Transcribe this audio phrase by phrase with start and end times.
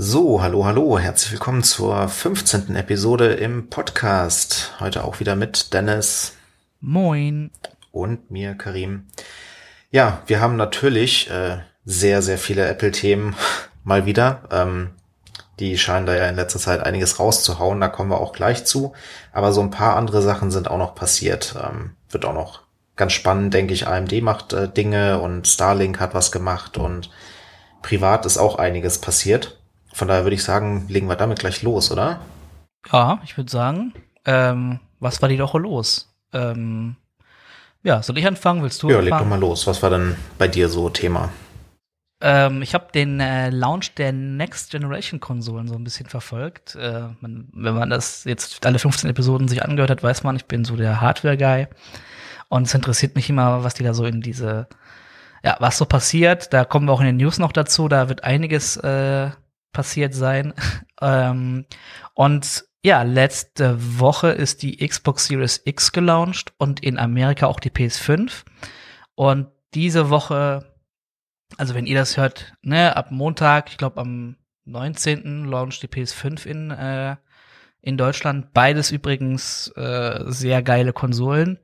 [0.00, 2.76] So, hallo, hallo, herzlich willkommen zur 15.
[2.76, 4.76] Episode im Podcast.
[4.78, 6.36] Heute auch wieder mit Dennis.
[6.80, 7.50] Moin.
[7.90, 9.08] Und mir, Karim.
[9.90, 13.34] Ja, wir haben natürlich äh, sehr, sehr viele Apple-Themen
[13.82, 14.42] mal wieder.
[14.52, 14.90] Ähm,
[15.58, 18.92] die scheinen da ja in letzter Zeit einiges rauszuhauen, da kommen wir auch gleich zu.
[19.32, 21.56] Aber so ein paar andere Sachen sind auch noch passiert.
[21.60, 22.60] Ähm, wird auch noch
[22.94, 23.88] ganz spannend, denke ich.
[23.88, 27.10] AMD macht äh, Dinge und Starlink hat was gemacht und
[27.82, 29.57] privat ist auch einiges passiert.
[29.92, 32.20] Von daher würde ich sagen, legen wir damit gleich los, oder?
[32.92, 33.92] Ja, ich würde sagen,
[34.24, 36.14] ähm, was war die Woche los?
[36.32, 36.96] Ähm,
[37.82, 38.62] ja, soll ich anfangen?
[38.62, 39.10] Willst du ja, anfangen?
[39.10, 39.66] leg doch mal los.
[39.66, 41.30] Was war denn bei dir so Thema?
[42.20, 46.74] Ähm, ich habe den äh, Launch der Next Generation Konsolen so ein bisschen verfolgt.
[46.74, 50.46] Äh, man, wenn man das jetzt alle 15 Episoden sich angehört hat, weiß man, ich
[50.46, 51.68] bin so der Hardware-Guy.
[52.48, 54.66] Und es interessiert mich immer, was die da so in diese,
[55.44, 56.52] ja, was so passiert.
[56.52, 57.88] Da kommen wir auch in den News noch dazu.
[57.88, 59.30] Da wird einiges äh,
[59.72, 60.54] passiert sein.
[61.00, 61.66] ähm,
[62.14, 67.70] und ja, letzte Woche ist die Xbox Series X gelauncht und in Amerika auch die
[67.70, 68.44] PS5.
[69.14, 70.68] Und diese Woche
[71.56, 75.44] also wenn ihr das hört, ne, ab Montag, ich glaube am 19.
[75.44, 77.16] launcht die PS5 in, äh,
[77.80, 78.52] in Deutschland.
[78.52, 81.58] Beides übrigens äh, sehr geile Konsolen.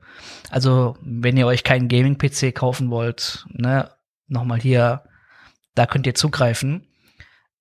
[0.49, 3.91] Also wenn ihr euch keinen Gaming-PC kaufen wollt, ne,
[4.27, 5.03] nochmal hier,
[5.75, 6.87] da könnt ihr zugreifen.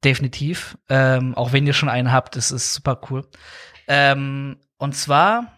[0.04, 0.76] Definitiv.
[0.88, 3.26] Ähm, auch wenn ihr schon einen habt, das ist super cool.
[3.88, 5.54] Ähm, und zwar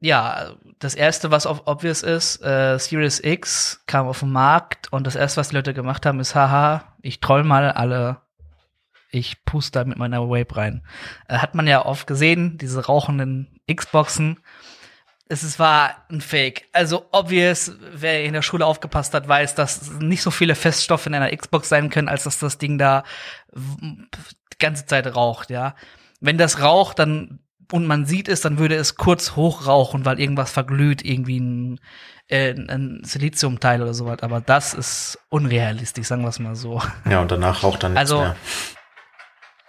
[0.00, 5.16] ja, das erste, was obvious ist, äh, Series X kam auf den Markt und das
[5.16, 8.18] erste, was die Leute gemacht haben, ist, haha, ich troll mal alle,
[9.10, 10.86] ich puste da mit meiner Vape rein.
[11.26, 14.38] Äh, hat man ja oft gesehen, diese rauchenden Xboxen.
[15.28, 16.68] Es ist, war ein Fake.
[16.72, 21.14] Also obvious, wer in der Schule aufgepasst hat, weiß, dass nicht so viele Feststoffe in
[21.14, 23.04] einer Xbox sein können, als dass das Ding da
[23.54, 25.74] die ganze Zeit raucht, ja.
[26.20, 27.40] Wenn das raucht, dann
[27.72, 31.80] und man sieht es, dann würde es kurz hochrauchen, weil irgendwas verglüht, irgendwie ein,
[32.28, 34.22] äh, ein Siliziumteil oder sowas.
[34.22, 36.80] Aber das ist unrealistisch, sagen wir es mal so.
[37.08, 38.36] Ja, und danach raucht dann nichts also, mehr.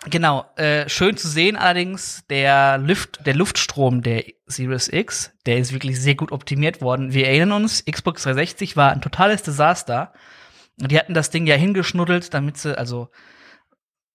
[0.05, 5.73] Genau, äh, schön zu sehen allerdings, der, Luft, der Luftstrom der Series X, der ist
[5.73, 7.13] wirklich sehr gut optimiert worden.
[7.13, 10.13] Wir erinnern uns, Xbox 360 war ein totales Desaster.
[10.81, 13.09] Und die hatten das Ding ja hingeschnuddelt, damit sie, also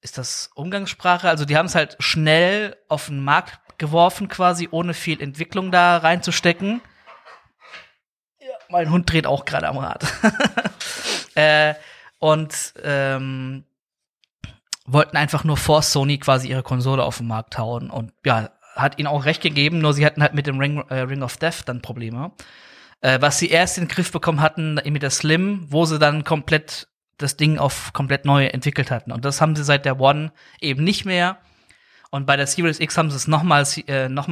[0.01, 1.29] ist das Umgangssprache?
[1.29, 5.99] Also die haben es halt schnell auf den Markt geworfen quasi, ohne viel Entwicklung da
[5.99, 6.81] reinzustecken.
[8.39, 10.05] Ja, mein Hund dreht auch gerade am Rad.
[11.35, 11.75] äh,
[12.19, 13.65] und ähm,
[14.87, 17.91] wollten einfach nur vor Sony quasi ihre Konsole auf den Markt hauen.
[17.91, 21.01] Und ja, hat ihnen auch recht gegeben, nur sie hatten halt mit dem Ring, äh,
[21.01, 22.33] Ring of Death dann Probleme.
[23.01, 26.25] Äh, was sie erst in den Griff bekommen hatten mit der Slim, wo sie dann
[26.25, 29.13] komplett das Ding auf komplett neu entwickelt hatten.
[29.13, 31.39] Und das haben sie seit der One eben nicht mehr.
[32.11, 34.29] Und bei der Series X haben sie es nochmal äh, noch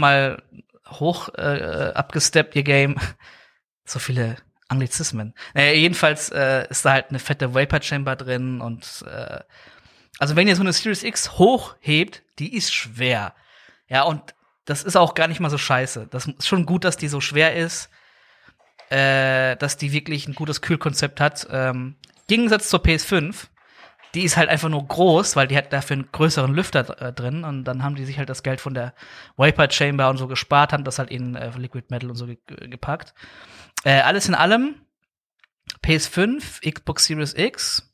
[0.89, 2.97] hoch äh, abgesteppt, ihr Game.
[3.85, 4.37] so viele
[4.69, 5.35] Anglizismen.
[5.55, 9.41] Naja, jedenfalls äh, ist da halt eine fette Vapor Chamber drin und äh,
[10.19, 13.35] also wenn ihr so eine Series X hochhebt, die ist schwer.
[13.89, 14.35] Ja, und
[14.65, 16.09] das ist auch gar nicht mal so scheiße.
[16.11, 17.91] Das ist schon gut, dass die so schwer ist,
[18.91, 21.47] äh, dass die wirklich ein gutes Kühlkonzept hat.
[21.51, 21.97] Ähm,
[22.29, 23.49] Gegensatz zur PS5,
[24.15, 27.45] die ist halt einfach nur groß, weil die hat dafür einen größeren Lüfter äh, drin
[27.45, 28.95] und dann haben die sich halt das Geld von der
[29.37, 32.39] Vapor Chamber und so gespart, haben das halt in äh, Liquid Metal und so ge
[32.69, 33.15] gepackt.
[33.85, 34.77] Äh, alles in allem
[35.85, 37.92] PS5, Xbox Series X,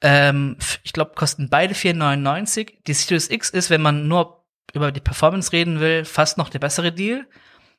[0.00, 2.72] ähm, ich glaube, kosten beide 4,99.
[2.86, 4.44] Die Series X ist, wenn man nur
[4.74, 7.26] über die Performance reden will, fast noch der bessere Deal.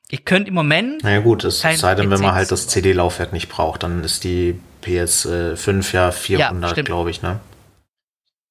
[0.10, 1.04] Ihr könnt im Moment.
[1.04, 4.60] Naja gut, es sei denn, wenn man halt das CD-Laufwerk nicht braucht, dann ist die
[4.84, 7.40] PS5 ja 400, ja, glaube ich, ne?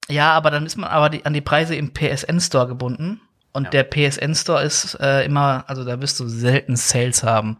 [0.08, 3.20] Ja, aber dann ist man aber die, an die Preise im PSN Store gebunden.
[3.52, 3.70] Und ja.
[3.70, 7.58] der PSN Store ist äh, immer, also da wirst du selten Sales haben.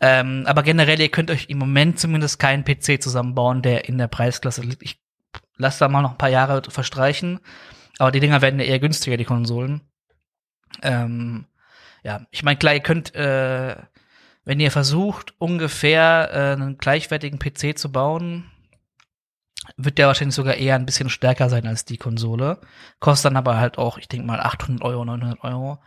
[0.00, 4.08] Ähm, aber generell, ihr könnt euch im Moment zumindest keinen PC zusammenbauen, der in der
[4.08, 4.82] Preisklasse liegt.
[4.82, 4.98] Ich
[5.56, 7.40] lasse da mal noch ein paar Jahre verstreichen.
[7.98, 9.80] Aber die Dinger werden ja eher günstiger, die Konsolen.
[10.82, 11.46] Ähm,
[12.02, 13.76] ja, ich meine, klar, ihr könnt, äh,
[14.44, 18.50] wenn ihr versucht, ungefähr äh, einen gleichwertigen PC zu bauen,
[19.76, 22.60] wird der wahrscheinlich sogar eher ein bisschen stärker sein als die Konsole.
[23.00, 25.78] Kostet dann aber halt auch, ich denke mal, 800 Euro, 900 Euro.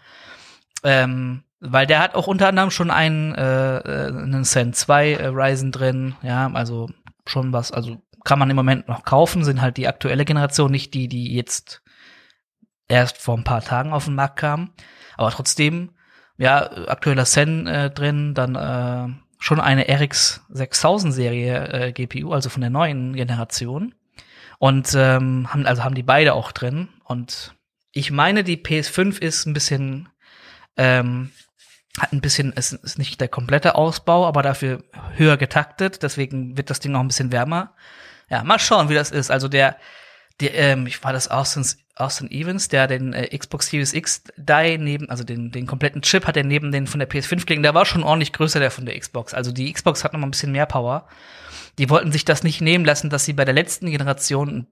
[0.83, 5.27] Ähm, weil der hat auch unter anderem schon einen, äh, äh einen Zen 2 äh,
[5.27, 6.89] Ryzen drin, ja, also
[7.25, 10.93] schon was, also kann man im Moment noch kaufen, sind halt die aktuelle Generation, nicht
[10.93, 11.81] die, die jetzt
[12.87, 14.71] erst vor ein paar Tagen auf den Markt kamen.
[15.15, 15.91] Aber trotzdem,
[16.37, 22.49] ja, aktueller Zen äh, drin, dann äh, schon eine RX 6000 Serie äh, GPU, also
[22.49, 23.95] von der neuen Generation.
[24.57, 26.89] Und ähm, haben, also haben die beide auch drin.
[27.05, 27.55] Und
[27.93, 30.09] ich meine, die PS5 ist ein bisschen,
[30.75, 31.31] ähm,
[31.97, 34.83] hat ein bisschen, es ist nicht der komplette Ausbau, aber dafür
[35.15, 36.03] höher getaktet.
[36.03, 37.73] Deswegen wird das Ding noch ein bisschen wärmer.
[38.29, 39.31] Ja, mal schauen, wie das ist.
[39.31, 39.77] Also der,
[40.39, 41.65] der ähm, ich war das Austin,
[41.95, 46.25] Austin Evans, der den äh, Xbox Series X die neben, also den, den kompletten Chip
[46.27, 47.63] hat er neben den von der PS5 gelegen.
[47.63, 49.33] Der war schon ordentlich größer, der von der Xbox.
[49.33, 51.07] Also die Xbox hat noch mal ein bisschen mehr Power.
[51.77, 54.67] Die wollten sich das nicht nehmen lassen, dass sie bei der letzten Generation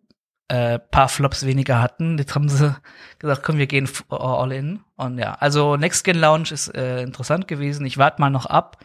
[0.50, 2.18] äh, paar Flops weniger hatten.
[2.18, 2.76] Jetzt haben sie
[3.20, 4.82] gesagt, komm, wir gehen all in.
[4.96, 7.86] Und ja, also Next Gen Launch ist äh, interessant gewesen.
[7.86, 8.84] Ich warte mal noch ab.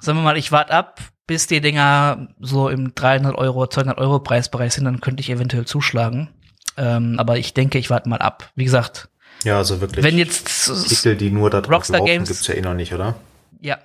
[0.00, 4.20] Sagen wir mal, ich warte ab, bis die Dinger so im 300 Euro, 200 Euro
[4.20, 6.28] Preisbereich sind, dann könnte ich eventuell zuschlagen.
[6.76, 8.50] Ähm, aber ich denke, ich warte mal ab.
[8.54, 9.08] Wie gesagt.
[9.44, 10.04] Ja, also wirklich.
[10.04, 10.46] Wenn jetzt
[10.88, 13.16] Titel, die nur da drauf Rockstar laufen, Games gibt's ja eh noch nicht, oder?
[13.60, 13.78] Ja.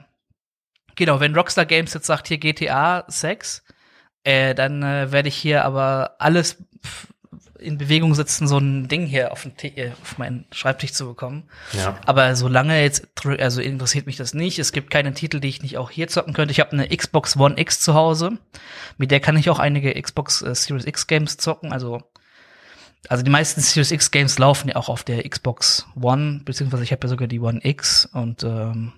[0.96, 3.64] Genau, wenn Rockstar Games jetzt sagt, hier GTA 6,
[4.24, 6.58] äh, dann äh, werde ich hier aber alles
[7.60, 11.44] in Bewegung setzen, so ein Ding hier auf, den äh, auf meinen Schreibtisch zu bekommen.
[11.74, 12.00] Ja.
[12.06, 14.60] Aber solange jetzt, also interessiert mich das nicht.
[14.60, 16.52] Es gibt keine Titel, die ich nicht auch hier zocken könnte.
[16.52, 18.38] Ich habe eine Xbox One X zu Hause.
[18.98, 21.72] Mit der kann ich auch einige Xbox äh, Series X Games zocken.
[21.72, 22.02] Also,
[23.10, 26.92] also die meisten Series X Games laufen ja auch auf der Xbox One, beziehungsweise ich
[26.92, 28.94] habe ja sogar die One X und ähm,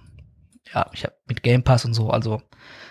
[0.74, 2.10] ja, ich habe mit Game Pass und so.
[2.10, 2.42] Also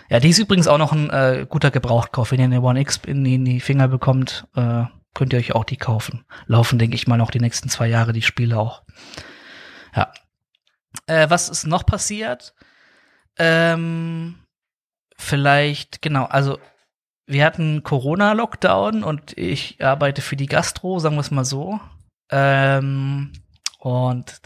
[0.09, 2.31] ja, die ist übrigens auch noch ein äh, guter Gebrauchtkauf.
[2.31, 5.65] Wenn ihr eine One X in, in die Finger bekommt, äh, könnt ihr euch auch
[5.65, 6.25] die kaufen.
[6.45, 8.83] Laufen, denke ich mal, noch die nächsten zwei Jahre die Spiele auch.
[9.95, 10.11] Ja.
[11.07, 12.53] Äh, was ist noch passiert?
[13.37, 14.39] Ähm,
[15.17, 16.59] vielleicht, genau, also
[17.25, 21.79] wir hatten Corona-Lockdown und ich arbeite für die Gastro, sagen wir es mal so.
[22.31, 23.31] Ähm,
[23.79, 24.41] und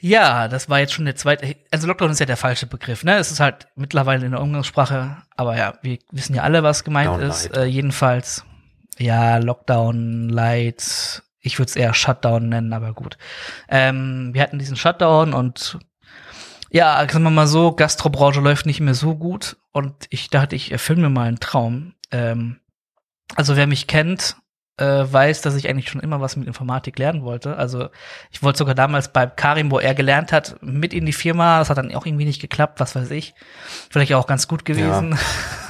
[0.00, 1.56] ja, das war jetzt schon der zweite.
[1.70, 3.16] Also Lockdown ist ja der falsche Begriff, ne?
[3.16, 7.08] Es ist halt mittlerweile in der Umgangssprache, aber ja, wir wissen ja alle, was gemeint
[7.08, 7.56] Down ist.
[7.56, 8.44] Äh, jedenfalls,
[8.98, 13.18] ja, Lockdown, Light, ich würde es eher Shutdown nennen, aber gut.
[13.68, 15.78] Ähm, wir hatten diesen Shutdown und
[16.70, 20.72] ja, sagen wir mal so, Gastrobranche läuft nicht mehr so gut und ich dachte, ich
[20.72, 21.94] erfülle mir mal einen Traum.
[22.10, 22.60] Ähm,
[23.34, 24.45] also wer mich kennt, äh,
[24.84, 27.56] weiß, dass ich eigentlich schon immer was mit Informatik lernen wollte.
[27.56, 27.88] Also
[28.30, 31.60] ich wollte sogar damals bei Karim, wo er gelernt hat, mit in die Firma.
[31.60, 33.34] Das hat dann auch irgendwie nicht geklappt, was weiß ich.
[33.90, 35.18] Vielleicht auch ganz gut gewesen.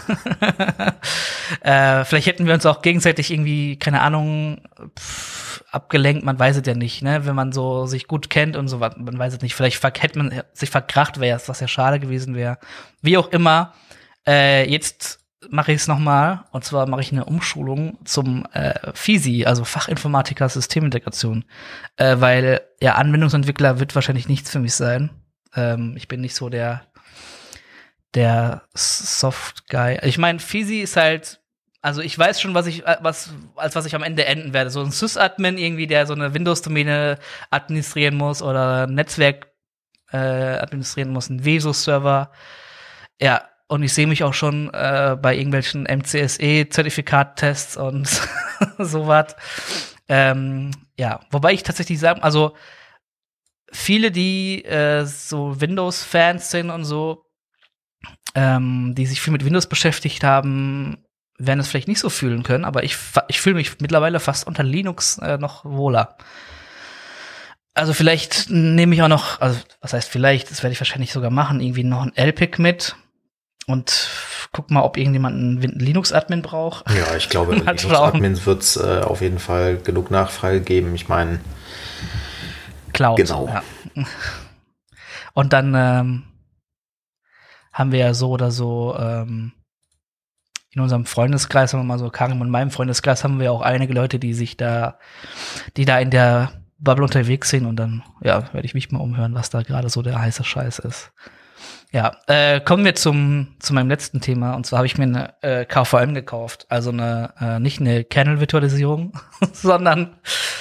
[1.60, 4.62] äh, vielleicht hätten wir uns auch gegenseitig irgendwie, keine Ahnung,
[4.98, 7.26] pff, abgelenkt, man weiß es ja nicht, ne?
[7.26, 9.54] Wenn man so sich gut kennt und so, man weiß es nicht.
[9.54, 12.58] Vielleicht hätte man sich verkracht, wäre was ja schade gewesen wäre.
[13.02, 13.72] Wie auch immer,
[14.26, 15.20] äh, jetzt
[15.50, 16.44] mache ich es nochmal.
[16.50, 21.44] Und zwar mache ich eine Umschulung zum äh, FISI, also Fachinformatiker Systemintegration.
[21.96, 25.10] Äh, weil ja, Anwendungsentwickler wird wahrscheinlich nichts für mich sein.
[25.54, 26.82] Ähm, ich bin nicht so der
[28.14, 29.98] der Soft Guy.
[30.02, 31.40] Ich meine, FISI ist halt
[31.82, 34.70] also ich weiß schon, was ich, äh, was, als was ich am Ende enden werde.
[34.70, 37.18] So ein Sys-Admin irgendwie, der so eine Windows-Domäne
[37.50, 39.52] administrieren muss oder Netzwerk
[40.10, 42.32] äh, administrieren muss, ein Veso-Server.
[43.20, 48.08] Ja, und ich sehe mich auch schon äh, bei irgendwelchen MCSE-Zertifikattests und
[48.78, 49.34] sowas.
[50.08, 52.54] Ähm, ja, wobei ich tatsächlich sagen, also
[53.72, 57.24] viele, die äh, so Windows-Fans sind und so,
[58.34, 61.04] ähm, die sich viel mit Windows beschäftigt haben,
[61.38, 62.96] werden es vielleicht nicht so fühlen können, aber ich,
[63.28, 66.16] ich fühle mich mittlerweile fast unter Linux äh, noch wohler.
[67.74, 71.30] Also vielleicht nehme ich auch noch, also was heißt vielleicht, das werde ich wahrscheinlich sogar
[71.30, 72.96] machen, irgendwie noch ein LPIC mit
[73.66, 74.10] und
[74.52, 76.88] guck mal, ob irgendjemand einen Linux-Admin braucht.
[76.90, 77.54] Ja, ich glaube.
[77.56, 80.94] Linux-Admins wird es äh, auf jeden Fall genug Nachfrage geben.
[80.94, 81.40] Ich meine,
[82.92, 83.16] Cloud.
[83.16, 83.46] Genau.
[83.46, 83.62] Ja.
[85.34, 86.22] Und dann ähm,
[87.72, 89.52] haben wir ja so oder so ähm,
[90.70, 93.94] in unserem Freundeskreis, sagen wir mal so, Karim und meinem Freundeskreis, haben wir auch einige
[93.94, 94.98] Leute, die sich da,
[95.76, 99.34] die da in der Bubble unterwegs sind und dann, ja, werde ich mich mal umhören,
[99.34, 101.12] was da gerade so der heiße Scheiß ist.
[101.96, 105.42] Ja, äh, kommen wir zum zu meinem letzten Thema und zwar habe ich mir eine
[105.42, 109.18] äh, KVM gekauft, also eine äh, nicht eine Kernel-Virtualisierung,
[109.54, 110.18] sondern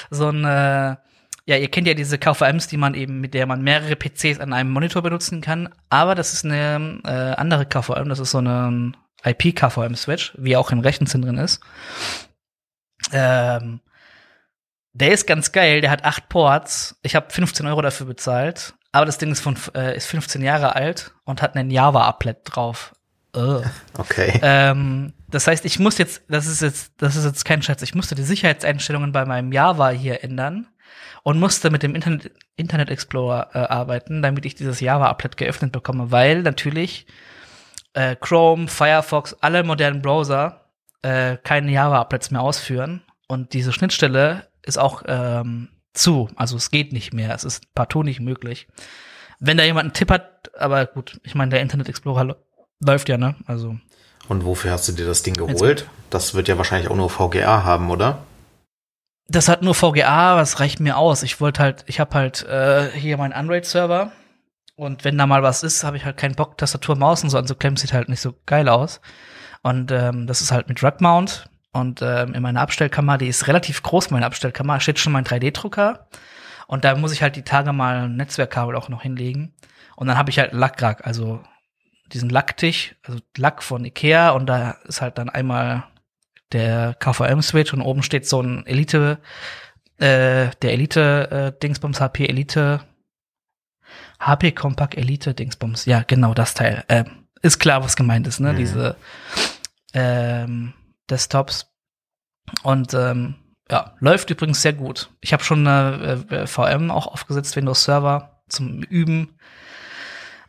[0.08, 0.98] so eine
[1.44, 4.54] ja, ihr kennt ja diese KVMs, die man eben, mit der man mehrere PCs an
[4.54, 5.68] einem Monitor benutzen kann.
[5.90, 10.80] Aber das ist eine äh, andere KVM, das ist so ein IP-KVM-Switch, wie auch im
[10.80, 11.60] Rechenzentrum drin ist.
[13.12, 13.80] Ähm,
[15.00, 16.98] der ist ganz geil, der hat acht Ports.
[17.02, 18.74] Ich habe 15 Euro dafür bezahlt.
[18.92, 22.94] Aber das Ding ist, von, äh, ist 15 Jahre alt und hat einen Java-Applet drauf.
[23.36, 23.62] Ugh.
[23.98, 24.40] okay.
[24.42, 27.94] Ähm, das heißt, ich muss jetzt, das ist jetzt, das ist jetzt kein Scherz, ich
[27.94, 30.66] musste die Sicherheitseinstellungen bei meinem Java hier ändern
[31.24, 36.10] und musste mit dem Internet, Internet Explorer äh, arbeiten, damit ich dieses Java-Applet geöffnet bekomme,
[36.10, 37.06] weil natürlich
[37.92, 40.70] äh, Chrome, Firefox, alle modernen Browser
[41.02, 43.02] äh, keine Java-Applets mehr ausführen.
[43.28, 46.28] Und diese Schnittstelle ist auch ähm, zu.
[46.36, 47.34] Also es geht nicht mehr.
[47.34, 48.68] Es ist partout nicht möglich.
[49.38, 52.36] Wenn da jemand einen Tipp hat, aber gut, ich meine, der Internet Explorer
[52.80, 53.36] läuft ja, ne?
[53.46, 53.76] Also.
[54.28, 55.88] Und wofür hast du dir das Ding geholt?
[56.10, 58.18] Das wird ja wahrscheinlich auch nur VGA haben, oder?
[59.28, 61.22] Das hat nur VGA, aber es reicht mir aus.
[61.22, 64.12] Ich wollte halt, ich habe halt äh, hier meinen Unraid-Server
[64.76, 67.38] und wenn da mal was ist, habe ich halt keinen Bock, Tastatur, Maus und so
[67.38, 67.76] anzuklemmen.
[67.76, 69.00] Sieht halt nicht so geil aus.
[69.62, 71.48] Und ähm, das ist halt mit Rug Mount.
[71.76, 76.08] Und ähm, in meiner Abstellkammer, die ist relativ groß, meine Abstellkammer, steht schon mein 3D-Drucker.
[76.66, 79.52] Und da muss ich halt die Tage mal ein Netzwerkkabel auch noch hinlegen.
[79.94, 81.42] Und dann habe ich halt Lackrack, also
[82.12, 84.30] diesen Lacktisch, also Lack von Ikea.
[84.30, 85.84] Und da ist halt dann einmal
[86.52, 89.18] der KVM-Switch und oben steht so ein Elite,
[89.98, 92.80] äh, der Elite-Dingsbums, äh, HP Elite
[94.18, 95.84] HP Compact Elite Dingsbums.
[95.84, 96.84] Ja, genau das Teil.
[96.88, 97.04] Äh,
[97.42, 98.54] ist klar, was gemeint ist, ne?
[98.54, 98.56] Mhm.
[98.56, 98.96] Diese
[99.92, 100.72] ähm,
[101.10, 101.72] Desktops.
[102.62, 103.36] Und ähm,
[103.70, 105.10] ja, läuft übrigens sehr gut.
[105.20, 109.38] Ich habe schon eine äh, VM auch aufgesetzt, Windows Server zum Üben.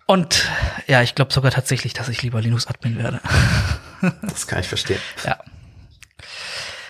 [0.06, 0.48] Und
[0.88, 3.20] ja, ich glaube sogar tatsächlich, dass ich lieber Linux-Admin werde.
[4.22, 5.02] das kann ich verstehen.
[5.26, 5.40] Ja.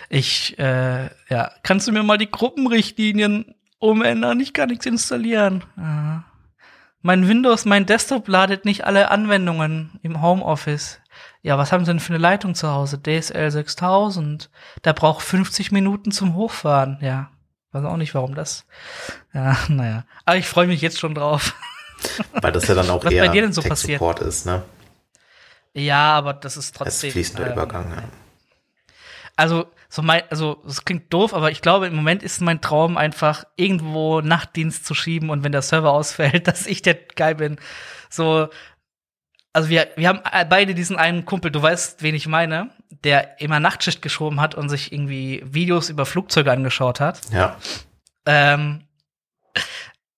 [0.09, 4.39] Ich, äh, ja, kannst du mir mal die Gruppenrichtlinien umändern?
[4.39, 5.63] Ich kann nichts installieren.
[5.77, 6.25] Aha.
[7.01, 10.99] Mein Windows, mein Desktop ladet nicht alle Anwendungen im Homeoffice.
[11.47, 13.01] Ja, was haben Sie denn für eine Leitung zu Hause?
[13.01, 14.49] DSL 6000.
[14.83, 16.97] Der braucht 50 Minuten zum Hochfahren.
[16.99, 17.31] Ja,
[17.71, 18.65] weiß auch nicht, warum das.
[19.33, 20.03] Ja, naja.
[20.25, 21.55] Aber ich freue mich jetzt schon drauf.
[22.33, 23.99] Weil das ja dann auch was eher bei dir denn so passiert?
[23.99, 24.61] Support ist, ne?
[25.73, 27.07] Ja, aber das ist trotzdem.
[27.07, 28.03] Das fließender ähm, Übergang, ja.
[29.37, 32.97] Also, so mein, also es klingt doof, aber ich glaube, im Moment ist mein Traum
[32.97, 37.55] einfach, irgendwo Nachtdienst zu schieben und wenn der Server ausfällt, dass ich der Geil bin.
[38.09, 38.49] So,
[39.57, 42.69] also wir, wir haben beide diesen einen Kumpel, du weißt, wen ich meine,
[43.03, 47.21] der immer Nachtschicht geschoben hat und sich irgendwie Videos über Flugzeuge angeschaut hat.
[47.31, 47.57] Ja.
[48.27, 48.83] Ähm,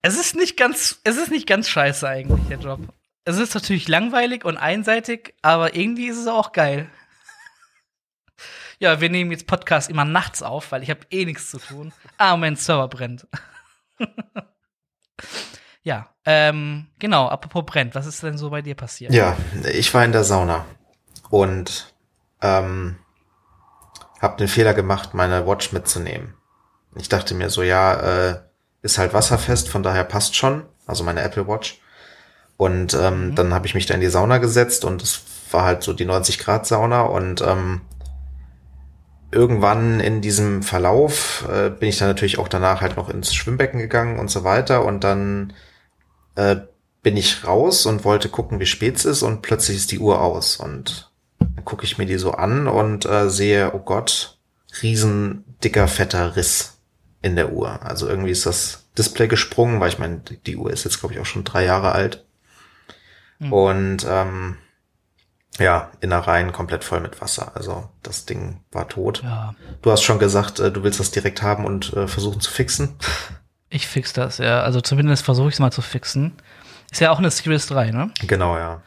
[0.01, 2.81] es ist nicht ganz, es ist nicht ganz scheiße eigentlich, der Job.
[3.24, 6.89] Es ist natürlich langweilig und einseitig, aber irgendwie ist es auch geil
[8.79, 11.93] ja, wir nehmen jetzt Podcast immer nachts auf, weil ich habe eh nichts zu tun.
[12.17, 13.25] Ah, mein Server brennt.
[15.84, 19.12] ja, ähm, genau, apropos brennt, was ist denn so bei dir passiert?
[19.12, 19.36] Ja,
[19.74, 20.63] ich war in der Sauna
[21.31, 21.91] und
[22.43, 22.98] ähm,
[24.21, 26.36] habe den Fehler gemacht, meine Watch mitzunehmen.
[26.95, 27.93] Ich dachte mir so, ja,
[28.29, 28.39] äh,
[28.83, 31.81] ist halt wasserfest, von daher passt schon, also meine Apple Watch.
[32.57, 33.36] Und ähm, mhm.
[33.36, 36.05] dann habe ich mich da in die Sauna gesetzt und es war halt so die
[36.05, 37.81] 90 Grad Sauna und ähm,
[39.31, 43.79] irgendwann in diesem Verlauf äh, bin ich dann natürlich auch danach halt noch ins Schwimmbecken
[43.79, 45.53] gegangen und so weiter und dann
[46.36, 46.57] äh,
[47.01, 50.21] bin ich raus und wollte gucken, wie spät es ist und plötzlich ist die Uhr
[50.21, 54.38] aus und dann gucke ich mir die so an und äh, sehe, oh Gott,
[54.81, 56.79] riesen dicker fetter Riss
[57.21, 57.81] in der Uhr.
[57.83, 61.19] Also irgendwie ist das Display gesprungen, weil ich meine, die Uhr ist jetzt glaube ich
[61.19, 62.25] auch schon drei Jahre alt
[63.39, 63.53] mhm.
[63.53, 64.57] und ähm,
[65.57, 67.51] ja, Innereien komplett voll mit Wasser.
[67.55, 69.21] Also das Ding war tot.
[69.24, 69.55] Ja.
[69.81, 72.95] Du hast schon gesagt, äh, du willst das direkt haben und äh, versuchen zu fixen.
[73.70, 74.62] Ich fix das, ja.
[74.62, 76.34] Also zumindest versuche ich es mal zu fixen.
[76.92, 78.12] Ist ja auch eine Series 3, ne?
[78.22, 78.82] Genau, ja.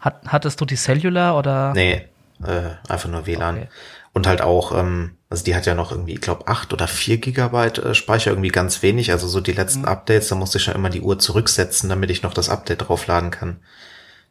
[0.00, 1.72] Hat, hattest du die Cellular oder?
[1.72, 2.06] Nee,
[2.44, 3.56] äh, einfach nur WLAN.
[3.56, 3.68] Okay.
[4.12, 7.18] Und halt auch, ähm, also die hat ja noch irgendwie, ich glaube, acht oder vier
[7.18, 9.12] Gigabyte äh, Speicher, irgendwie ganz wenig.
[9.12, 9.88] Also so die letzten mhm.
[9.88, 13.30] Updates, da musste ich schon immer die Uhr zurücksetzen, damit ich noch das Update draufladen
[13.30, 13.60] kann.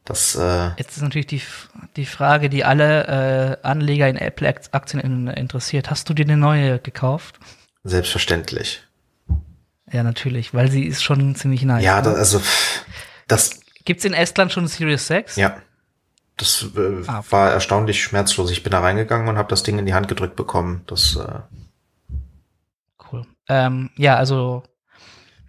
[0.06, 1.42] Das, äh Jetzt ist natürlich die,
[1.98, 5.89] die Frage, die alle äh, Anleger in Apple-Aktien in, interessiert.
[5.89, 7.39] Hast du dir eine neue gekauft?
[7.84, 8.87] Selbstverständlich.
[9.91, 11.84] Ja, natürlich, weil sie ist schon ziemlich nice.
[11.84, 12.41] Ja, das, also
[13.27, 13.60] das.
[13.86, 15.38] Gibt's in Estland schon Series 6?
[15.38, 15.58] Ja.
[16.36, 18.51] Das äh, ah, war erstaunlich schmerzlos.
[18.51, 20.84] Ich bin da reingegangen und habe das Ding in die Hand gedrückt bekommen.
[20.86, 21.39] Das äh
[23.12, 23.25] cool.
[23.48, 24.63] Ähm, ja, also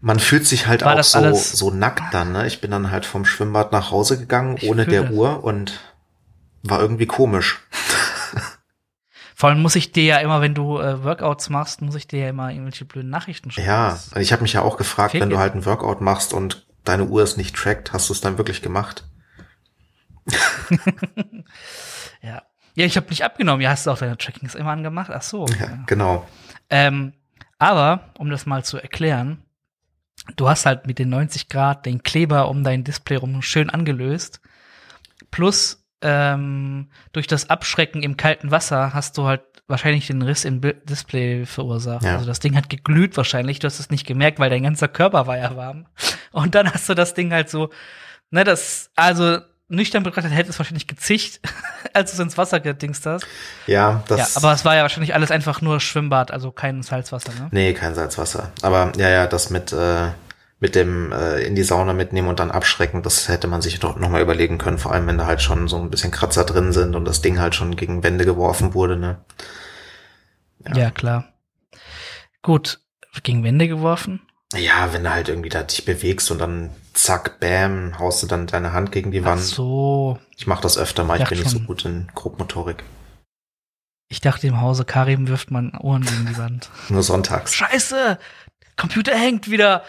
[0.00, 2.46] man fühlt sich halt auch so, so nackt dann, ne?
[2.46, 5.12] Ich bin dann halt vom Schwimmbad nach Hause gegangen, ich ohne der das.
[5.12, 5.80] Uhr und
[6.62, 7.60] war irgendwie komisch.
[9.38, 12.18] Vor allem muss ich dir ja immer, wenn du äh, Workouts machst, muss ich dir
[12.18, 13.68] ja immer irgendwelche blöden Nachrichten schreiben.
[13.68, 17.04] Ja, ich habe mich ja auch gefragt, wenn du halt ein Workout machst und deine
[17.04, 19.04] Uhr es nicht trackt, hast du es dann wirklich gemacht?
[22.20, 22.42] ja.
[22.74, 23.60] Ja, ich habe nicht abgenommen.
[23.60, 25.12] Ja, hast du auch deine Trackings immer angemacht?
[25.14, 25.46] Ach so.
[25.46, 25.78] Ja, ja.
[25.86, 26.26] genau.
[26.68, 27.12] Ähm,
[27.60, 29.44] aber, um das mal zu erklären,
[30.34, 34.40] du hast halt mit den 90 Grad den Kleber um dein Display rum schön angelöst.
[35.30, 40.60] Plus ähm, durch das Abschrecken im kalten Wasser hast du halt wahrscheinlich den Riss im
[40.60, 42.04] Display verursacht.
[42.04, 42.14] Ja.
[42.14, 43.58] Also das Ding hat geglüht wahrscheinlich.
[43.58, 45.86] Du hast es nicht gemerkt, weil dein ganzer Körper war ja warm.
[46.32, 47.70] Und dann hast du das Ding halt so,
[48.30, 49.38] ne, das, also
[49.68, 51.40] nüchtern betrachtet hätte es wahrscheinlich gezischt,
[51.92, 53.26] als du es ins Wasser gedingst hast.
[53.66, 54.34] Ja, das.
[54.34, 57.48] Ja, aber es war ja wahrscheinlich alles einfach nur Schwimmbad, also kein Salzwasser, ne?
[57.50, 58.52] Nee, kein Salzwasser.
[58.62, 60.08] Aber ja, ja, das mit, äh,
[60.60, 63.96] mit dem äh, in die Sauna mitnehmen und dann abschrecken, das hätte man sich doch
[63.96, 66.72] noch mal überlegen können, vor allem wenn da halt schon so ein bisschen Kratzer drin
[66.72, 69.18] sind und das Ding halt schon gegen Wände geworfen wurde, ne?
[70.66, 71.32] Ja, ja klar.
[72.42, 72.80] Gut,
[73.22, 74.20] gegen Wände geworfen?
[74.54, 78.46] Ja, wenn du halt irgendwie da dich bewegst und dann zack, bam, haust du dann
[78.46, 79.42] deine Hand gegen die Wand.
[79.42, 80.18] Ach so.
[80.36, 82.82] Ich mache das öfter mal, ich bin nicht so gut in Grobmotorik.
[84.08, 86.70] Ich dachte, im Hause Karim wirft man Ohren gegen die Wand.
[86.88, 87.54] Nur sonntags.
[87.54, 88.18] Scheiße!
[88.76, 89.84] Computer hängt wieder.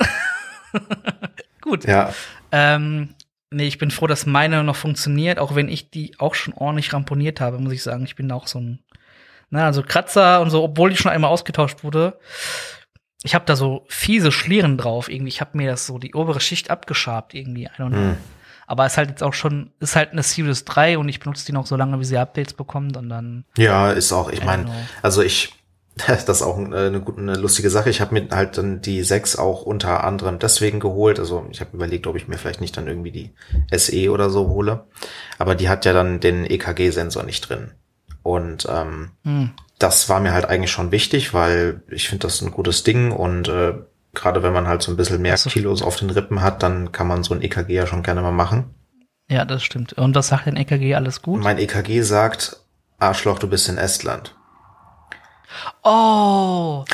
[1.60, 1.84] gut.
[1.86, 2.12] Ja.
[2.52, 3.14] Ähm,
[3.50, 6.92] nee, ich bin froh, dass meine noch funktioniert, auch wenn ich die auch schon ordentlich
[6.92, 8.04] ramponiert habe, muss ich sagen.
[8.04, 8.80] Ich bin auch so ein,
[9.50, 12.18] na, also Kratzer und so, obwohl die schon einmal ausgetauscht wurde
[13.26, 15.28] ich habe da so fiese Schlieren drauf irgendwie.
[15.28, 17.64] Ich habe mir das so die obere Schicht abgeschabt irgendwie.
[17.64, 17.98] I don't know.
[17.98, 18.16] Mhm.
[18.68, 21.44] Aber es ist halt jetzt auch schon, ist halt eine Series 3 und ich benutze
[21.44, 23.44] die noch so lange, wie sie Updates bekommt und dann.
[23.56, 24.70] Ja, ist auch, ich meine,
[25.02, 25.54] also ich,
[26.06, 27.90] das ist auch eine, eine, eine lustige Sache.
[27.90, 31.18] Ich habe mir halt dann die 6 auch unter anderem deswegen geholt.
[31.18, 33.32] Also ich habe überlegt, ob ich mir vielleicht nicht dann irgendwie die
[33.76, 34.84] SE oder so hole.
[35.38, 37.72] Aber die hat ja dann den EKG-Sensor nicht drin.
[38.22, 42.50] Und ähm, hm das war mir halt eigentlich schon wichtig, weil ich finde das ein
[42.50, 43.74] gutes Ding und äh,
[44.14, 46.92] gerade wenn man halt so ein bisschen mehr also, Kilos auf den Rippen hat, dann
[46.92, 48.74] kann man so ein EKG ja schon gerne mal machen.
[49.28, 49.92] Ja, das stimmt.
[49.94, 51.42] Und was sagt dein EKG alles gut?
[51.42, 52.60] Mein EKG sagt,
[52.98, 54.35] Arschloch, du bist in Estland.
[55.82, 56.84] Oh,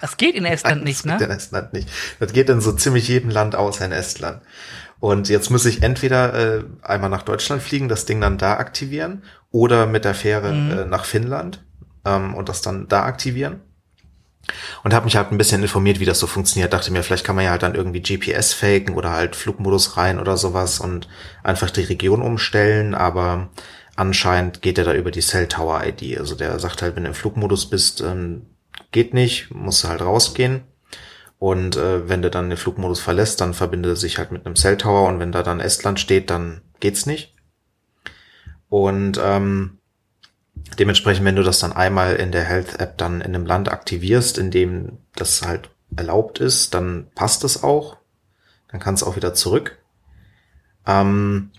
[0.00, 1.12] das geht in Estland nicht, ne?
[1.12, 1.88] Das geht in Estland nicht.
[2.20, 4.42] Das geht in so ziemlich jedem Land außer in Estland.
[4.98, 9.22] Und jetzt muss ich entweder äh, einmal nach Deutschland fliegen, das Ding dann da aktivieren,
[9.50, 10.70] oder mit der Fähre mhm.
[10.70, 11.64] äh, nach Finnland
[12.04, 13.60] ähm, und das dann da aktivieren.
[14.84, 16.72] Und habe mich halt ein bisschen informiert, wie das so funktioniert.
[16.72, 20.20] Dachte mir, vielleicht kann man ja halt dann irgendwie GPS faken oder halt Flugmodus rein
[20.20, 21.08] oder sowas und
[21.42, 23.48] einfach die Region umstellen, aber
[23.96, 26.18] anscheinend geht er da über die Cell Tower ID.
[26.18, 28.46] Also der sagt halt, wenn du im Flugmodus bist, ähm,
[28.92, 30.62] geht nicht, musst du halt rausgehen.
[31.38, 34.56] Und äh, wenn du dann den Flugmodus verlässt, dann verbindet er sich halt mit einem
[34.56, 37.34] Cell Tower und wenn da dann Estland steht, dann geht's nicht.
[38.68, 39.78] Und ähm,
[40.78, 44.36] Dementsprechend, wenn du das dann einmal in der Health App dann in einem Land aktivierst,
[44.36, 47.96] in dem das halt erlaubt ist, dann passt es auch.
[48.68, 49.78] Dann kann es auch wieder zurück.
[50.86, 51.50] Ähm,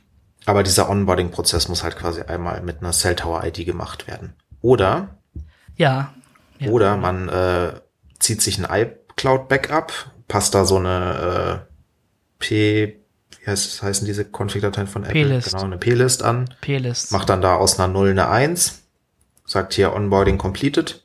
[0.47, 4.33] aber dieser Onboarding-Prozess muss halt quasi einmal mit einer Cell Tower ID gemacht werden.
[4.61, 5.17] Oder
[5.75, 6.13] ja,
[6.57, 6.71] ja.
[6.71, 7.73] oder man äh,
[8.17, 9.91] zieht sich ein iCloud Backup,
[10.27, 11.73] passt da so eine äh,
[12.39, 12.99] P
[13.41, 15.23] wie heißt, heißen diese Config-Dateien von Apple?
[15.23, 15.51] P-List.
[15.51, 16.53] Genau, eine P-List an.
[16.61, 17.11] P-List.
[17.11, 18.83] Macht dann da aus einer 0 eine 1
[19.45, 21.03] sagt hier Onboarding completed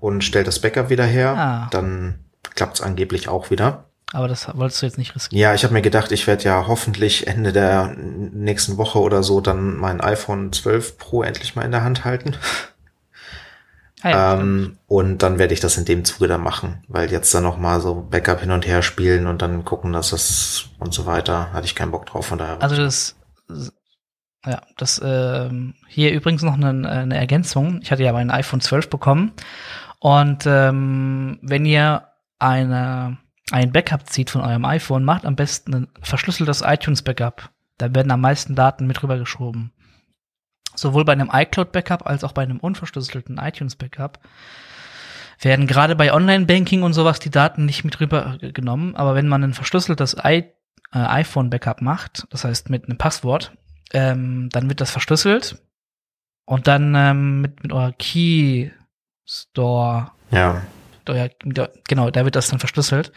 [0.00, 1.36] und stellt das Backup wieder her.
[1.36, 1.68] Ah.
[1.70, 3.84] Dann klappt's angeblich auch wieder.
[4.16, 5.38] Aber das wolltest du jetzt nicht riskieren.
[5.38, 9.42] Ja, ich habe mir gedacht, ich werde ja hoffentlich Ende der nächsten Woche oder so
[9.42, 12.34] dann mein iPhone 12 Pro endlich mal in der Hand halten.
[14.00, 17.34] Ah ja, ähm, und dann werde ich das in dem Zuge dann machen, weil jetzt
[17.34, 20.94] dann noch mal so Backup hin und her spielen und dann gucken, dass das und
[20.94, 22.62] so weiter, hatte ich keinen Bock drauf von daher.
[22.62, 23.16] Also das
[24.46, 25.50] ja, das äh,
[25.88, 27.80] hier übrigens noch eine, eine Ergänzung.
[27.82, 29.32] Ich hatte ja mein iPhone 12 bekommen
[29.98, 32.06] und ähm, wenn ihr
[32.38, 33.18] eine
[33.52, 37.50] ein Backup zieht von eurem iPhone, macht am besten ein verschlüsseltes iTunes Backup.
[37.78, 39.72] Da werden am meisten Daten mit rübergeschoben.
[40.74, 44.20] Sowohl bei einem iCloud Backup als auch bei einem unverschlüsselten iTunes Backup
[45.40, 48.96] werden gerade bei Online-Banking und sowas die Daten nicht mit rübergenommen.
[48.96, 50.44] Aber wenn man ein verschlüsseltes I
[50.92, 53.52] äh, iPhone Backup macht, das heißt mit einem Passwort,
[53.92, 55.62] ähm, dann wird das verschlüsselt
[56.46, 58.70] und dann ähm, mit, mit eurer Key
[59.26, 60.12] Store.
[60.30, 60.62] Ja.
[61.10, 61.30] Euer,
[61.88, 63.12] genau, da wird das dann verschlüsselt.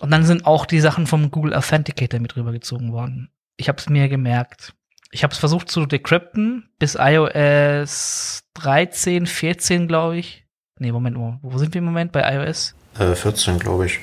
[0.00, 3.30] Und dann sind auch die Sachen vom Google Authenticator mit rübergezogen worden.
[3.56, 4.74] Ich habe es mir gemerkt.
[5.12, 10.46] Ich habe es versucht zu decrypten bis iOS 13, 14, glaube ich.
[10.78, 12.74] Nee, Moment, wo, wo sind wir im Moment bei iOS?
[12.98, 14.00] Äh, 14, glaube ich.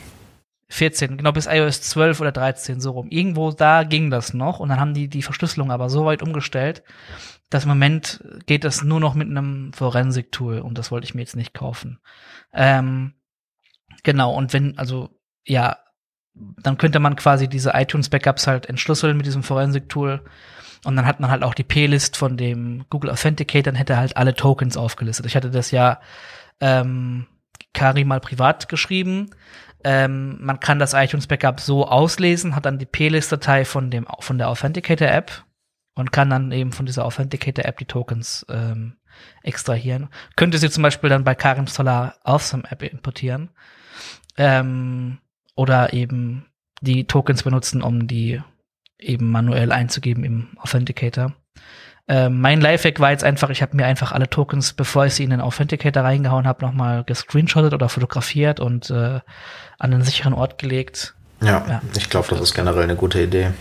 [0.69, 3.07] 14, genau bis iOS 12 oder 13 so rum.
[3.09, 6.83] Irgendwo da ging das noch und dann haben die die Verschlüsselung aber so weit umgestellt,
[7.49, 11.21] dass im Moment geht das nur noch mit einem Forensik-Tool und das wollte ich mir
[11.21, 11.99] jetzt nicht kaufen.
[12.53, 13.13] Ähm,
[14.03, 15.09] genau, und wenn, also
[15.45, 15.77] ja,
[16.33, 20.23] dann könnte man quasi diese iTunes-Backups halt entschlüsseln mit diesem Forensik-Tool
[20.85, 24.17] und dann hat man halt auch die P-List von dem Google Authenticator, dann hätte halt
[24.17, 25.25] alle Tokens aufgelistet.
[25.25, 25.99] Ich hatte das ja
[26.59, 27.27] ähm,
[27.73, 29.31] Kari mal privat geschrieben
[29.83, 34.37] ähm, man kann das iTunes Backup so auslesen, hat dann die P-List-Datei von dem von
[34.37, 35.45] der Authenticator App
[35.97, 38.97] und kann dann eben von dieser Authenticator App die Tokens ähm,
[39.43, 40.09] extrahieren.
[40.35, 43.49] Könnte sie zum Beispiel dann bei Karim Solar Awesome App importieren
[44.37, 45.17] ähm,
[45.55, 46.45] oder eben
[46.81, 48.41] die Tokens benutzen, um die
[48.99, 51.33] eben manuell einzugeben im Authenticator.
[52.07, 55.23] Ähm, mein Lifehack war jetzt einfach, ich habe mir einfach alle Tokens, bevor ich sie
[55.23, 59.19] in den Authenticator reingehauen habe, nochmal gescreenshottet oder fotografiert und äh,
[59.79, 61.15] an einen sicheren Ort gelegt.
[61.41, 63.51] Ja, ja ich glaube, das ist generell eine gute Idee.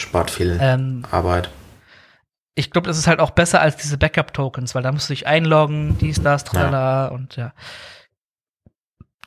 [0.00, 1.50] Spart viel ähm, Arbeit.
[2.54, 5.26] Ich glaube, das ist halt auch besser als diese Backup-Tokens, weil da musst du dich
[5.26, 7.08] einloggen, dies, das, tralala ja.
[7.08, 7.52] und ja.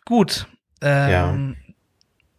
[0.06, 0.48] Gut.
[0.82, 1.34] Ähm, ja.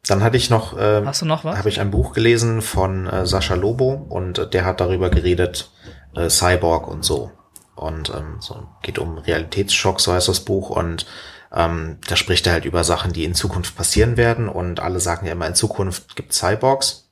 [0.07, 1.57] Dann hatte ich noch, äh, hast du noch was?
[1.57, 5.71] Habe ich ein Buch gelesen von äh, Sascha Lobo und äh, der hat darüber geredet,
[6.15, 7.33] äh, Cyborg und so.
[7.75, 10.71] Und ähm, so geht um Realitätsschock, so heißt das Buch.
[10.71, 11.07] Und
[11.53, 14.49] ähm, da spricht er halt über Sachen, die in Zukunft passieren werden.
[14.49, 17.04] Und alle sagen ja immer, in Zukunft gibt Cyborgs.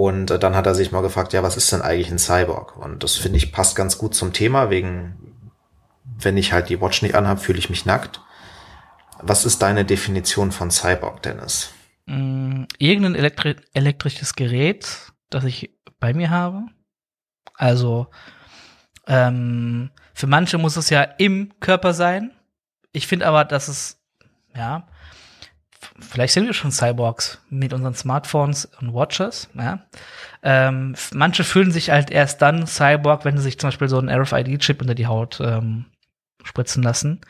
[0.00, 2.78] Und äh, dann hat er sich mal gefragt, ja, was ist denn eigentlich ein Cyborg?
[2.78, 5.14] Und das finde ich passt ganz gut zum Thema, wegen,
[6.18, 8.22] wenn ich halt die Watch nicht anhabe, fühle ich mich nackt.
[9.20, 11.74] Was ist deine Definition von Cyborg, Dennis?
[12.06, 16.62] Mm, irgendein elektri elektrisches Gerät, das ich bei mir habe.
[17.56, 18.06] Also
[19.06, 22.30] ähm, für manche muss es ja im Körper sein.
[22.92, 24.00] Ich finde aber, dass es,
[24.56, 24.88] ja,
[26.00, 29.84] vielleicht sind wir schon Cyborgs mit unseren Smartphones und Watches, ja.
[30.42, 34.08] Ähm, manche fühlen sich halt erst dann Cyborg, wenn sie sich zum Beispiel so einen
[34.08, 35.86] RFID-Chip unter die Haut ähm,
[36.42, 37.20] spritzen lassen.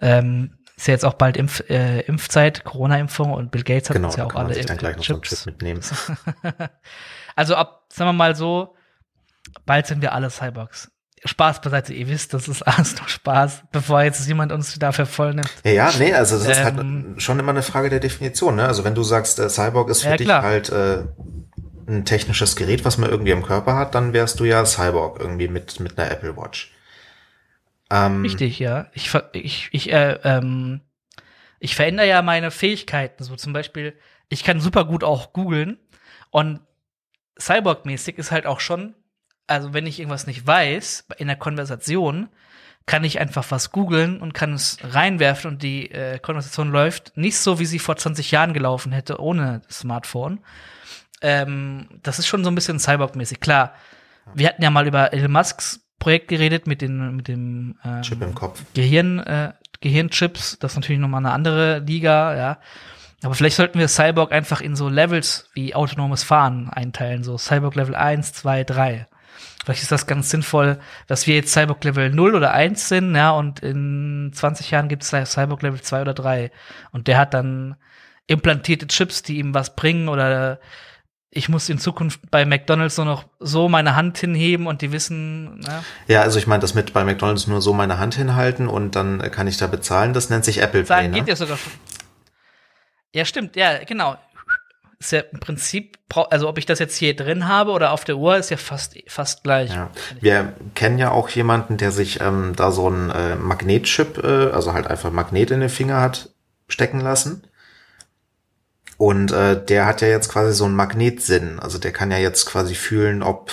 [0.00, 4.08] Ähm, ist ja jetzt auch bald Impf, äh, Impfzeit, Corona-Impfung und Bill Gates hat genau,
[4.08, 5.30] uns ja auch alle sich dann gleich noch Chips.
[5.30, 5.80] So Chip mitnehmen.
[7.36, 8.76] also ab, sagen wir mal so,
[9.66, 10.90] bald sind wir alle Cyborgs.
[11.24, 15.34] Spaß beiseite, ihr wisst, das ist alles nur Spaß, bevor jetzt jemand uns dafür voll
[15.34, 15.52] nimmt.
[15.64, 18.56] Ja, ja, nee, also das ähm, ist halt ähm, schon immer eine Frage der Definition,
[18.56, 18.66] ne?
[18.66, 21.04] Also wenn du sagst, äh, Cyborg ist für ja, dich halt äh,
[21.88, 25.48] ein technisches Gerät, was man irgendwie im Körper hat, dann wärst du ja Cyborg irgendwie
[25.48, 26.72] mit, mit einer Apple Watch.
[27.90, 28.88] Ähm, Richtig, ja.
[28.92, 30.82] Ich, ich, ich, äh, ähm,
[31.58, 33.24] ich verändere ja meine Fähigkeiten.
[33.24, 33.94] So zum Beispiel,
[34.28, 35.78] ich kann super gut auch googeln
[36.30, 36.60] und
[37.40, 38.94] Cyborg-mäßig ist halt auch schon,
[39.48, 42.28] also wenn ich irgendwas nicht weiß in der Konversation,
[42.86, 47.36] kann ich einfach was googeln und kann es reinwerfen und die äh, Konversation läuft nicht
[47.36, 50.40] so, wie sie vor 20 Jahren gelaufen hätte, ohne Smartphone.
[51.20, 53.40] Ähm, das ist schon so ein bisschen Cyborg-mäßig.
[53.40, 53.74] Klar,
[54.34, 58.22] wir hatten ja mal über Elon Musks Projekt geredet mit, den, mit dem ähm, Chip
[58.22, 58.62] im Kopf.
[58.74, 60.58] Gehirn, äh, Gehirnchips.
[60.58, 62.58] Das ist natürlich nochmal eine andere Liga, ja.
[63.22, 67.24] Aber vielleicht sollten wir Cyborg einfach in so Levels wie autonomes Fahren einteilen.
[67.24, 69.06] So Cyborg Level 1, 2, 3.
[69.68, 70.78] Vielleicht ist das ganz sinnvoll,
[71.08, 75.02] dass wir jetzt Cyborg Level 0 oder 1 sind, ja, und in 20 Jahren gibt
[75.02, 76.50] es Cyborg Level 2 oder 3.
[76.90, 77.76] Und der hat dann
[78.26, 80.58] implantierte Chips, die ihm was bringen oder
[81.28, 85.58] ich muss in Zukunft bei McDonalds nur noch so meine Hand hinheben und die wissen.
[85.58, 85.84] Ne?
[86.06, 89.20] Ja, also ich meine, das mit bei McDonalds nur so meine Hand hinhalten und dann
[89.30, 90.14] kann ich da bezahlen.
[90.14, 91.08] Das nennt sich Apple Pay.
[91.08, 91.18] Ne?
[91.18, 91.72] Geht ja sogar schon.
[93.14, 93.54] Ja, stimmt.
[93.54, 94.16] Ja, genau.
[95.00, 95.96] Ist ja im Prinzip,
[96.30, 98.96] also ob ich das jetzt hier drin habe oder auf der Uhr, ist ja fast
[99.06, 99.70] fast gleich.
[99.70, 99.90] Ja.
[100.20, 104.72] Wir kennen ja auch jemanden, der sich ähm, da so ein äh, Magnetchip, äh, also
[104.72, 106.30] halt einfach Magnet in den Finger hat
[106.68, 107.42] stecken lassen.
[108.96, 111.60] Und äh, der hat ja jetzt quasi so einen Magnetsinn.
[111.60, 113.52] Also der kann ja jetzt quasi fühlen, ob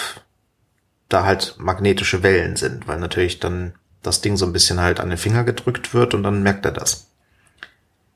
[1.07, 5.09] da halt magnetische Wellen sind, weil natürlich dann das Ding so ein bisschen halt an
[5.09, 7.07] den Finger gedrückt wird und dann merkt er das.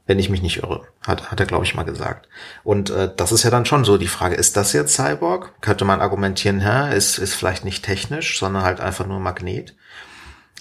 [0.10, 2.28] Wenn ich mich nicht irre, hat, hat er, glaube ich, mal gesagt.
[2.64, 5.62] Und äh, das ist ja dann schon so die Frage, ist das jetzt Cyborg?
[5.62, 9.76] Könnte man argumentieren, hä, ist, ist vielleicht nicht technisch, sondern halt einfach nur Magnet.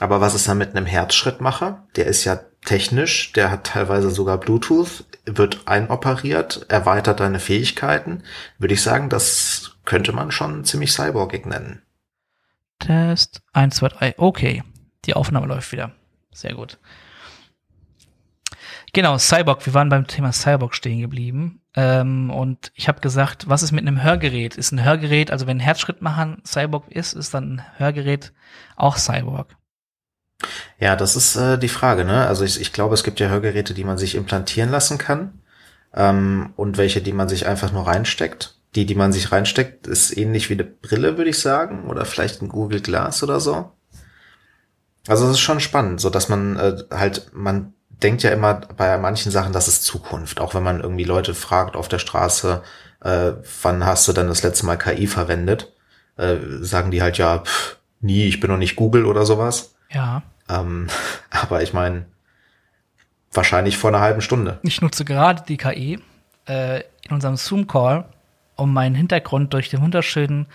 [0.00, 1.86] Aber was ist dann mit einem Herzschrittmacher?
[1.96, 8.24] Der ist ja technisch, der hat teilweise sogar Bluetooth, wird einoperiert, erweitert deine Fähigkeiten.
[8.58, 11.80] Würde ich sagen, das könnte man schon ziemlich cyborgig nennen.
[12.80, 14.14] Test 1, 2, 3.
[14.18, 14.62] Okay.
[15.06, 15.92] Die Aufnahme läuft wieder.
[16.32, 16.76] Sehr gut.
[18.98, 19.64] Genau, Cyborg.
[19.64, 21.60] Wir waren beim Thema Cyborg stehen geblieben.
[21.76, 24.56] Ähm, und ich habe gesagt, was ist mit einem Hörgerät?
[24.56, 28.32] Ist ein Hörgerät, also wenn Herzschrittmacher Cyborg ist, ist dann ein Hörgerät
[28.74, 29.56] auch Cyborg?
[30.80, 32.26] Ja, das ist äh, die Frage, ne?
[32.26, 35.42] Also ich, ich glaube, es gibt ja Hörgeräte, die man sich implantieren lassen kann
[35.94, 38.58] ähm, und welche, die man sich einfach nur reinsteckt.
[38.74, 42.42] Die, die man sich reinsteckt, ist ähnlich wie eine Brille, würde ich sagen, oder vielleicht
[42.42, 43.70] ein Google Glass oder so.
[45.06, 48.96] Also es ist schon spannend, so dass man äh, halt, man denkt ja immer bei
[48.98, 50.40] manchen Sachen, das ist Zukunft.
[50.40, 52.62] Auch wenn man irgendwie Leute fragt auf der Straße,
[53.02, 53.32] äh,
[53.62, 55.72] wann hast du denn das letzte Mal KI verwendet,
[56.16, 59.74] äh, sagen die halt ja, pff, nie, ich bin noch nicht Google oder sowas.
[59.90, 60.22] Ja.
[60.48, 60.88] Ähm,
[61.30, 62.06] aber ich meine,
[63.32, 64.58] wahrscheinlich vor einer halben Stunde.
[64.62, 66.00] Ich nutze gerade die KI
[66.46, 68.04] äh, in unserem Zoom-Call,
[68.56, 70.46] um meinen Hintergrund durch den wunderschönen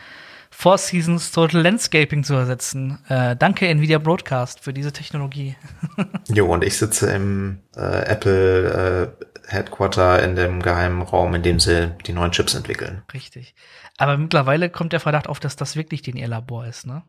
[0.55, 2.99] Four Seasons Total Landscaping zu ersetzen.
[3.09, 5.55] Äh, danke Nvidia Broadcast für diese Technologie.
[6.27, 11.91] jo, und ich sitze im äh, Apple Headquarter in dem geheimen Raum, in dem sie
[12.05, 13.03] die neuen Chips entwickeln.
[13.13, 13.55] Richtig.
[13.97, 17.03] Aber mittlerweile kommt der Verdacht auf, dass das wirklich den ihr Labor ist, ne?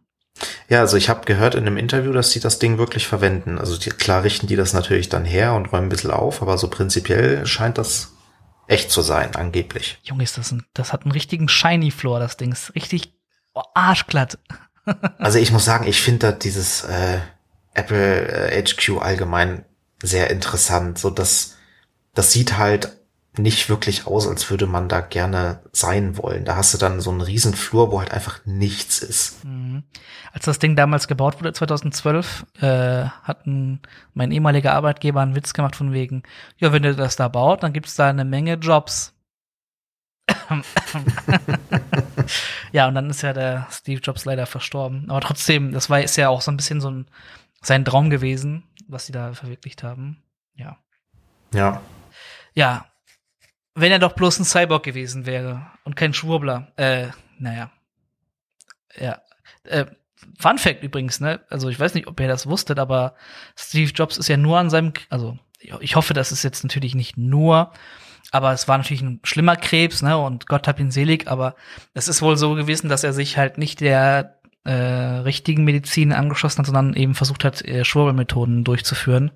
[0.69, 3.59] Ja, also ich habe gehört in einem Interview, dass sie das Ding wirklich verwenden.
[3.59, 6.59] Also die, klar richten die das natürlich dann her und räumen ein bisschen auf, aber
[6.59, 8.15] so prinzipiell scheint das
[8.67, 9.99] echt zu sein, angeblich.
[10.03, 13.14] Junge, ist das ein, das hat einen richtigen Shiny Floor, das Ding ist richtig
[13.55, 14.39] oh, arschglatt.
[15.19, 17.19] also ich muss sagen, ich finde da dieses äh,
[17.75, 19.65] Apple äh, HQ allgemein
[20.03, 20.99] sehr interessant.
[20.99, 21.57] So dass
[22.15, 22.97] das sieht halt
[23.37, 26.45] nicht wirklich aus, als würde man da gerne sein wollen.
[26.45, 29.45] Da hast du dann so einen riesen Flur, wo halt einfach nichts ist.
[29.45, 29.83] Mhm.
[30.33, 33.81] Als das Ding damals gebaut wurde, 2012, äh, hat ein,
[34.15, 36.23] mein ehemaliger Arbeitgeber einen Witz gemacht von wegen,
[36.59, 39.15] ja, wenn ihr das da baut, dann gibt's da eine Menge Jobs.
[42.73, 45.11] ja, und dann ist ja der Steve Jobs leider verstorben.
[45.11, 47.07] Aber trotzdem, das war ist ja auch so ein bisschen so ein
[47.63, 50.23] sein Traum gewesen, was sie da verwirklicht haben.
[50.55, 50.79] Ja.
[51.53, 51.81] Ja.
[52.55, 52.87] Ja,
[53.75, 56.73] wenn er doch bloß ein Cyborg gewesen wäre und kein Schwurbler.
[56.77, 57.09] Äh,
[57.39, 57.71] naja.
[58.97, 59.21] Ja.
[59.65, 59.87] Äh,
[60.39, 61.41] Fun Fact übrigens, ne?
[61.51, 63.15] Also ich weiß nicht, ob ihr das wusstet, aber
[63.57, 67.17] Steve Jobs ist ja nur an seinem, also ich hoffe, das ist jetzt natürlich nicht
[67.17, 67.73] nur,
[68.35, 70.19] aber es war natürlich ein schlimmer Krebs, ne?
[70.19, 71.55] Und Gott hab ihn selig, aber
[71.95, 76.59] es ist wohl so gewesen, dass er sich halt nicht der äh, richtigen Medizin angeschlossen
[76.59, 79.31] hat, sondern eben versucht hat, äh, Schwurbelmethoden durchzuführen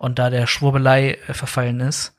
[0.00, 2.16] und da der Schwurbelei äh, verfallen ist.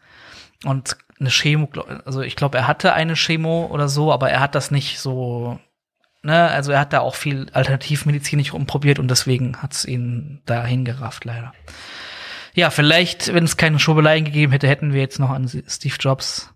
[0.64, 1.68] Und eine Chemo,
[2.06, 5.60] also ich glaube, er hatte eine Chemo oder so, aber er hat das nicht so,
[6.22, 10.42] ne, also er hat da auch viel Alternativmedizin nicht rumprobiert und deswegen hat es ihn
[10.46, 11.54] dahin gerafft, leider.
[12.56, 16.54] Ja, vielleicht, wenn es keine Schobeleien gegeben hätte, hätten wir jetzt noch an Steve Jobs.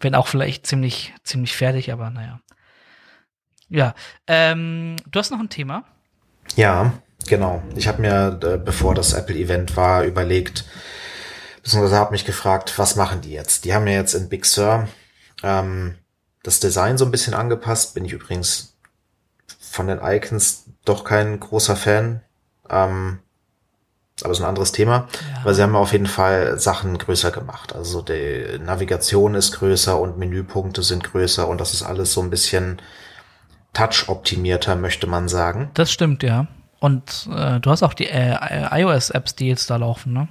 [0.00, 2.40] Wenn auch vielleicht ziemlich, ziemlich fertig, aber naja.
[3.68, 3.94] Ja,
[4.26, 5.84] ähm, du hast noch ein Thema?
[6.56, 6.92] Ja,
[7.26, 7.62] genau.
[7.74, 10.64] Ich habe mir, äh, bevor das Apple-Event war, überlegt,
[11.62, 13.64] beziehungsweise habe mich gefragt, was machen die jetzt?
[13.64, 14.88] Die haben ja jetzt in Big Sur
[15.42, 15.96] ähm,
[16.42, 17.94] das Design so ein bisschen angepasst.
[17.94, 18.76] Bin ich übrigens
[19.58, 22.22] von den Icons doch kein großer Fan.
[22.70, 23.18] Ähm,
[24.22, 25.08] aber ist ein anderes Thema.
[25.34, 25.44] Ja.
[25.44, 27.74] Weil sie haben auf jeden Fall Sachen größer gemacht.
[27.74, 32.30] Also die Navigation ist größer und Menüpunkte sind größer und das ist alles so ein
[32.30, 32.80] bisschen
[33.74, 35.70] touch-optimierter, möchte man sagen.
[35.74, 36.46] Das stimmt, ja.
[36.78, 38.36] Und äh, du hast auch die äh,
[38.70, 40.28] iOS-Apps, die jetzt da laufen, ne?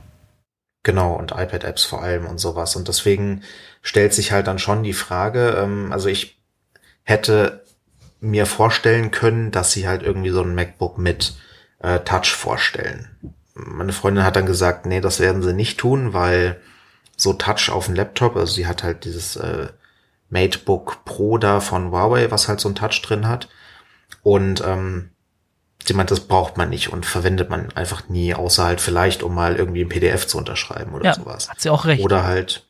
[0.84, 2.76] Genau, und iPad-Apps vor allem und sowas.
[2.76, 3.42] Und deswegen
[3.82, 6.40] stellt sich halt dann schon die Frage, ähm, also ich
[7.04, 7.64] hätte
[8.20, 11.36] mir vorstellen können, dass sie halt irgendwie so ein MacBook mit
[11.80, 13.10] äh, Touch vorstellen.
[13.56, 16.62] Meine Freundin hat dann gesagt, nee, das werden sie nicht tun, weil
[17.18, 19.70] so Touch auf dem Laptop, also sie hat halt dieses äh,
[20.30, 23.48] MateBook Pro da von Huawei, was halt so ein Touch drin hat.
[24.22, 25.12] Und ähm,
[25.88, 29.36] Sie meint, das braucht man nicht und verwendet man einfach nie, außer halt vielleicht, um
[29.36, 31.48] mal irgendwie ein PDF zu unterschreiben oder ja, sowas.
[31.48, 32.04] Hat sie auch recht.
[32.04, 32.66] Oder halt,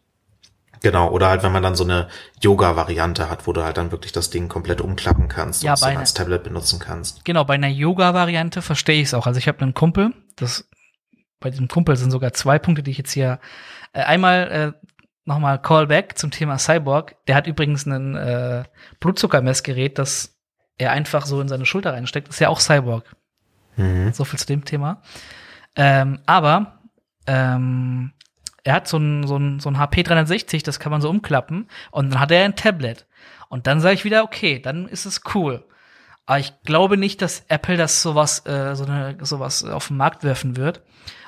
[0.82, 2.10] genau, oder halt, wenn man dann so eine
[2.42, 5.82] Yoga-Variante hat, wo du halt dann wirklich das Ding komplett umklappen kannst ja, und es
[5.82, 7.24] dann als Tablet benutzen kannst.
[7.24, 9.28] Genau, bei einer Yoga-Variante verstehe ich es auch.
[9.28, 10.68] Also ich habe einen Kumpel, das
[11.46, 13.40] bei diesem Kumpel sind sogar zwei Punkte, die ich jetzt hier
[13.94, 14.88] äh, einmal äh,
[15.26, 17.18] nochmal Callback zum Thema Cyborg.
[17.28, 18.64] Der hat übrigens ein äh,
[19.00, 20.40] Blutzuckermessgerät, das
[20.80, 23.16] er einfach so in seine Schulter reinsteckt, ist ja auch Cyborg.
[23.76, 24.12] Mhm.
[24.12, 25.04] So viel zu dem Thema.
[25.76, 26.80] Ähm, aber
[27.28, 28.14] ähm,
[28.64, 31.70] er hat so ein, so, ein, so ein HP 360, das kann man so umklappen
[31.92, 33.06] und dann hat er ein Tablet.
[33.50, 35.64] Und dann sage ich wieder, okay, dann ist es cool.
[36.26, 40.24] Aber ich glaube nicht, dass Apple das sowas, äh, so eine, sowas auf den Markt
[40.24, 40.82] werfen wird.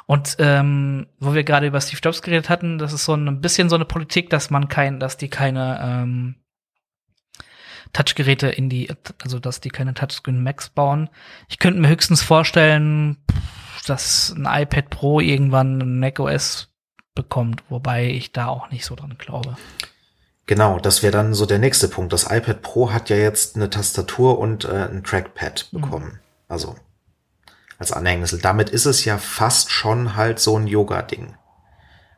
[0.08, 3.70] Und ähm, wo wir gerade über Steve Jobs geredet hatten, das ist so ein bisschen
[3.70, 6.36] so eine Politik, dass man kein, dass die keine ähm,
[7.92, 8.90] Touchgeräte in die,
[9.22, 11.10] also dass die keine Touchscreen Macs bauen.
[11.50, 13.18] Ich könnte mir höchstens vorstellen,
[13.86, 16.70] dass ein iPad Pro irgendwann ein macOS
[17.14, 19.58] bekommt, wobei ich da auch nicht so dran glaube.
[20.46, 22.14] Genau, das wäre dann so der nächste Punkt.
[22.14, 25.82] Das iPad Pro hat ja jetzt eine Tastatur und äh, ein Trackpad mhm.
[25.82, 26.06] bekommen.
[26.06, 26.20] Mhm.
[26.48, 26.76] Also
[27.78, 28.40] als Anhängsel.
[28.40, 31.36] Damit ist es ja fast schon halt so ein Yoga-Ding.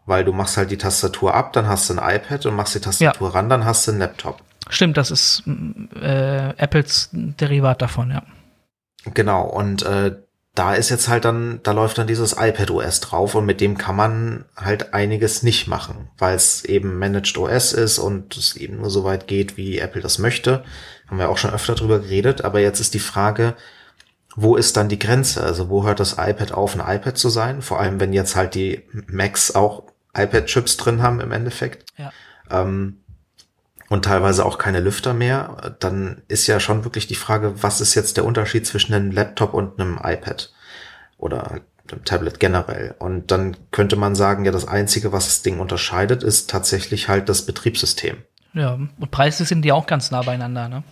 [0.06, 2.80] Weil du machst halt die Tastatur ab, dann hast du ein iPad und machst die
[2.80, 3.34] Tastatur ja.
[3.34, 4.42] ran, dann hast du einen Laptop.
[4.70, 5.44] Stimmt, das ist
[6.02, 8.24] äh, Apples Derivat davon, ja.
[9.14, 10.16] Genau, und äh,
[10.56, 13.78] da ist jetzt halt dann, da läuft dann dieses iPad OS drauf und mit dem
[13.78, 18.78] kann man halt einiges nicht machen, weil es eben Managed OS ist und es eben
[18.78, 20.64] nur so weit geht, wie Apple das möchte.
[21.08, 23.56] Haben wir auch schon öfter drüber geredet, aber jetzt ist die Frage,
[24.42, 25.44] wo ist dann die Grenze?
[25.44, 27.62] Also wo hört das iPad auf, ein iPad zu sein?
[27.62, 29.84] Vor allem, wenn jetzt halt die Macs auch
[30.16, 31.86] iPad-Chips drin haben im Endeffekt.
[31.98, 32.12] Ja.
[32.50, 33.02] Ähm,
[33.90, 37.96] und teilweise auch keine Lüfter mehr, dann ist ja schon wirklich die Frage, was ist
[37.96, 40.54] jetzt der Unterschied zwischen einem Laptop und einem iPad?
[41.18, 41.60] Oder
[41.92, 42.96] dem Tablet generell.
[43.00, 47.28] Und dann könnte man sagen, ja, das Einzige, was das Ding unterscheidet, ist tatsächlich halt
[47.28, 48.18] das Betriebssystem.
[48.54, 50.84] Ja, und Preise sind die auch ganz nah beieinander, ne?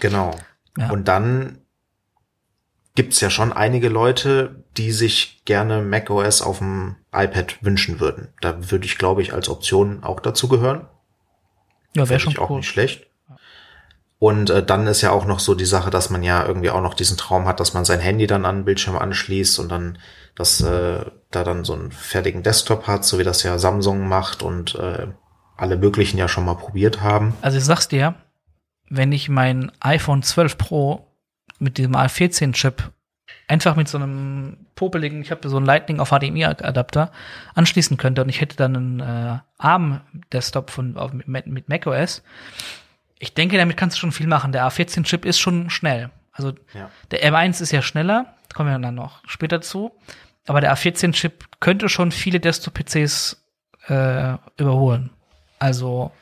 [0.00, 0.32] Genau.
[0.76, 0.90] Ja.
[0.90, 1.58] Und dann
[2.94, 8.28] gibt's ja schon einige Leute, die sich gerne macOS auf dem iPad wünschen würden.
[8.40, 10.86] Da würde ich, glaube ich, als Option auch dazu gehören.
[11.94, 12.58] Ja, wäre schon auch cool.
[12.58, 13.06] nicht schlecht.
[14.18, 16.80] Und äh, dann ist ja auch noch so die Sache, dass man ja irgendwie auch
[16.80, 19.98] noch diesen Traum hat, dass man sein Handy dann an den Bildschirm anschließt und dann
[20.34, 24.42] dass äh, da dann so einen fertigen Desktop hat, so wie das ja Samsung macht
[24.42, 25.06] und äh,
[25.56, 27.34] alle möglichen ja schon mal probiert haben.
[27.40, 28.14] Also ich sag's dir,
[28.88, 31.06] wenn ich mein iPhone 12 Pro
[31.58, 32.92] mit diesem A14-Chip
[33.48, 37.12] einfach mit so einem popeligen, ich habe so einen Lightning auf HDMI-Adapter
[37.54, 42.22] anschließen könnte und ich hätte dann einen äh, ARM-Desktop von auf, mit, mit macOS.
[43.18, 44.52] Ich denke, damit kannst du schon viel machen.
[44.52, 46.10] Der A14-Chip ist schon schnell.
[46.32, 46.90] Also ja.
[47.10, 49.92] der M1 ist ja schneller, kommen wir dann noch später zu.
[50.46, 53.42] Aber der A14-Chip könnte schon viele Desktop-PCs
[53.88, 55.10] äh, überholen.
[55.58, 56.12] Also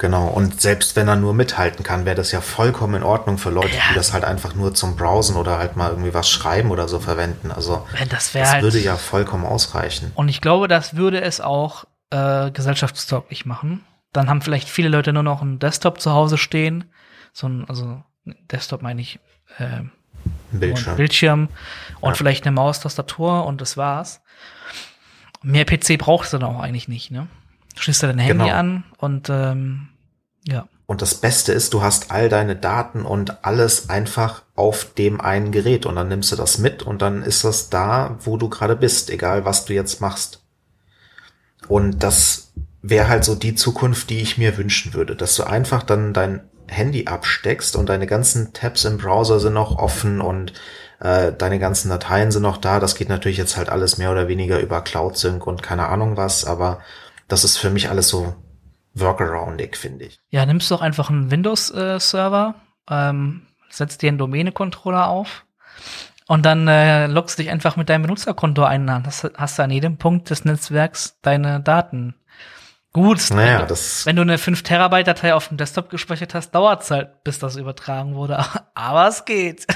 [0.00, 3.50] Genau, und selbst wenn er nur mithalten kann, wäre das ja vollkommen in Ordnung für
[3.50, 3.82] Leute, ja.
[3.90, 7.00] die das halt einfach nur zum Browsen oder halt mal irgendwie was schreiben oder so
[7.00, 7.50] verwenden.
[7.50, 10.10] Also das, das halt würde ja vollkommen ausreichen.
[10.14, 13.84] Und ich glaube, das würde es auch äh, gesellschaftstauglich machen.
[14.14, 16.84] Dann haben vielleicht viele Leute nur noch einen Desktop zu Hause stehen.
[17.34, 18.02] So ein, also
[18.50, 19.20] Desktop meine ich,
[19.58, 19.82] äh,
[20.50, 20.96] Bildschirm.
[20.96, 21.48] Bildschirm
[22.00, 22.14] und ja.
[22.14, 24.22] vielleicht eine Maustastatur und das war's.
[25.42, 27.26] Mehr PC brauchst du dann auch eigentlich nicht, ne?
[27.80, 28.54] Schließt du dein Handy genau.
[28.54, 29.88] an und ähm,
[30.46, 30.68] ja.
[30.84, 35.50] Und das Beste ist, du hast all deine Daten und alles einfach auf dem einen
[35.50, 38.76] Gerät und dann nimmst du das mit und dann ist das da, wo du gerade
[38.76, 40.42] bist, egal was du jetzt machst.
[41.68, 45.82] Und das wäre halt so die Zukunft, die ich mir wünschen würde, dass du einfach
[45.82, 50.52] dann dein Handy absteckst und deine ganzen Tabs im Browser sind noch offen und
[51.00, 52.78] äh, deine ganzen Dateien sind noch da.
[52.78, 56.16] Das geht natürlich jetzt halt alles mehr oder weniger über Cloud Sync und keine Ahnung
[56.16, 56.80] was, aber
[57.30, 58.34] das ist für mich alles so
[58.94, 60.20] workaroundig, finde ich.
[60.30, 62.54] Ja, nimmst du doch einfach einen Windows-Server,
[62.88, 65.46] äh, ähm, setzt dir einen Domäne-Controller auf
[66.26, 68.86] und dann äh, loggst dich einfach mit deinem Benutzerkonto ein.
[68.86, 72.14] Das hast du an jedem Punkt des Netzwerks deine Daten.
[72.92, 76.82] Gut, naja, das wenn du eine 5 Terabyte Datei auf dem Desktop gespeichert hast, dauert
[76.82, 78.44] es halt, bis das übertragen wurde.
[78.74, 79.66] Aber es geht.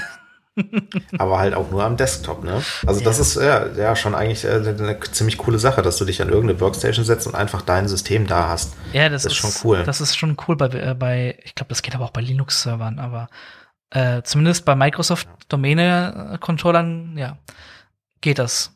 [1.17, 2.61] Aber halt auch nur am Desktop, ne?
[2.85, 3.05] Also ja.
[3.05, 6.29] das ist ja, ja schon eigentlich äh, eine ziemlich coole Sache, dass du dich an
[6.29, 8.73] irgendeine Workstation setzt und einfach dein System da hast.
[8.93, 9.83] Ja, das, das ist, schon cool.
[9.83, 12.99] Das ist schon cool bei, äh, bei ich glaube, das geht aber auch bei Linux-Servern,
[12.99, 13.29] aber
[13.89, 17.37] äh, zumindest bei Microsoft Domäne-Controllern, ja,
[18.21, 18.71] geht das.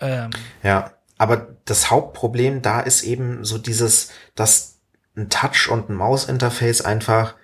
[0.00, 0.30] Ähm.
[0.62, 4.78] Ja, aber das Hauptproblem da ist eben so dieses, dass
[5.16, 7.34] ein Touch- und ein Mausinterface einfach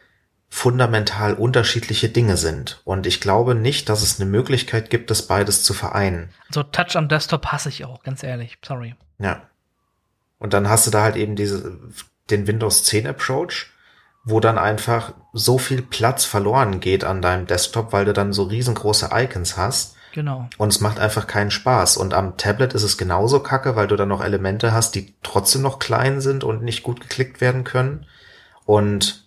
[0.49, 2.81] fundamental unterschiedliche Dinge sind.
[2.85, 6.31] Und ich glaube nicht, dass es eine Möglichkeit gibt, das beides zu vereinen.
[6.51, 8.59] So Touch am Desktop hasse ich auch, ganz ehrlich.
[8.65, 8.95] Sorry.
[9.19, 9.43] Ja.
[10.39, 11.79] Und dann hast du da halt eben diese,
[12.31, 13.73] den Windows 10 Approach,
[14.25, 18.45] wo dann einfach so viel Platz verloren geht an deinem Desktop, weil du dann so
[18.45, 19.95] riesengroße Icons hast.
[20.13, 20.49] Genau.
[20.57, 21.97] Und es macht einfach keinen Spaß.
[21.97, 25.63] Und am Tablet ist es genauso kacke, weil du dann noch Elemente hast, die trotzdem
[25.63, 28.07] noch klein sind und nicht gut geklickt werden können.
[28.65, 29.26] Und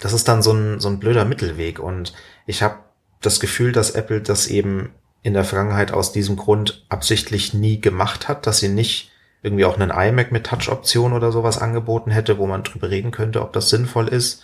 [0.00, 1.78] das ist dann so ein, so ein blöder Mittelweg.
[1.78, 2.14] Und
[2.46, 2.76] ich habe
[3.20, 8.28] das Gefühl, dass Apple das eben in der Vergangenheit aus diesem Grund absichtlich nie gemacht
[8.28, 9.10] hat, dass sie nicht
[9.42, 13.42] irgendwie auch einen iMac mit Touch-Option oder sowas angeboten hätte, wo man drüber reden könnte,
[13.42, 14.42] ob das sinnvoll ist.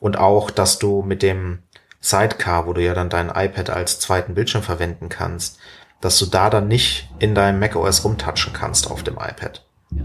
[0.00, 1.60] Und auch, dass du mit dem
[2.00, 5.58] Sidecar, wo du ja dann dein iPad als zweiten Bildschirm verwenden kannst,
[6.00, 9.64] dass du da dann nicht in deinem macOS rumtatschen kannst auf dem iPad.
[9.90, 10.04] Ja.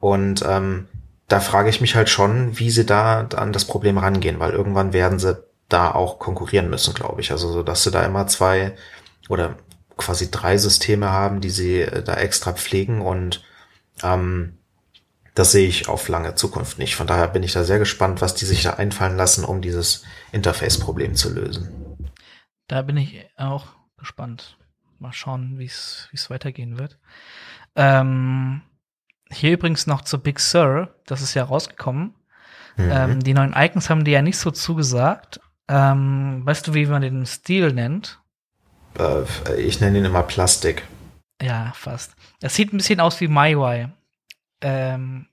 [0.00, 0.86] Und ähm,
[1.28, 4.92] da frage ich mich halt schon, wie sie da an das Problem rangehen, weil irgendwann
[4.92, 7.30] werden sie da auch konkurrieren müssen, glaube ich.
[7.30, 8.76] Also so, dass sie da immer zwei
[9.28, 9.56] oder
[9.96, 13.42] quasi drei Systeme haben, die sie äh, da extra pflegen und
[14.02, 14.58] ähm,
[15.34, 16.94] das sehe ich auf lange Zukunft nicht.
[16.94, 20.04] Von daher bin ich da sehr gespannt, was die sich da einfallen lassen, um dieses
[20.30, 22.06] Interface-Problem zu lösen.
[22.68, 23.66] Da bin ich auch
[23.98, 24.56] gespannt.
[25.00, 26.98] Mal schauen, wie es weitergehen wird.
[27.74, 28.62] Ähm,
[29.30, 32.14] hier übrigens noch zu Big Sur, das ist ja rausgekommen.
[32.76, 32.90] Mhm.
[32.90, 35.40] Ähm, die neuen Icons haben dir ja nicht so zugesagt.
[35.68, 38.20] Ähm, weißt du, wie man den Stil nennt?
[38.98, 39.24] Äh,
[39.60, 40.84] ich nenne ihn immer Plastik.
[41.40, 42.14] Ja, fast.
[42.40, 43.88] Das sieht ein bisschen aus wie MyUI.
[44.60, 45.26] Ähm,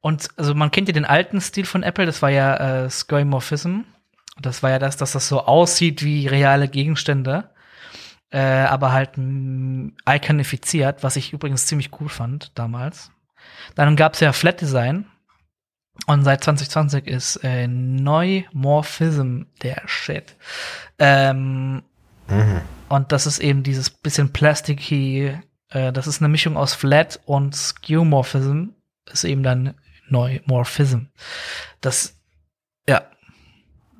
[0.00, 3.80] und also man kennt ja den alten Stil von Apple, das war ja äh, Skeuomorphism.
[4.40, 7.50] Das war ja das, dass das so aussieht wie reale Gegenstände
[8.30, 9.12] äh, aber halt
[10.08, 13.10] iconifiziert, was ich übrigens ziemlich cool fand damals.
[13.74, 15.06] Dann gab es ja Flat Design
[16.06, 20.36] und seit 2020 ist äh, Neumorphism der Shit.
[20.98, 21.82] Ähm,
[22.28, 22.60] Mhm.
[22.88, 25.36] Und das ist eben dieses bisschen plasticky,
[25.70, 28.68] äh, das ist eine Mischung aus Flat und Skewmorphism,
[29.10, 29.74] ist eben dann
[30.08, 31.06] Neumorphism.
[31.80, 32.14] Das,
[32.88, 33.02] ja.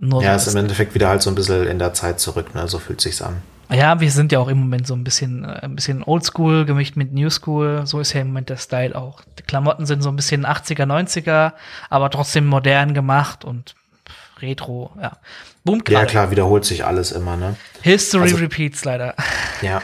[0.01, 2.55] Nur ja, so ist im Endeffekt wieder halt so ein bisschen in der Zeit zurück,
[2.55, 2.69] ne?
[2.69, 3.43] So fühlt sich's an.
[3.71, 6.97] Ja, wir sind ja auch im Moment so ein bisschen, äh, ein bisschen Oldschool gemischt
[6.97, 7.87] mit New School.
[7.87, 9.23] So ist ja im Moment der Style auch.
[9.39, 11.53] Die Klamotten sind so ein bisschen 80er, 90er,
[11.91, 13.75] aber trotzdem modern gemacht und
[14.41, 15.19] Retro, ja.
[15.65, 17.57] Boom, Ja, klar, wiederholt sich alles immer, ne?
[17.83, 19.15] History also, repeats leider.
[19.63, 19.83] Ja.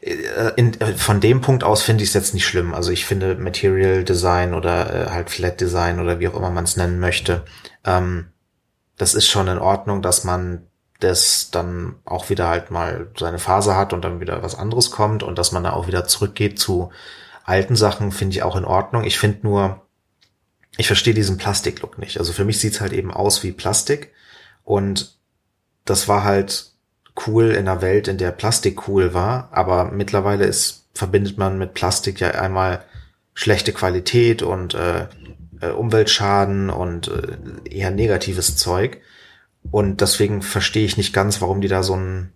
[0.00, 2.72] Äh, in, äh, von dem Punkt aus finde ich es jetzt nicht schlimm.
[2.72, 6.64] Also ich finde Material Design oder äh, halt Flat Design oder wie auch immer man
[6.64, 7.44] es nennen möchte,
[7.84, 8.28] ähm,
[8.96, 10.67] das ist schon in Ordnung, dass man
[10.98, 15.22] das dann auch wieder halt mal seine Phase hat und dann wieder was anderes kommt
[15.22, 16.90] und dass man da auch wieder zurückgeht zu
[17.44, 19.04] alten Sachen, finde ich auch in Ordnung.
[19.04, 19.82] Ich finde nur,
[20.76, 22.18] ich verstehe diesen Plastiklook nicht.
[22.18, 24.12] Also für mich sieht's halt eben aus wie Plastik
[24.64, 25.16] und
[25.84, 26.72] das war halt
[27.26, 31.74] cool in einer Welt, in der Plastik cool war, aber mittlerweile ist, verbindet man mit
[31.74, 32.84] Plastik ja einmal
[33.34, 35.06] schlechte Qualität und äh,
[35.60, 39.00] äh, Umweltschaden und äh, eher negatives Zeug.
[39.70, 42.32] Und deswegen verstehe ich nicht ganz, warum die da so ein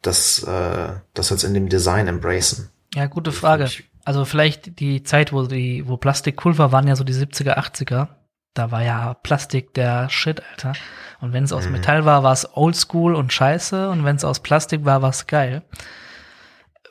[0.00, 2.70] das, äh, das jetzt in dem Design embracen.
[2.94, 3.70] Ja, gute Frage.
[4.04, 7.56] Also vielleicht die Zeit, wo die, wo Plastik cool war, waren ja so die 70er,
[7.56, 8.08] 80er.
[8.54, 10.72] Da war ja Plastik der Shit, Alter.
[11.20, 11.72] Und wenn es aus mhm.
[11.72, 13.88] Metall war, war es oldschool und scheiße.
[13.88, 15.62] Und wenn es aus Plastik war, war es geil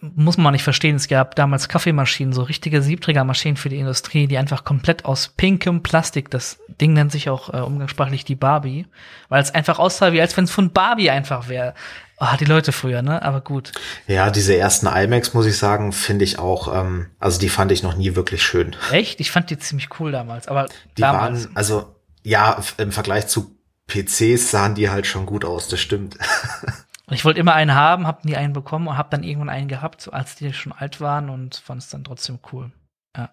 [0.02, 0.96] muss man nicht verstehen.
[0.96, 5.84] Es gab damals Kaffeemaschinen, so richtige Siebträgermaschinen für die Industrie, die einfach komplett aus pinkem
[5.84, 8.88] Plastik, das Ding nennt sich auch äh, umgangssprachlich die Barbie,
[9.30, 11.76] weil es einfach aussah, wie als wenn es von Barbie einfach wäre.
[12.20, 13.22] Oh, die Leute früher, ne?
[13.24, 13.72] Aber gut.
[14.08, 17.82] Ja, diese ersten iMacs, muss ich sagen, finde ich auch, ähm, also die fand ich
[17.82, 18.76] noch nie wirklich schön.
[18.92, 19.20] Echt?
[19.20, 21.46] Ich fand die ziemlich cool damals, aber die damals.
[21.46, 23.56] waren, also ja, im Vergleich zu
[23.88, 26.18] PCs sahen die halt schon gut aus, das stimmt.
[27.12, 29.68] Und ich wollte immer einen haben, hab nie einen bekommen und hab dann irgendwann einen
[29.68, 32.72] gehabt, so als die schon alt waren und fand es dann trotzdem cool.
[33.18, 33.32] Ja.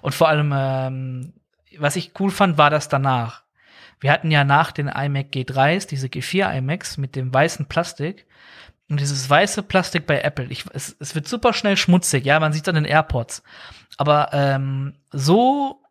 [0.00, 1.32] Und vor allem, ähm,
[1.76, 3.42] was ich cool fand, war das danach.
[3.98, 8.28] Wir hatten ja nach den iMac G3s diese G4 iMacs mit dem weißen Plastik.
[8.88, 12.52] Und dieses weiße Plastik bei Apple, ich, es, es wird super schnell schmutzig, ja, man
[12.52, 13.42] sieht an den AirPods.
[13.96, 15.82] Aber ähm, so,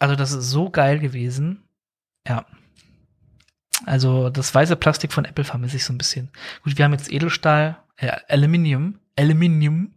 [0.00, 1.68] also das ist so geil gewesen.
[2.26, 2.46] Ja,
[3.86, 6.30] also das weiße Plastik von Apple vermisse ich so ein bisschen.
[6.62, 9.94] Gut, wir haben jetzt Edelstahl, äh, Aluminium, Aluminium.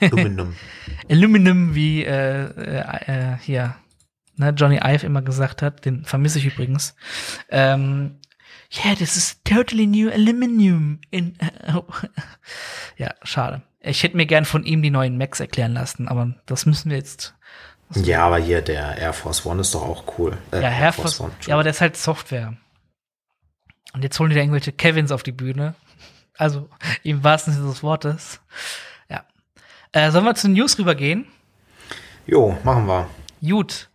[0.00, 0.54] Aluminium.
[1.10, 3.76] Aluminium, wie äh, äh, äh, hier
[4.36, 6.94] ne, Johnny Ive immer gesagt hat, den vermisse ich übrigens.
[7.50, 8.18] Ähm,
[8.72, 11.00] yeah, this is totally new Aluminium.
[11.10, 11.72] In, äh,
[12.96, 13.62] ja, schade.
[13.80, 16.96] Ich hätte mir gern von ihm die neuen Macs erklären lassen, aber das müssen wir
[16.96, 17.34] jetzt.
[17.94, 20.38] Ja, aber hier der Air Force One ist doch auch cool.
[20.52, 21.32] Äh, ja, Air Force, Force One.
[21.46, 22.54] Ja, aber der ist halt Software.
[23.92, 25.74] Und jetzt holen die da irgendwelche Kevins auf die Bühne.
[26.36, 26.68] Also
[27.02, 28.40] im wahrsten Sinne des Wortes.
[29.08, 29.24] Ja.
[29.92, 31.26] Äh, sollen wir zu den News rübergehen?
[32.26, 33.08] Jo, machen wir.
[33.42, 33.90] Gut.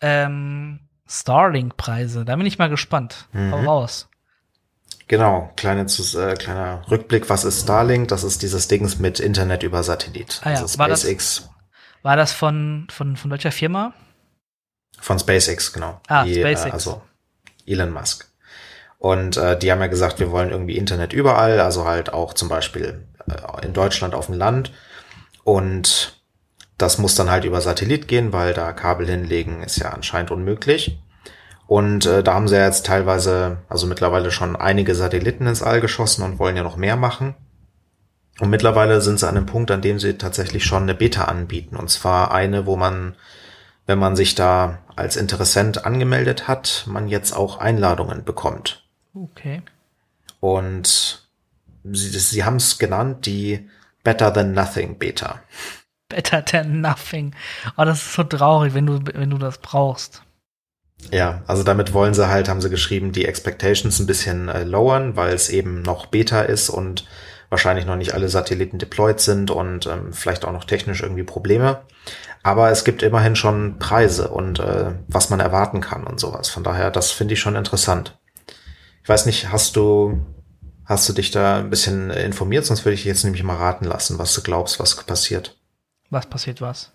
[0.00, 3.28] Ähm, Starlink-Preise, da bin ich mal gespannt.
[3.32, 3.52] Mhm.
[3.52, 4.08] Hau raus.
[5.08, 7.30] Genau, kleine, äh, kleiner Rückblick.
[7.30, 8.08] Was ist Starlink?
[8.08, 10.40] Das ist dieses Dings mit Internet über Satellit.
[10.42, 10.60] Ah, ja.
[10.60, 11.36] Also war SpaceX.
[11.36, 11.50] Das,
[12.02, 13.92] war das von, von, von welcher Firma?
[14.98, 16.00] Von SpaceX, genau.
[16.08, 16.64] Ah, Die, SpaceX.
[16.64, 17.02] Äh, also
[17.66, 18.25] Elon Musk.
[19.06, 22.48] Und äh, die haben ja gesagt, wir wollen irgendwie Internet überall, also halt auch zum
[22.48, 24.72] Beispiel äh, in Deutschland auf dem Land.
[25.44, 26.20] Und
[26.76, 30.98] das muss dann halt über Satellit gehen, weil da Kabel hinlegen ist ja anscheinend unmöglich.
[31.68, 35.80] Und äh, da haben sie ja jetzt teilweise, also mittlerweile schon einige Satelliten ins All
[35.80, 37.36] geschossen und wollen ja noch mehr machen.
[38.40, 41.76] Und mittlerweile sind sie an einem Punkt, an dem sie tatsächlich schon eine Beta anbieten.
[41.76, 43.14] Und zwar eine, wo man,
[43.86, 48.82] wenn man sich da als Interessent angemeldet hat, man jetzt auch Einladungen bekommt.
[49.16, 49.62] Okay.
[50.40, 51.26] Und
[51.84, 53.68] sie, sie haben es genannt, die
[54.04, 55.42] Better Than Nothing Beta.
[56.08, 57.34] Better Than Nothing.
[57.76, 60.22] Oh, das ist so traurig, wenn du, wenn du das brauchst.
[61.10, 65.16] Ja, also damit wollen sie halt, haben sie geschrieben, die Expectations ein bisschen äh, lowern,
[65.16, 67.06] weil es eben noch Beta ist und
[67.48, 71.82] wahrscheinlich noch nicht alle Satelliten deployed sind und ähm, vielleicht auch noch technisch irgendwie Probleme.
[72.42, 76.48] Aber es gibt immerhin schon Preise und äh, was man erwarten kann und sowas.
[76.48, 78.18] Von daher, das finde ich schon interessant.
[79.06, 80.20] Ich weiß nicht, hast du,
[80.84, 82.66] hast du dich da ein bisschen informiert?
[82.66, 85.56] Sonst würde ich jetzt nämlich mal raten lassen, was du glaubst, was passiert.
[86.10, 86.90] Was passiert was?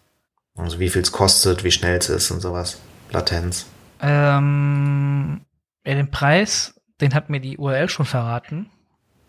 [0.58, 2.82] Also wie viel es kostet, wie schnell es ist und sowas.
[3.12, 3.66] Latenz.
[4.02, 5.46] Ähm,
[5.86, 8.70] ja, den Preis, den hat mir die URL schon verraten.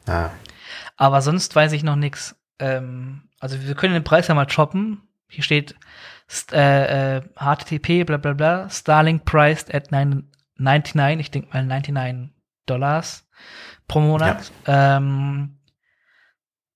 [0.09, 0.31] Ah.
[0.97, 2.35] Aber sonst weiß ich noch nichts.
[2.59, 5.03] Ähm, also wir können den Preis ja mal choppen.
[5.29, 5.77] Hier steht
[6.51, 12.33] äh, äh, HTTP, bla bla bla, Starlink priced at 99, ich denke mal 99
[12.67, 13.27] Dollars
[13.89, 14.51] pro Monat.
[14.67, 14.97] Ja.
[14.97, 15.59] Ähm,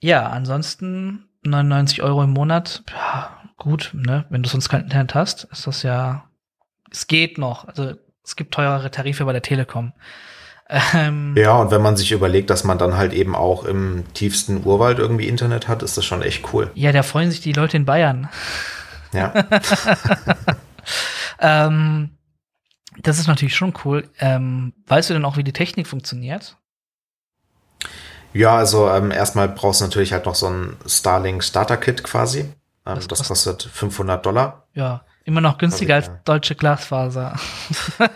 [0.00, 4.26] ja, ansonsten 99 Euro im Monat, ja, gut, ne?
[4.28, 6.28] Wenn du sonst kein Internet hast, ist das ja,
[6.90, 7.66] es geht noch.
[7.66, 9.92] Also es gibt teurere Tarife bei der Telekom.
[10.68, 14.64] Ähm, ja, und wenn man sich überlegt, dass man dann halt eben auch im tiefsten
[14.64, 16.70] Urwald irgendwie Internet hat, ist das schon echt cool.
[16.74, 18.28] Ja, da freuen sich die Leute in Bayern.
[19.12, 19.32] Ja.
[21.40, 22.15] ähm,
[23.02, 24.08] das ist natürlich schon cool.
[24.18, 26.56] Ähm, weißt du denn auch, wie die Technik funktioniert?
[28.32, 32.40] Ja, also ähm, erstmal brauchst du natürlich halt noch so ein Starlink Starter Kit quasi.
[32.40, 34.66] Ähm, das, das kostet 500 Dollar.
[34.74, 37.38] Ja, immer noch günstiger also, als deutsche Glasfaser.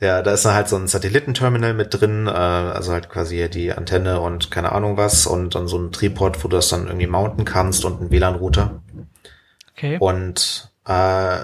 [0.00, 3.72] ja, da ist dann halt so ein Satellitenterminal mit drin, äh, also halt quasi die
[3.72, 7.06] Antenne und keine Ahnung was und dann so ein Tripod, wo du das dann irgendwie
[7.06, 8.82] mounten kannst und ein WLAN-Router.
[9.72, 9.98] Okay.
[10.00, 11.38] Und äh,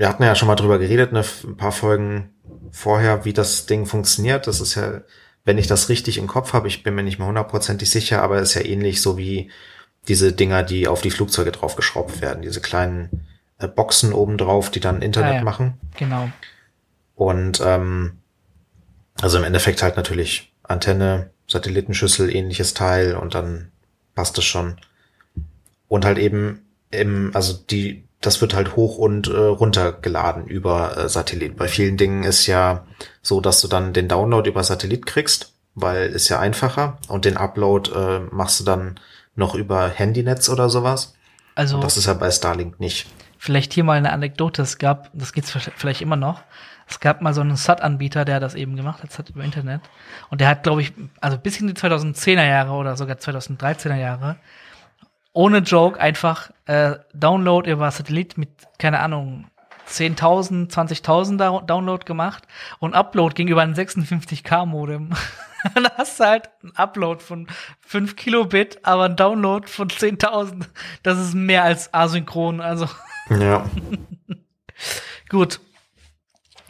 [0.00, 2.30] wir hatten ja schon mal drüber geredet, ne, ein paar Folgen
[2.70, 4.46] vorher, wie das Ding funktioniert.
[4.46, 5.02] Das ist ja,
[5.44, 8.38] wenn ich das richtig im Kopf habe, ich bin mir nicht mehr hundertprozentig sicher, aber
[8.38, 9.50] ist ja ähnlich so wie
[10.08, 13.26] diese Dinger, die auf die Flugzeuge draufgeschraubt werden, diese kleinen
[13.58, 15.44] äh, Boxen oben drauf, die dann Internet ah, ja.
[15.44, 15.74] machen.
[15.98, 16.30] Genau.
[17.14, 18.20] Und ähm,
[19.20, 23.70] also im Endeffekt halt natürlich Antenne, Satellitenschüssel, ähnliches Teil und dann
[24.14, 24.80] passt es schon.
[25.88, 30.96] Und halt eben im, also die das wird halt hoch und äh, runter geladen über
[30.96, 31.56] äh, Satellit.
[31.56, 32.84] Bei vielen Dingen ist ja
[33.22, 37.36] so, dass du dann den Download über Satellit kriegst, weil ist ja einfacher und den
[37.36, 39.00] Upload äh, machst du dann
[39.36, 41.14] noch über Handynetz oder sowas.
[41.54, 43.06] Also und das ist ja bei Starlink nicht.
[43.38, 44.62] Vielleicht hier mal eine Anekdote.
[44.62, 46.42] Es gab, das geht's vielleicht immer noch.
[46.86, 49.80] Es gab mal so einen SAT-Anbieter, der das eben gemacht hat, SAT über Internet.
[50.28, 54.36] Und der hat, glaube ich, also bis in die 2010er Jahre oder sogar 2013er Jahre
[55.32, 59.46] ohne Joke einfach äh, Download über Satellit mit, keine Ahnung,
[59.88, 62.46] 10.000, 20.000 Download gemacht
[62.78, 65.10] und Upload gegenüber ein 56k Modem.
[65.74, 67.46] Dann hast du halt ein Upload von
[67.80, 70.64] 5 Kilobit, aber ein Download von 10.000.
[71.02, 72.88] Das ist mehr als asynchron, also.
[73.28, 73.68] Ja.
[75.28, 75.60] Gut.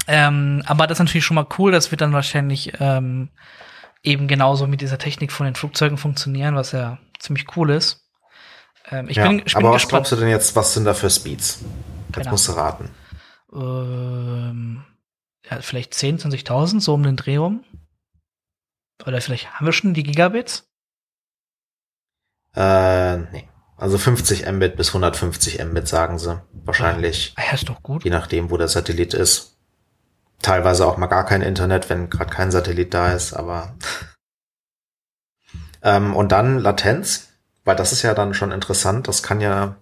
[0.08, 1.70] Ähm, aber das ist natürlich schon mal cool.
[1.70, 3.28] Das wird dann wahrscheinlich ähm,
[4.02, 8.09] eben genauso mit dieser Technik von den Flugzeugen funktionieren, was ja ziemlich cool ist.
[8.90, 10.94] Ähm, ich, ja, bin, ich bin aber was glaubst du denn jetzt, was sind da
[10.94, 11.60] für Speeds?
[12.08, 12.30] Jetzt genau.
[12.30, 12.90] musst du raten.
[13.52, 14.84] Ähm,
[15.48, 17.64] ja, vielleicht 10, 20.000, so um den Dreh rum.
[19.06, 20.68] Oder vielleicht haben wir schon die Gigabits?
[22.54, 23.48] Äh, nee.
[23.76, 26.42] Also 50 Mbit bis 150 Mbit sagen sie.
[26.52, 27.34] Wahrscheinlich.
[27.38, 28.04] Ja, ist doch gut.
[28.04, 29.56] Je nachdem, wo der Satellit ist.
[30.42, 33.74] Teilweise auch mal gar kein Internet, wenn gerade kein Satellit da ist, aber.
[35.82, 37.29] ähm, und dann Latenz.
[37.64, 39.08] Weil das ist ja dann schon interessant.
[39.08, 39.76] Das kann ja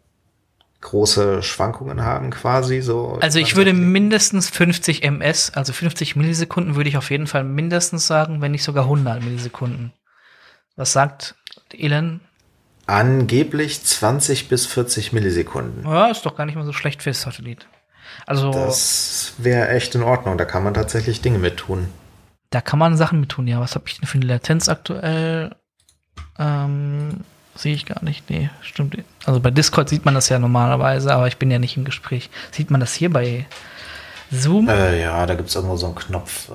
[0.81, 3.19] große Schwankungen haben quasi so.
[3.21, 8.07] Also ich würde mindestens 50 ms, also 50 Millisekunden würde ich auf jeden Fall mindestens
[8.07, 9.93] sagen, wenn nicht sogar 100 Millisekunden.
[10.77, 11.35] Was sagt
[11.73, 12.21] Elon?
[12.87, 15.85] Angeblich 20 bis 40 Millisekunden.
[15.85, 17.67] Ja, ist doch gar nicht mal so schlecht fürs Satellit.
[18.27, 20.39] Also das wäre echt in Ordnung.
[20.39, 21.89] Da kann man tatsächlich Dinge mit tun.
[22.51, 23.47] Da kann man Sachen mit tun.
[23.47, 25.55] Ja, was habe ich denn für eine Latenz aktuell?
[26.39, 27.25] Ähm,
[27.59, 28.31] Sehe ich gar nicht.
[28.31, 28.97] Nee, stimmt.
[29.25, 32.31] Also bei Discord sieht man das ja normalerweise, aber ich bin ja nicht im Gespräch.
[32.53, 33.47] Sieht man das hier bei
[34.31, 34.69] Zoom?
[34.69, 36.53] Äh, ja, da gibt es irgendwo so einen Knopf.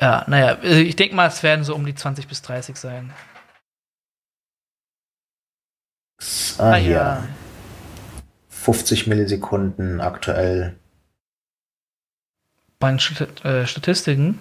[0.00, 3.12] Ja, naja, äh, ich denke mal, es werden so um die 20 bis 30 sein.
[6.58, 6.90] Ah, ah hier.
[6.92, 7.28] Ja.
[8.48, 10.78] 50 Millisekunden aktuell.
[12.78, 14.38] Bei den Stat äh, Statistiken?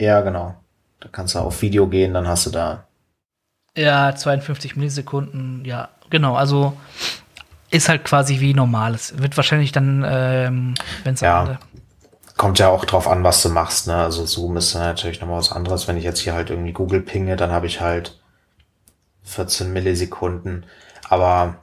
[0.00, 0.56] Ja, genau.
[1.00, 2.87] Da kannst du auf Video gehen, dann hast du da
[3.78, 6.34] ja, 52 Millisekunden, ja, genau.
[6.34, 6.76] Also
[7.70, 8.94] ist halt quasi wie normal.
[8.94, 10.74] Es wird wahrscheinlich dann, ähm,
[11.04, 11.58] wenn es ja.
[12.36, 13.88] Kommt ja auch drauf an, was du machst.
[13.88, 13.96] Ne?
[13.96, 15.88] Also Zoom ist natürlich nochmal was anderes.
[15.88, 18.20] Wenn ich jetzt hier halt irgendwie Google pinge, dann habe ich halt
[19.24, 20.64] 14 Millisekunden.
[21.08, 21.56] Aber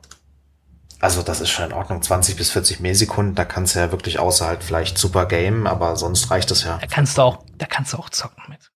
[0.99, 2.01] also das ist schon in Ordnung.
[2.01, 5.95] 20 bis 40 Millisekunden, da kannst du ja wirklich außer halt vielleicht super game, aber
[5.95, 6.77] sonst reicht es ja.
[6.77, 8.71] Da kannst du auch, da kannst du auch zocken mit.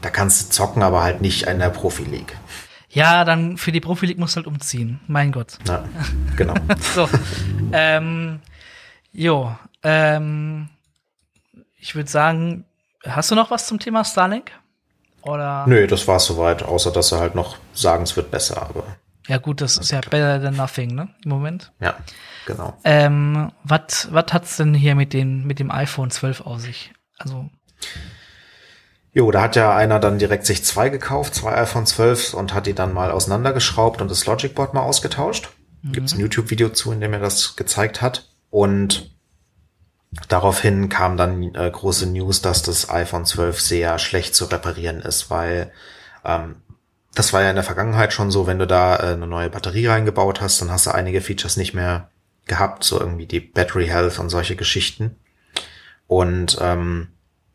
[0.00, 2.36] Da kannst du zocken, aber halt nicht in der Profi-League.
[2.90, 5.00] Ja, dann für die Profi League musst du halt umziehen.
[5.06, 5.58] Mein Gott.
[5.66, 5.84] Ja,
[6.36, 6.54] genau.
[6.94, 7.08] so.
[7.72, 8.40] ähm,
[9.12, 10.68] jo, ähm,
[11.76, 12.64] ich würde sagen,
[13.04, 14.52] hast du noch was zum Thema Starlink?
[15.22, 15.66] Oder?
[15.66, 18.84] Nö, das war's soweit, außer dass er halt noch sagen, es wird besser, aber.
[19.26, 21.08] Ja, gut, das ist ja better than nothing, ne?
[21.22, 21.72] Im Moment.
[21.80, 21.96] Ja,
[22.46, 22.78] genau.
[22.84, 26.92] Ähm, was hat's denn hier mit, den, mit dem iPhone 12 aus sich?
[27.18, 27.50] Also.
[29.12, 32.66] Jo, da hat ja einer dann direkt sich zwei gekauft, zwei iPhone 12 und hat
[32.66, 35.48] die dann mal auseinandergeschraubt und das Logic Board mal ausgetauscht.
[35.82, 35.92] Mhm.
[35.92, 38.28] Gibt es ein YouTube-Video zu, in dem er das gezeigt hat.
[38.50, 39.10] Und
[40.28, 45.30] daraufhin kam dann äh, große News, dass das iPhone 12 sehr schlecht zu reparieren ist,
[45.30, 45.72] weil
[46.24, 46.56] ähm,
[47.14, 49.86] das war ja in der Vergangenheit schon so, wenn du da äh, eine neue Batterie
[49.86, 52.10] reingebaut hast, dann hast du einige Features nicht mehr
[52.46, 55.16] gehabt, so irgendwie die Battery Health und solche Geschichten.
[56.06, 57.08] Und ähm,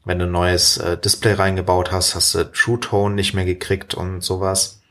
[0.06, 3.94] wenn du ein neues äh, Display reingebaut hast, hast du True Tone nicht mehr gekriegt
[3.94, 4.82] und sowas.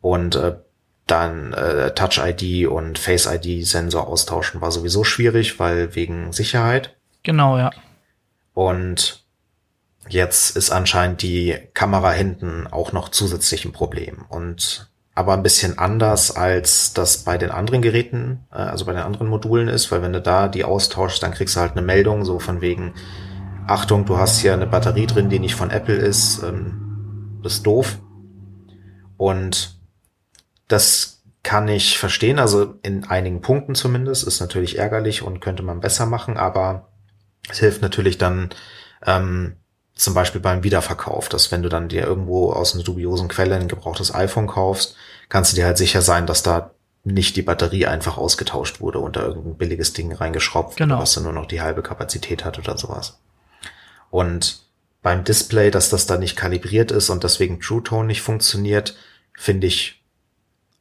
[0.00, 0.56] Und äh,
[1.06, 6.96] dann äh, Touch ID und Face ID Sensor austauschen war sowieso schwierig, weil wegen Sicherheit.
[7.22, 7.70] Genau, ja.
[8.54, 9.24] Und
[10.08, 14.24] jetzt ist anscheinend die Kamera hinten auch noch zusätzlich ein Problem.
[14.28, 19.02] Und aber ein bisschen anders, als das bei den anderen Geräten, äh, also bei den
[19.02, 22.24] anderen Modulen ist, weil wenn du da die austauschst, dann kriegst du halt eine Meldung,
[22.24, 22.94] so von wegen,
[23.66, 27.66] Achtung, du hast hier eine Batterie drin, die nicht von Apple ist, ähm, das ist
[27.66, 27.98] doof.
[29.16, 29.78] Und
[30.68, 35.80] das kann ich verstehen, also in einigen Punkten zumindest, ist natürlich ärgerlich und könnte man
[35.80, 36.88] besser machen, aber
[37.48, 38.50] es hilft natürlich dann
[39.06, 39.56] ähm,
[39.94, 43.68] zum Beispiel beim Wiederverkauf, dass wenn du dann dir irgendwo aus einer dubiosen Quelle ein
[43.68, 44.96] gebrauchtes iPhone kaufst,
[45.28, 46.72] kannst du dir halt sicher sein, dass da
[47.04, 50.98] nicht die Batterie einfach ausgetauscht wurde und da irgendein billiges Ding reingeschraubt genau.
[50.98, 53.18] was dann nur noch die halbe Kapazität hat oder sowas.
[54.10, 54.66] Und
[55.02, 58.96] beim Display, dass das da nicht kalibriert ist und deswegen True Tone nicht funktioniert,
[59.34, 60.02] finde ich,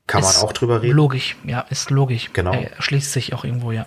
[0.07, 0.95] kann ist man auch drüber reden.
[0.95, 2.31] Logisch, ja, ist logisch.
[2.33, 2.53] Genau.
[2.53, 3.85] Er schließt sich auch irgendwo, ja.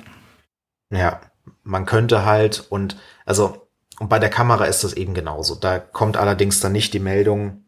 [0.90, 1.20] Ja,
[1.64, 3.68] man könnte halt und also
[3.98, 5.54] und bei der Kamera ist das eben genauso.
[5.54, 7.64] Da kommt allerdings dann nicht die Meldung,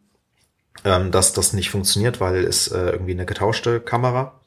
[0.85, 4.41] ähm, dass das nicht funktioniert, weil es äh, irgendwie eine getauschte Kamera,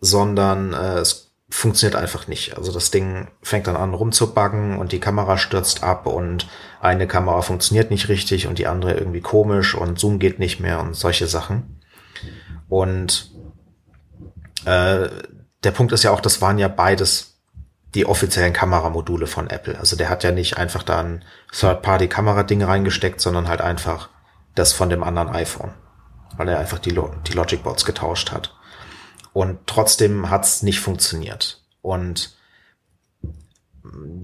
[0.00, 2.56] sondern äh, es funktioniert einfach nicht.
[2.56, 6.48] Also das Ding fängt dann an rumzubuggen und die Kamera stürzt ab und
[6.80, 10.80] eine Kamera funktioniert nicht richtig und die andere irgendwie komisch und Zoom geht nicht mehr
[10.80, 11.82] und solche Sachen.
[12.70, 13.30] Und
[14.64, 15.08] äh,
[15.62, 17.38] der Punkt ist ja auch, das waren ja beides
[17.94, 19.78] die offiziellen Kameramodule von Apple.
[19.78, 21.22] Also der hat ja nicht einfach da ein
[21.52, 24.08] Third-Party-Kamera-Ding reingesteckt, sondern halt einfach
[24.54, 25.74] das von dem anderen iPhone,
[26.38, 28.54] weil er einfach die, Lo die Logic Bots getauscht hat.
[29.32, 31.62] Und trotzdem hat's nicht funktioniert.
[31.80, 32.34] Und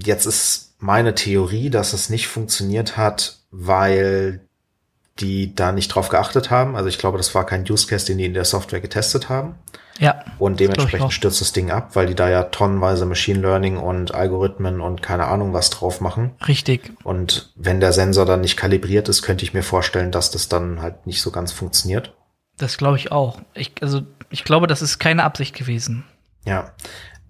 [0.04, 4.40] jetzt ist meine Theorie, dass es nicht funktioniert hat, weil
[5.20, 6.76] die da nicht drauf geachtet haben.
[6.76, 9.56] Also ich glaube, das war kein Use Case, den die in der Software getestet haben.
[9.98, 10.24] Ja.
[10.38, 14.80] Und dementsprechend stürzt das Ding ab, weil die da ja tonnenweise Machine Learning und Algorithmen
[14.80, 16.36] und keine Ahnung was drauf machen.
[16.46, 16.92] Richtig.
[17.02, 20.80] Und wenn der Sensor dann nicht kalibriert ist, könnte ich mir vorstellen, dass das dann
[20.80, 22.14] halt nicht so ganz funktioniert.
[22.58, 23.40] Das glaube ich auch.
[23.54, 26.04] Ich, also ich glaube, das ist keine Absicht gewesen.
[26.44, 26.72] Ja.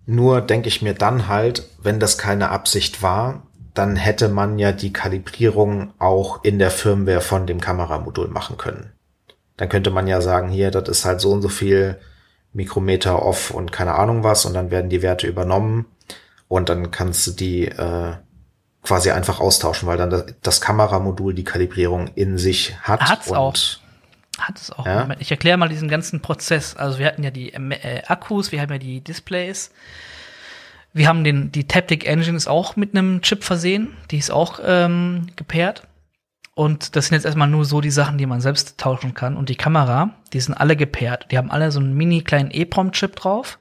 [0.06, 3.42] Nur denke ich mir dann halt, wenn das keine Absicht war,
[3.74, 8.92] dann hätte man ja die Kalibrierung auch in der Firmware von dem Kameramodul machen können.
[9.56, 12.00] Dann könnte man ja sagen, hier, das ist halt so und so viel
[12.52, 15.86] Mikrometer off und keine Ahnung was und dann werden die Werte übernommen
[16.48, 18.14] und dann kannst du die äh,
[18.82, 23.02] quasi einfach austauschen, weil dann das, das Kameramodul die Kalibrierung in sich hat.
[23.02, 23.54] Hat's auch.
[24.38, 24.86] Hat es auch.
[24.86, 25.08] Ja?
[25.18, 26.76] Ich erkläre mal diesen ganzen Prozess.
[26.76, 29.72] Also wir hatten ja die äh, Akkus, wir haben ja die Displays.
[30.92, 33.96] Wir haben den, die Taptic Engine ist auch mit einem Chip versehen.
[34.10, 35.82] Die ist auch ähm, gepaart.
[36.54, 39.36] Und das sind jetzt erstmal nur so die Sachen, die man selbst tauschen kann.
[39.36, 41.30] Und die Kamera, die sind alle gepaart.
[41.30, 43.58] Die haben alle so einen mini kleinen EEPROM-Chip drauf.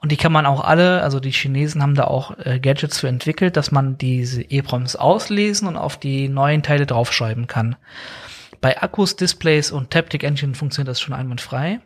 [0.00, 3.08] Und die kann man auch alle, also die Chinesen haben da auch äh, Gadgets für
[3.08, 7.76] entwickelt, dass man diese EEPROMs auslesen und auf die neuen Teile draufschreiben kann.
[8.60, 11.80] Bei Akkus, Displays und Taptic Engine funktioniert das schon einwandfrei.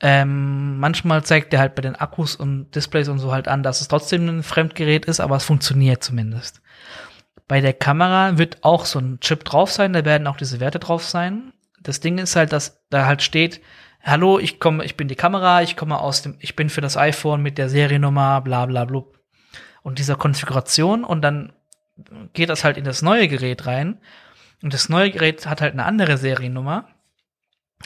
[0.00, 3.80] Ähm, manchmal zeigt der halt bei den Akkus und Displays und so halt an, dass
[3.80, 6.60] es trotzdem ein Fremdgerät ist, aber es funktioniert zumindest.
[7.46, 10.78] Bei der Kamera wird auch so ein Chip drauf sein, da werden auch diese Werte
[10.78, 11.52] drauf sein.
[11.80, 13.60] Das Ding ist halt, dass da halt steht,
[14.02, 16.96] hallo, ich komme, ich bin die Kamera, ich komme aus dem, ich bin für das
[16.96, 19.18] iPhone mit der Seriennummer, bla bla blub.
[19.82, 21.52] Und dieser Konfiguration und dann
[22.32, 24.00] geht das halt in das neue Gerät rein.
[24.62, 26.88] Und das neue Gerät hat halt eine andere Seriennummer.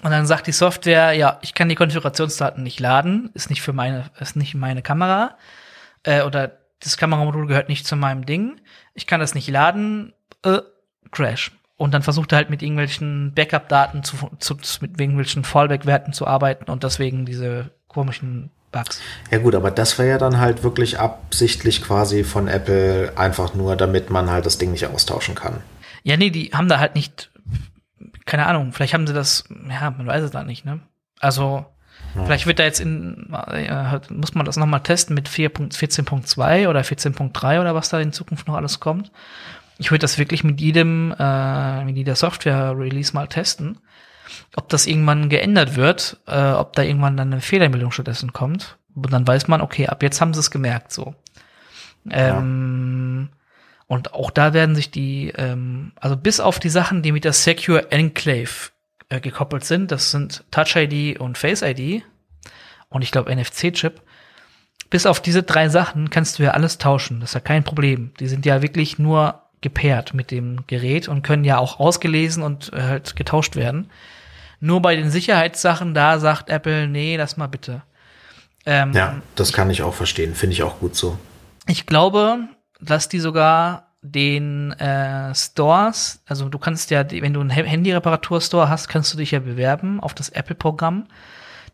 [0.03, 3.73] Und dann sagt die Software, ja, ich kann die Konfigurationsdaten nicht laden, ist nicht für
[3.73, 5.37] meine, ist nicht meine Kamera.
[6.05, 8.61] Äh, oder das Kameramodul gehört nicht zu meinem Ding.
[8.95, 10.13] Ich kann das nicht laden.
[10.45, 10.61] Äh,
[11.11, 11.53] Crash.
[11.77, 16.71] Und dann versucht er halt mit irgendwelchen Backup-Daten zu, zu, mit irgendwelchen Fallback-Werten zu arbeiten
[16.71, 19.01] und deswegen diese komischen Bugs.
[19.31, 23.77] Ja gut, aber das wäre ja dann halt wirklich absichtlich quasi von Apple einfach nur,
[23.77, 25.63] damit man halt das Ding nicht austauschen kann.
[26.09, 27.31] Ja, nee, die haben da halt nicht,
[28.25, 30.81] keine Ahnung, vielleicht haben sie das, ja, man weiß es da nicht, ne?
[31.21, 31.67] Also,
[32.15, 32.25] ja.
[32.25, 37.61] vielleicht wird da jetzt in, äh, muss man das nochmal testen mit 14.2 oder 14.3
[37.61, 39.13] oder was da in Zukunft noch alles kommt.
[39.77, 43.77] Ich würde das wirklich mit jedem, äh, mit jeder Software-Release mal testen,
[44.57, 48.79] ob das irgendwann geändert wird, äh, ob da irgendwann dann eine Fehlermeldung stattdessen kommt.
[48.95, 51.15] Und dann weiß man, okay, ab jetzt haben sie es gemerkt, so.
[52.09, 53.38] Ähm, ja.
[53.89, 57.33] Und auch da werden sich die, ähm, also bis auf die Sachen, die mit der
[57.33, 58.71] Secure Enclave
[59.09, 59.91] äh, gekoppelt sind.
[59.91, 62.05] Das sind Touch ID und Face ID
[62.91, 64.03] und ich glaube NFC-Chip.
[64.91, 67.21] Bis auf diese drei Sachen kannst du ja alles tauschen.
[67.21, 68.13] Das ist ja kein Problem.
[68.21, 72.73] Die sind ja wirklich nur gepaart mit dem Gerät und können ja auch ausgelesen und
[72.75, 73.91] äh, halt getauscht werden.
[74.61, 77.83] Nur bei den Sicherheitssachen, da sagt Apple, nee, lass mal bitte.
[78.67, 80.35] Ähm, ja, das kann ich auch verstehen.
[80.35, 81.19] Finde ich auch gut so.
[81.67, 82.49] Ich glaube,
[82.81, 88.89] dass die sogar den äh, Stores, also du kannst ja, wenn du einen Handy-Reparatur-Store hast,
[88.89, 91.07] kannst du dich ja bewerben auf das Apple-Programm,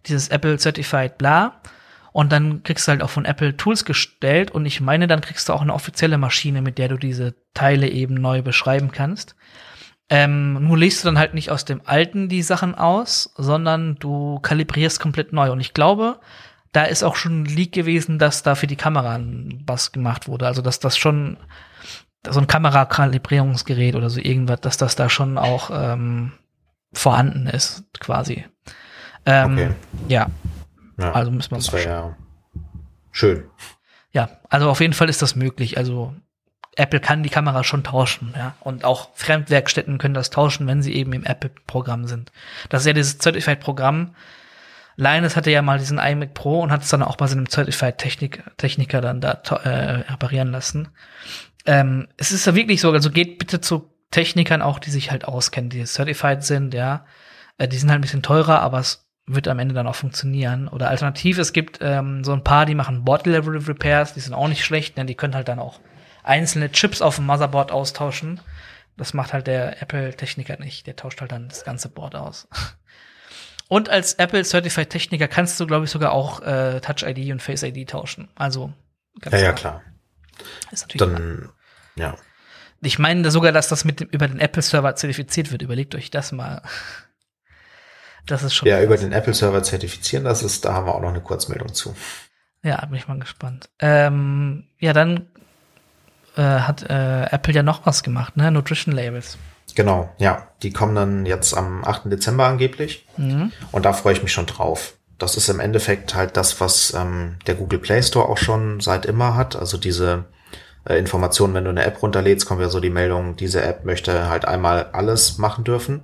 [0.07, 1.61] dieses Apple Certified bla.
[2.13, 5.49] Und dann kriegst du halt auch von Apple Tools gestellt und ich meine, dann kriegst
[5.49, 9.35] du auch eine offizielle Maschine, mit der du diese Teile eben neu beschreiben kannst.
[10.11, 14.39] Ähm, nur legst du dann halt nicht aus dem alten die Sachen aus, sondern du
[14.41, 15.51] kalibrierst komplett neu.
[15.51, 16.21] Und ich glaube,
[16.75, 19.19] da ist auch schon ein Leak gewesen, dass da für die Kamera
[19.65, 20.47] was gemacht wurde.
[20.47, 21.37] Also dass das schon
[22.29, 26.33] so ein Kamerakalibrierungsgerät oder so irgendwas, dass das da schon auch ähm,
[26.93, 28.45] vorhanden ist, quasi.
[29.25, 29.71] Ähm, okay.
[30.09, 30.27] Ja,
[30.99, 32.17] ja, also müssen wir das mal ja
[33.13, 33.45] schön.
[34.11, 35.79] Ja, also auf jeden Fall ist das möglich.
[35.79, 36.13] Also
[36.75, 38.57] Apple kann die Kamera schon tauschen, ja.
[38.61, 42.33] Und auch Fremdwerkstätten können das tauschen, wenn sie eben im Apple-Programm sind.
[42.69, 44.15] Das ist ja dieses Certified-Programm.
[44.97, 47.99] Linus hatte ja mal diesen iMac Pro und hat es dann auch bei seinem Certified
[47.99, 50.89] Technik Techniker dann da äh, reparieren lassen.
[51.67, 55.25] Ähm, es ist ja wirklich so, also geht bitte zu Technikern auch, die sich halt
[55.25, 57.05] auskennen, die certified sind, ja.
[57.59, 60.69] Äh, die sind halt ein bisschen teurer, aber es wird am Ende dann auch funktionieren.
[60.69, 64.65] Oder alternativ, es gibt ähm, so ein paar, die machen Board-Level-Repairs, die sind auch nicht
[64.65, 65.81] schlecht, denn die können halt dann auch
[66.23, 68.41] einzelne Chips auf dem Motherboard austauschen.
[68.97, 70.87] Das macht halt der Apple-Techniker nicht.
[70.87, 72.49] Der tauscht halt dann das ganze Board aus.
[73.69, 77.41] Und als Apple Certified Techniker kannst du, glaube ich, sogar auch äh, Touch ID und
[77.43, 78.29] Face ID tauschen.
[78.35, 78.73] Also
[79.21, 79.43] ganz Ja, klar.
[79.43, 79.83] ja, klar.
[80.71, 81.53] Ist natürlich dann,
[81.95, 82.13] klar.
[82.13, 82.17] ja.
[82.83, 85.63] Ich meine sogar, dass das mit dem, über den Apple Server zertifiziert wird.
[85.63, 86.63] Überlegt euch das mal.
[88.27, 88.67] Das ist schon.
[88.67, 88.87] Ja, krass.
[88.87, 91.95] über den Apple-Server zertifizieren, das ist, da haben wir auch noch eine Kurzmeldung zu.
[92.63, 93.69] Ja, bin ich mal gespannt.
[93.81, 95.27] Ähm, ja, dann
[96.37, 98.51] äh, hat äh, Apple ja noch was gemacht, ne?
[98.51, 99.37] Nutrition Labels.
[99.75, 100.49] Genau, ja.
[100.63, 102.11] Die kommen dann jetzt am 8.
[102.11, 103.07] Dezember angeblich.
[103.17, 103.53] Mhm.
[103.73, 104.95] Und da freue ich mich schon drauf.
[105.19, 109.07] Das ist im Endeffekt halt das, was ähm, der Google Play Store auch schon seit
[109.07, 109.57] immer hat.
[109.57, 110.25] Also diese
[110.89, 114.29] äh, Informationen, wenn du eine App runterlädst, kommt ja so die Meldung, diese App möchte
[114.29, 116.03] halt einmal alles machen dürfen.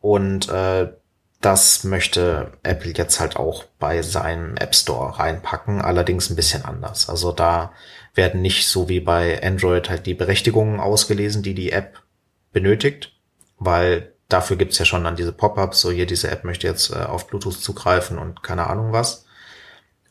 [0.00, 0.92] Und äh,
[1.40, 7.08] das möchte Apple jetzt halt auch bei seinem App Store reinpacken, allerdings ein bisschen anders.
[7.08, 7.72] Also da
[8.14, 12.02] werden nicht so wie bei Android halt die Berechtigungen ausgelesen, die die App
[12.52, 13.12] benötigt,
[13.58, 17.04] weil dafür gibt's ja schon dann diese Pop-ups, so hier diese App möchte jetzt äh,
[17.04, 19.26] auf Bluetooth zugreifen und keine Ahnung was,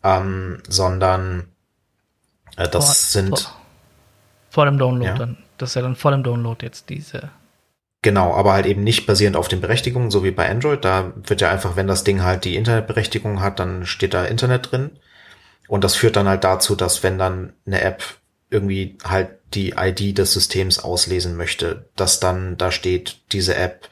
[0.03, 1.47] ähm, sondern
[2.57, 3.55] äh, das vor, sind vor,
[4.49, 5.17] vor dem Download ja?
[5.17, 5.37] dann.
[5.57, 7.29] Das ist ja dann vor dem Download jetzt diese
[8.05, 10.85] Genau, aber halt eben nicht basierend auf den Berechtigungen, so wie bei Android.
[10.85, 14.71] Da wird ja einfach, wenn das Ding halt die Internetberechtigung hat, dann steht da Internet
[14.71, 14.91] drin.
[15.67, 18.03] Und das führt dann halt dazu, dass wenn dann eine App
[18.51, 23.89] irgendwie halt die ID des Systems auslesen möchte, dass dann da steht, diese App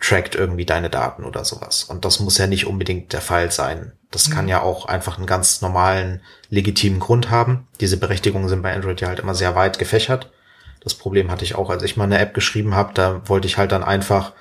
[0.00, 1.84] trackt irgendwie deine Daten oder sowas.
[1.84, 3.92] Und das muss ja nicht unbedingt der Fall sein.
[4.10, 4.32] Das mhm.
[4.32, 7.66] kann ja auch einfach einen ganz normalen, legitimen Grund haben.
[7.80, 10.30] Diese Berechtigungen sind bei Android ja halt immer sehr weit gefächert.
[10.80, 13.58] Das Problem hatte ich auch, als ich mal eine App geschrieben habe, da wollte ich
[13.58, 14.32] halt dann einfach,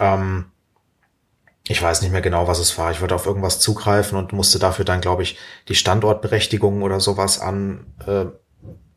[0.00, 0.46] ähm,
[1.68, 2.90] ich weiß nicht mehr genau, was es war.
[2.90, 5.36] Ich wollte auf irgendwas zugreifen und musste dafür dann, glaube ich,
[5.68, 8.26] die Standortberechtigung oder sowas an äh,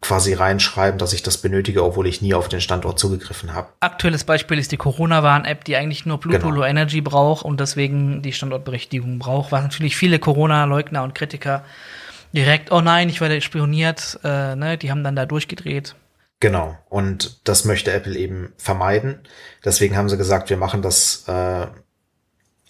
[0.01, 3.69] quasi reinschreiben, dass ich das benötige, obwohl ich nie auf den Standort zugegriffen habe.
[3.81, 6.55] Aktuelles Beispiel ist die Corona-Warn-App, die eigentlich nur Bluetooth genau.
[6.55, 11.63] Low Energy braucht und deswegen die Standortberechtigung braucht, was natürlich viele Corona-Leugner und Kritiker
[12.31, 15.95] direkt, oh nein, ich werde spioniert, äh, ne, die haben dann da durchgedreht.
[16.39, 16.77] Genau.
[16.87, 19.19] Und das möchte Apple eben vermeiden.
[19.65, 21.67] Deswegen haben sie gesagt, wir machen das äh,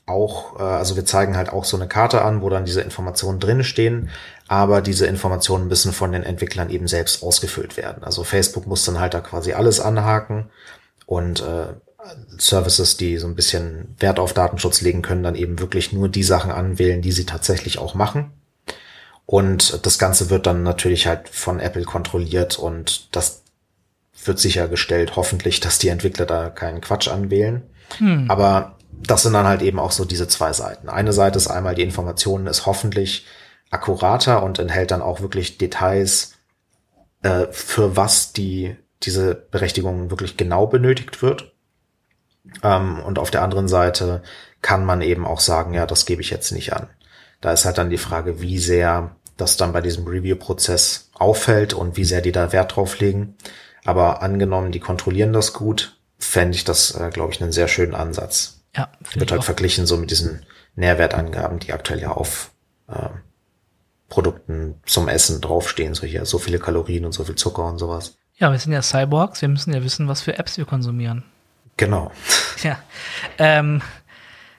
[0.09, 3.39] auch, äh, also wir zeigen halt auch so eine Karte an, wo dann diese Informationen
[3.39, 4.09] drin stehen,
[4.47, 8.03] aber diese Informationen müssen von den Entwicklern eben selbst ausgefüllt werden.
[8.03, 10.49] Also Facebook muss dann halt da quasi alles anhaken
[11.05, 11.73] und äh,
[12.37, 16.23] Services, die so ein bisschen Wert auf Datenschutz legen können, dann eben wirklich nur die
[16.23, 18.31] Sachen anwählen, die sie tatsächlich auch machen.
[19.25, 23.43] Und das Ganze wird dann natürlich halt von Apple kontrolliert und das
[24.25, 27.63] wird sichergestellt, hoffentlich, dass die Entwickler da keinen Quatsch anwählen.
[27.97, 28.29] Hm.
[28.29, 30.89] Aber das sind dann halt eben auch so diese zwei Seiten.
[30.89, 33.25] Eine Seite ist einmal, die Informationen ist hoffentlich
[33.69, 36.33] akkurater und enthält dann auch wirklich Details,
[37.21, 41.53] äh, für was die, diese Berechtigung wirklich genau benötigt wird.
[42.63, 44.23] Ähm, und auf der anderen Seite
[44.61, 46.89] kann man eben auch sagen, ja, das gebe ich jetzt nicht an.
[47.41, 51.95] Da ist halt dann die Frage, wie sehr das dann bei diesem Review-Prozess auffällt und
[51.95, 53.37] wie sehr die da Wert drauf legen.
[53.85, 57.95] Aber angenommen, die kontrollieren das gut, fände ich das, äh, glaube ich, einen sehr schönen
[57.95, 58.58] Ansatz.
[58.75, 60.45] Ja, Wird halt verglichen so mit diesen
[60.75, 62.51] Nährwertangaben, die aktuell ja auf
[62.87, 63.09] äh,
[64.09, 68.17] Produkten zum Essen draufstehen, so hier so viele Kalorien und so viel Zucker und sowas.
[68.37, 71.23] Ja, wir sind ja Cyborgs, wir müssen ja wissen, was für Apps wir konsumieren.
[71.77, 72.11] Genau.
[72.61, 72.77] Ja.
[73.37, 73.81] Ähm,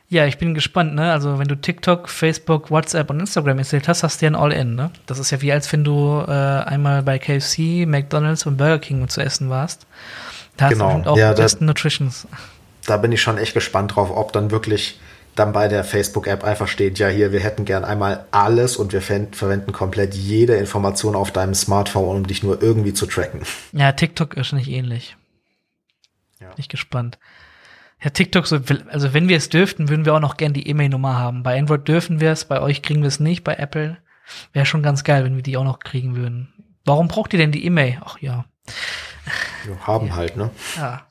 [0.09, 1.13] ja, ich bin gespannt, ne?
[1.13, 4.75] Also, wenn du TikTok, Facebook, WhatsApp und Instagram installiert hast, hast du ja ein All-In,
[4.75, 4.91] ne?
[5.05, 9.07] Das ist ja wie als wenn du äh, einmal bei KFC, McDonalds und Burger King
[9.11, 9.87] zu essen warst.
[10.57, 10.99] Da hast Genau.
[11.01, 12.27] du auch Ja, besten Nutritions.
[12.87, 14.99] Da bin ich schon echt gespannt drauf, ob dann wirklich
[15.37, 19.01] dann bei der Facebook-App einfach steht, ja hier, wir hätten gern einmal alles und wir
[19.01, 23.43] verwenden komplett jede Information auf deinem Smartphone, um dich nur irgendwie zu tracken.
[23.73, 25.17] Ja, TikTok ist wahrscheinlich ähnlich.
[26.41, 26.49] Ja.
[26.49, 27.19] Bin ich gespannt.
[28.03, 31.19] Ja, TikTok, so, also wenn wir es dürften, würden wir auch noch gern die E-Mail-Nummer
[31.19, 31.43] haben.
[31.43, 33.99] Bei Android dürfen wir es, bei euch kriegen wir es nicht, bei Apple
[34.53, 36.53] wäre schon ganz geil, wenn wir die auch noch kriegen würden.
[36.85, 37.99] Warum braucht ihr denn die E-Mail?
[38.05, 38.47] Ach ja.
[39.65, 40.51] Wir haben halt, ne?
[40.77, 41.07] Ja.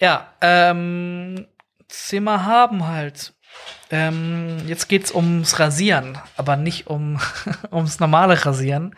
[0.00, 1.46] Ja, ähm,
[1.88, 3.32] Zimmer haben halt.
[3.90, 7.20] Ähm, jetzt geht's ums Rasieren, aber nicht um
[7.70, 8.94] ums normale Rasieren,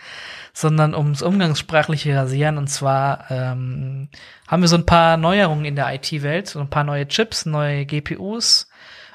[0.53, 2.59] sondern ums umgangssprachliche Rasieren.
[2.59, 4.09] Und zwar ähm,
[4.47, 7.85] haben wir so ein paar Neuerungen in der IT-Welt, so ein paar neue Chips, neue
[7.85, 8.69] GPUs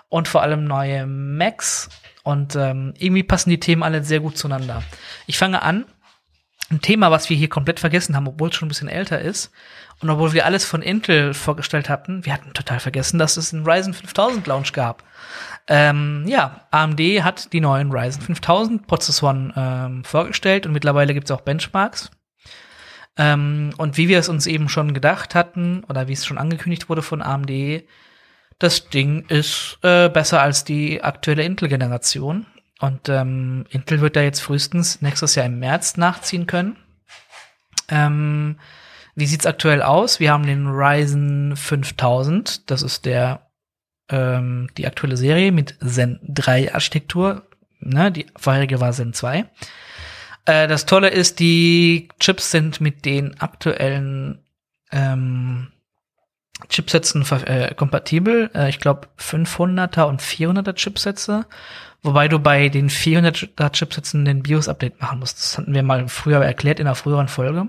[0.09, 1.89] und vor allem neue Macs.
[2.23, 4.83] Und ähm, irgendwie passen die Themen alle sehr gut zueinander.
[5.27, 5.85] Ich fange an.
[6.73, 9.51] Ein Thema, was wir hier komplett vergessen haben, obwohl es schon ein bisschen älter ist.
[10.01, 13.63] Und obwohl wir alles von Intel vorgestellt hatten, wir hatten total vergessen, dass es einen
[13.63, 15.03] Ryzen 5000 Launch gab.
[15.67, 21.31] Ähm, ja, AMD hat die neuen Ryzen 5000 Prozessoren ähm, vorgestellt und mittlerweile gibt es
[21.31, 22.09] auch Benchmarks.
[23.17, 26.89] Ähm, und wie wir es uns eben schon gedacht hatten, oder wie es schon angekündigt
[26.89, 27.83] wurde von AMD,
[28.57, 32.47] das Ding ist äh, besser als die aktuelle Intel-Generation.
[32.79, 36.77] Und ähm, Intel wird da jetzt frühestens nächstes Jahr im März nachziehen können.
[37.89, 38.57] Ähm,
[39.15, 40.19] wie sieht's aktuell aus?
[40.19, 42.69] Wir haben den Ryzen 5000.
[42.69, 43.47] Das ist der
[44.09, 47.47] ähm, die aktuelle Serie mit Zen 3 Architektur.
[47.79, 49.45] Ne, die vorherige war Zen 2.
[50.45, 54.39] Äh, das Tolle ist, die Chips sind mit den aktuellen
[54.91, 55.72] ähm,
[56.69, 58.49] Chipsätzen äh, kompatibel.
[58.53, 61.45] Äh, ich glaube 500er und 400er Chipsätze.
[62.01, 65.39] Wobei du bei den 400er Chipsätzen den BIOS-Update machen musst.
[65.39, 67.67] Das hatten wir mal früher erklärt in einer früheren Folge.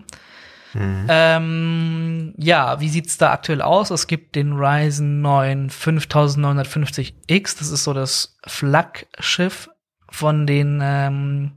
[0.75, 1.07] Mhm.
[1.09, 3.91] Ähm, ja, wie sieht's da aktuell aus?
[3.91, 7.59] Es gibt den Ryzen 9 5950X.
[7.59, 9.71] Das ist so das Flaggschiff
[10.11, 11.53] von den ähm,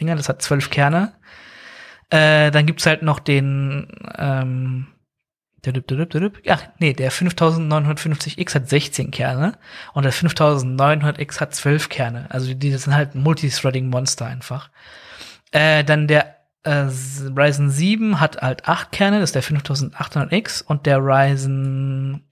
[0.00, 0.16] Dingern.
[0.16, 1.12] Das hat zwölf Kerne.
[2.08, 4.86] Äh, dann gibt's halt noch den ähm,
[6.44, 9.58] Ja, nee, der 5950X hat 16 Kerne
[9.92, 12.26] und der 5900X hat 12 Kerne.
[12.30, 14.70] Also die das sind halt Multithreading-Monster einfach.
[15.50, 16.86] Äh, dann der äh,
[17.36, 22.28] Ryzen 7 hat halt 8 Kerne, das ist der 5800X und der Ryzen.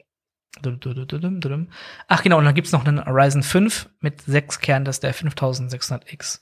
[2.09, 5.15] Ach genau, und dann gibt's noch einen Ryzen 5 mit 6 Kernen, das ist der
[5.15, 6.41] 5600X.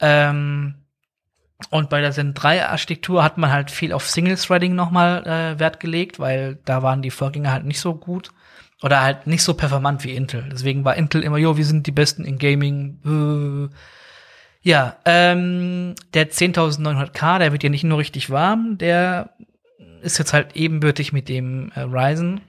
[0.00, 0.85] Ähm,
[1.70, 5.58] und bei der Zen 3 Architektur hat man halt viel auf Single Threading nochmal äh,
[5.58, 8.30] Wert gelegt, weil da waren die Vorgänger halt nicht so gut
[8.82, 10.44] oder halt nicht so performant wie Intel.
[10.52, 13.00] Deswegen war Intel immer, jo, wir sind die Besten in Gaming.
[13.04, 13.68] Äh.
[14.60, 19.30] Ja, ähm, der 10900K, der wird ja nicht nur richtig warm, der
[20.02, 22.40] ist jetzt halt ebenbürtig mit dem äh, Ryzen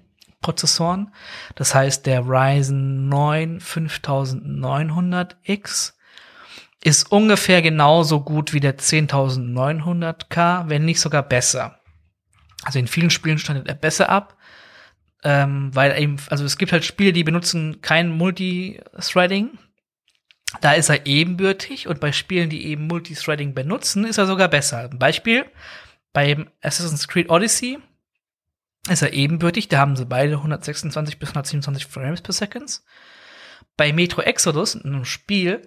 [0.41, 1.14] Prozessoren.
[1.55, 5.97] Das heißt, der Ryzen 9 5900X
[6.88, 11.82] ist ungefähr genauso gut wie der 10900K, wenn nicht sogar besser.
[12.64, 14.38] Also in vielen Spielen schneidet er besser ab,
[15.22, 19.58] ähm, weil eben, also es gibt halt Spiele, die benutzen kein Multithreading.
[20.62, 24.90] Da ist er ebenbürtig und bei Spielen, die eben Multithreading benutzen, ist er sogar besser.
[24.90, 25.46] Ein Beispiel,
[26.14, 27.80] beim Assassin's Creed Odyssey
[28.88, 32.82] ist er ebenbürtig, da haben sie beide 126 bis 127 Frames per Second.
[33.76, 35.64] Bei Metro Exodus, einem Spiel,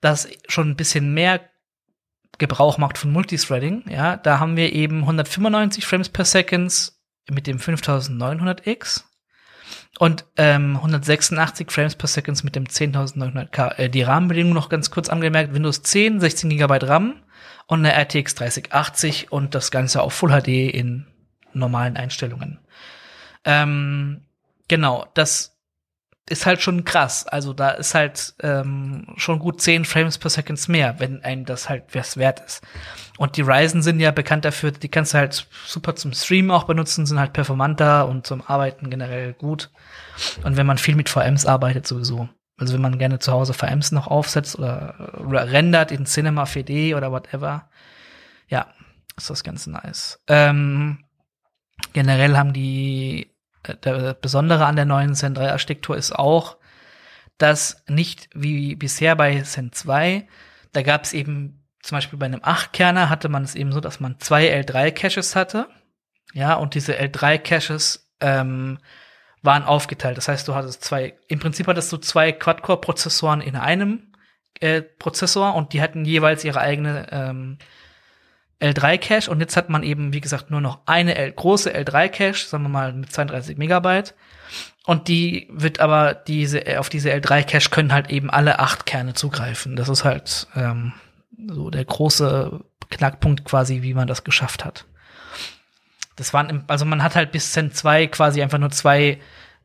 [0.00, 1.40] das schon ein bisschen mehr
[2.38, 6.92] Gebrauch macht von Multithreading, ja, da haben wir eben 195 Frames per Second
[7.28, 9.04] mit dem 5900X
[9.98, 13.78] und ähm, 186 Frames per Second mit dem 10900K.
[13.78, 17.22] Äh, die Rahmenbedingungen noch ganz kurz angemerkt, Windows 10, 16 GB RAM
[17.66, 21.06] und eine RTX 3080 und das Ganze auf Full HD in
[21.52, 22.58] normalen Einstellungen.
[23.44, 24.22] Ähm,
[24.68, 25.59] genau, das
[26.30, 27.26] ist halt schon krass.
[27.26, 31.68] Also da ist halt ähm, schon gut 10 Frames per Second mehr, wenn einem das
[31.68, 32.62] halt was wert ist.
[33.18, 36.64] Und die Ryzen sind ja bekannt dafür, die kannst du halt super zum Streamen auch
[36.64, 39.70] benutzen, sind halt performanter und zum Arbeiten generell gut.
[40.44, 42.28] Und wenn man viel mit VMs arbeitet sowieso.
[42.56, 44.94] Also wenn man gerne zu Hause VMs noch aufsetzt oder
[45.52, 47.68] rendert in Cinema 4D oder whatever,
[48.48, 48.68] ja,
[49.16, 50.20] ist das ganz nice.
[50.28, 51.04] Ähm,
[51.92, 53.29] generell haben die
[53.64, 56.56] äh, der Besondere an der neuen Zen 3 Architektur ist auch,
[57.38, 60.26] dass nicht wie bisher bei Zen 2,
[60.72, 64.00] da gab es eben zum Beispiel bei einem 8-Kerner hatte man es eben so, dass
[64.00, 65.68] man zwei L3-Caches hatte.
[66.32, 68.78] Ja, und diese L3-Caches ähm,
[69.42, 70.16] waren aufgeteilt.
[70.16, 74.12] Das heißt, du hattest zwei, im Prinzip hattest du zwei Quad-Core-Prozessoren in einem
[74.60, 77.58] äh, Prozessor und die hatten jeweils ihre eigene ähm,
[78.60, 82.64] L3-Cache und jetzt hat man eben, wie gesagt, nur noch eine L große L3-Cache, sagen
[82.64, 84.14] wir mal mit 32 Megabyte.
[84.86, 89.76] Und die wird aber diese, auf diese L3-Cache können halt eben alle acht Kerne zugreifen.
[89.76, 90.92] Das ist halt ähm,
[91.48, 94.84] so der große Knackpunkt quasi, wie man das geschafft hat.
[96.16, 99.20] Das waren, also man hat halt bis Zen 2 quasi einfach nur zwei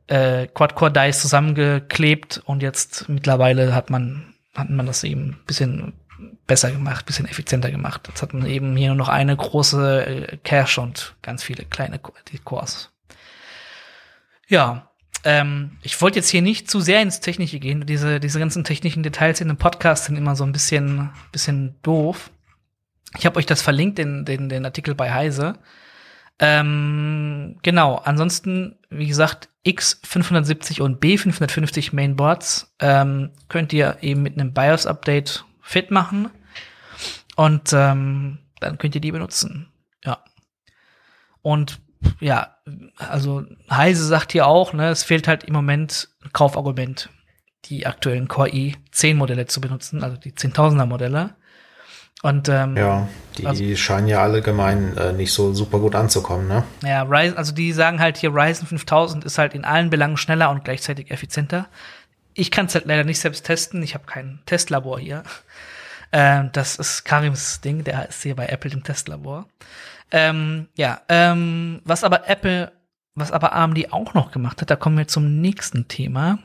[0.07, 5.93] äh, Quad-Core-Dice zusammengeklebt und jetzt mittlerweile hat man, hat man das eben bisschen
[6.47, 8.07] besser gemacht, bisschen effizienter gemacht.
[8.07, 11.99] Jetzt hat man eben hier nur noch eine große äh, Cache und ganz viele kleine
[12.43, 12.91] Cores.
[14.47, 14.89] Ja,
[15.24, 17.86] ähm, ich wollte jetzt hier nicht zu sehr ins Technische gehen.
[17.86, 22.30] Diese, diese ganzen technischen Details in dem Podcast sind immer so ein bisschen, bisschen doof.
[23.18, 25.57] Ich habe euch das verlinkt, den, den, den Artikel bei Heise.
[26.38, 34.53] Ähm, genau, ansonsten, wie gesagt, X570 und B550 Mainboards ähm, könnt ihr eben mit einem
[34.53, 36.30] BIOS-Update fit machen.
[37.36, 39.68] Und ähm, dann könnt ihr die benutzen.
[40.03, 40.24] Ja.
[41.41, 41.82] Und
[42.20, 42.55] ja,
[42.97, 47.09] also Heise sagt hier auch, ne, es fehlt halt im Moment ein Kaufargument,
[47.66, 51.36] die aktuellen Core i10 Modelle zu benutzen, also die 10.000er Modelle.
[52.22, 53.07] Und ähm, ja,
[53.38, 56.63] die also, scheinen ja allgemein äh, nicht so super gut anzukommen, ne?
[56.84, 60.49] Ja, Ryzen, also die sagen halt hier Ryzen 5000 ist halt in allen Belangen schneller
[60.49, 61.68] und gleichzeitig effizienter.
[62.34, 63.84] Ich kann es halt leider nicht selbst testen.
[63.84, 65.24] Ich habe kein Testlabor hier.
[66.18, 69.49] Ähm, das ist Karims Ding, der ist hier bei Apple im Testlabor.
[70.11, 72.72] Ähm, ja, ähm, was aber Apple,
[73.16, 76.39] was aber AMD auch noch gemacht hat, da kommen wir zum nächsten Thema,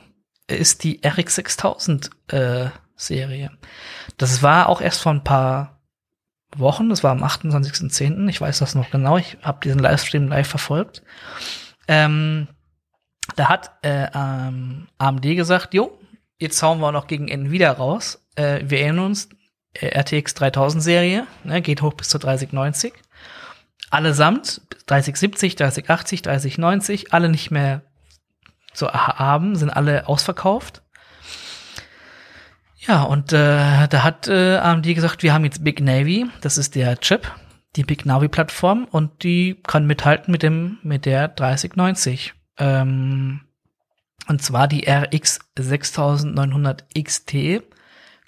[0.48, 3.52] ist die RX 6000 äh, Serie.
[4.16, 5.78] Das war auch erst vor ein paar
[6.56, 10.48] Wochen, das war am 28.10., ich weiß das noch genau, ich habe diesen Livestream live
[10.48, 11.04] verfolgt.
[11.86, 12.48] Ähm,
[13.36, 15.96] da hat äh, ähm, AMD gesagt, jo,
[16.40, 18.26] jetzt hauen wir noch gegen Nvidia raus.
[18.34, 19.28] Äh, wir erinnern uns,
[19.74, 22.92] RTX 3000 Serie, ne, geht hoch bis zur 3090
[23.90, 27.82] allesamt 3070, 3080, 3090, alle nicht mehr
[28.72, 30.82] zu haben, sind alle ausverkauft.
[32.78, 36.76] Ja, und äh, da hat äh, AMD gesagt, wir haben jetzt Big Navy, das ist
[36.76, 37.30] der Chip,
[37.76, 42.32] die Big Navi Plattform und die kann mithalten mit dem mit der 3090.
[42.58, 43.42] Ähm,
[44.28, 47.62] und zwar die RX 6900 XT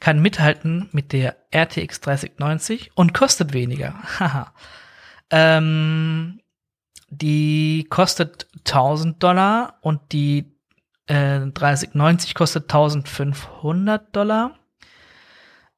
[0.02, 3.94] kann mithalten mit der RTX 3090 und kostet weniger.
[4.18, 4.52] Haha.
[5.30, 6.40] Ähm,
[7.08, 10.58] die kostet 1000 Dollar und die
[11.06, 14.58] äh, 3090 kostet 1500 Dollar.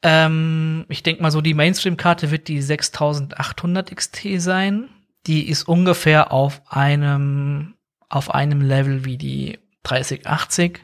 [0.03, 4.89] Ähm, ich denke mal so, die Mainstream-Karte wird die 6800 XT sein.
[5.27, 7.75] Die ist ungefähr auf einem,
[8.09, 10.81] auf einem Level wie die 3080.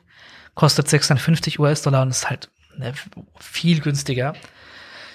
[0.55, 2.51] Kostet 650 US-Dollar und ist halt
[3.39, 4.35] viel günstiger.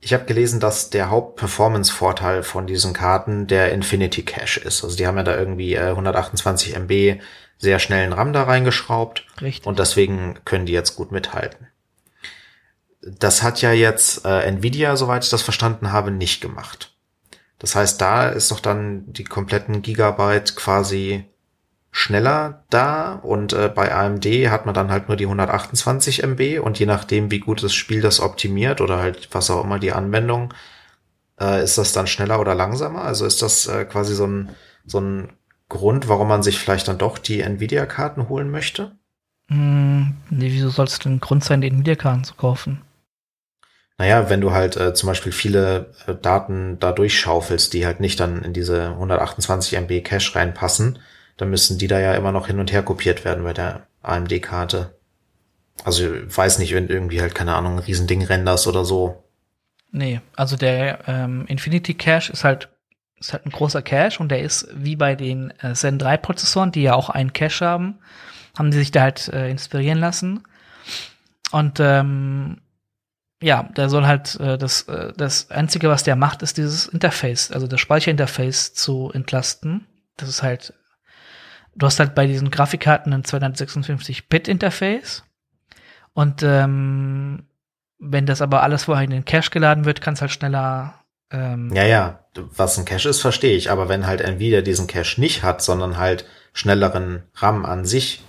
[0.00, 4.82] ich habe gelesen, dass der Hauptperformance-Vorteil von diesen Karten der Infinity Cache ist.
[4.82, 7.20] Also die haben ja da irgendwie äh, 128 MB
[7.58, 9.24] sehr schnellen RAM da reingeschraubt.
[9.40, 9.64] Richtig.
[9.64, 11.68] Und deswegen können die jetzt gut mithalten.
[13.02, 16.94] Das hat ja jetzt äh, Nvidia, soweit ich das verstanden habe, nicht gemacht.
[17.58, 21.24] Das heißt, da ist doch dann die kompletten Gigabyte quasi
[21.92, 26.78] schneller da und äh, bei AMD hat man dann halt nur die 128 MB und
[26.78, 30.54] je nachdem, wie gut das Spiel das optimiert oder halt was auch immer die Anwendung,
[31.38, 33.02] äh, ist das dann schneller oder langsamer?
[33.02, 34.48] Also ist das äh, quasi so ein,
[34.86, 35.32] so ein
[35.68, 38.96] Grund, warum man sich vielleicht dann doch die Nvidia-Karten holen möchte?
[39.48, 42.80] Hm, nee, wieso soll es denn ein Grund sein, die Nvidia-Karten zu kaufen?
[43.98, 48.18] Naja, wenn du halt äh, zum Beispiel viele äh, Daten da durchschaufelst, die halt nicht
[48.20, 50.98] dann in diese 128 MB Cache reinpassen,
[51.36, 54.94] dann müssen die da ja immer noch hin und her kopiert werden bei der AMD-Karte.
[55.84, 59.24] Also weiß nicht, wenn irgendwie halt, keine Ahnung, ein Riesending renderst oder so.
[59.90, 62.70] Nee, also der ähm, Infinity Cache ist halt,
[63.18, 66.72] ist halt ein großer Cache und der ist wie bei den äh, Zen 3 Prozessoren,
[66.72, 67.98] die ja auch einen Cache haben,
[68.58, 70.44] haben die sich da halt äh, inspirieren lassen.
[71.50, 72.61] Und ähm,
[73.42, 77.50] ja, der soll halt äh, das äh, das einzige, was der macht, ist dieses Interface,
[77.50, 79.86] also das Speicherinterface zu entlasten.
[80.16, 80.74] Das ist halt
[81.74, 85.24] du hast halt bei diesen Grafikkarten ein 256-Bit-Interface
[86.14, 87.44] und ähm,
[87.98, 90.94] wenn das aber alles vorher in den Cache geladen wird, kann es halt schneller
[91.30, 95.20] ähm Ja, ja, was ein Cache ist, verstehe ich, aber wenn halt Nvidia diesen Cache
[95.20, 98.22] nicht hat, sondern halt schnelleren RAM an sich,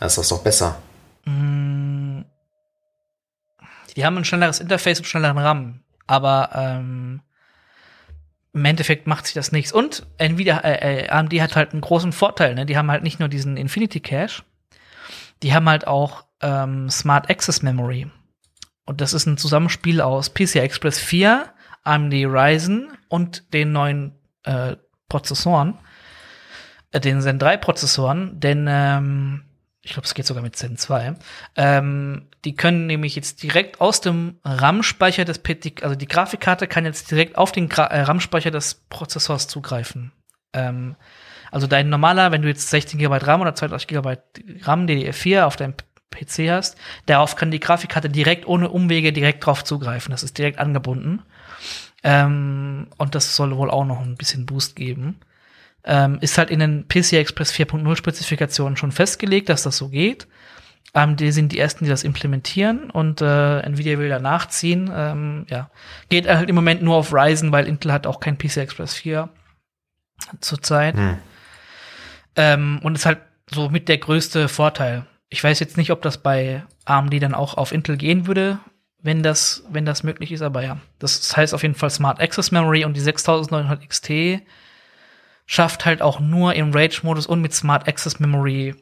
[0.00, 0.76] ist das doch besser.
[1.24, 1.93] Mm.
[3.96, 7.22] Die haben ein schnelleres Interface und schnelleren RAM, aber ähm,
[8.52, 9.72] im Endeffekt macht sich das nichts.
[9.72, 12.54] Und Nvidia, äh, äh AMD hat halt einen großen Vorteil.
[12.54, 12.66] Ne?
[12.66, 14.42] Die haben halt nicht nur diesen Infinity Cache,
[15.42, 18.10] die haben halt auch ähm, Smart Access Memory.
[18.86, 21.52] Und das ist ein Zusammenspiel aus PCI Express 4,
[21.84, 24.76] AMD Ryzen und den neuen äh,
[25.08, 25.78] Prozessoren,
[26.92, 29.44] äh, den Zen 3 Prozessoren, denn ähm,
[29.82, 31.14] ich glaube, es geht sogar mit Zen 2.
[31.56, 36.84] Ähm, die können nämlich jetzt direkt aus dem RAM-Speicher des PC, also die Grafikkarte kann
[36.84, 40.12] jetzt direkt auf den äh, RAM-Speicher des Prozessors zugreifen.
[40.52, 40.96] Ähm,
[41.50, 44.16] also dein normaler, wenn du jetzt 16 GB RAM oder 32 GB
[44.62, 45.74] RAM DDR4 auf deinem
[46.10, 46.76] PC hast,
[47.06, 50.10] darauf kann die Grafikkarte direkt ohne Umwege direkt drauf zugreifen.
[50.10, 51.22] Das ist direkt angebunden.
[52.02, 55.20] Ähm, und das soll wohl auch noch ein bisschen Boost geben.
[55.84, 60.26] Ähm, ist halt in den PCI Express 4.0 Spezifikationen schon festgelegt, dass das so geht.
[60.94, 64.90] AMD sind die ersten, die das implementieren und äh, Nvidia will da nachziehen.
[64.94, 65.68] Ähm, ja,
[66.08, 69.28] geht halt im Moment nur auf Ryzen, weil Intel hat auch kein PCI Express 4
[70.40, 70.96] zurzeit.
[70.96, 71.18] Hm.
[72.36, 73.18] Ähm, und ist halt
[73.50, 75.04] so mit der größte Vorteil.
[75.28, 78.60] Ich weiß jetzt nicht, ob das bei AMD dann auch auf Intel gehen würde,
[79.02, 80.78] wenn das, wenn das möglich ist, aber ja.
[81.00, 84.42] Das heißt auf jeden Fall Smart Access Memory und die 6900 XT
[85.46, 88.76] schafft halt auch nur im Rage-Modus und mit Smart Access Memory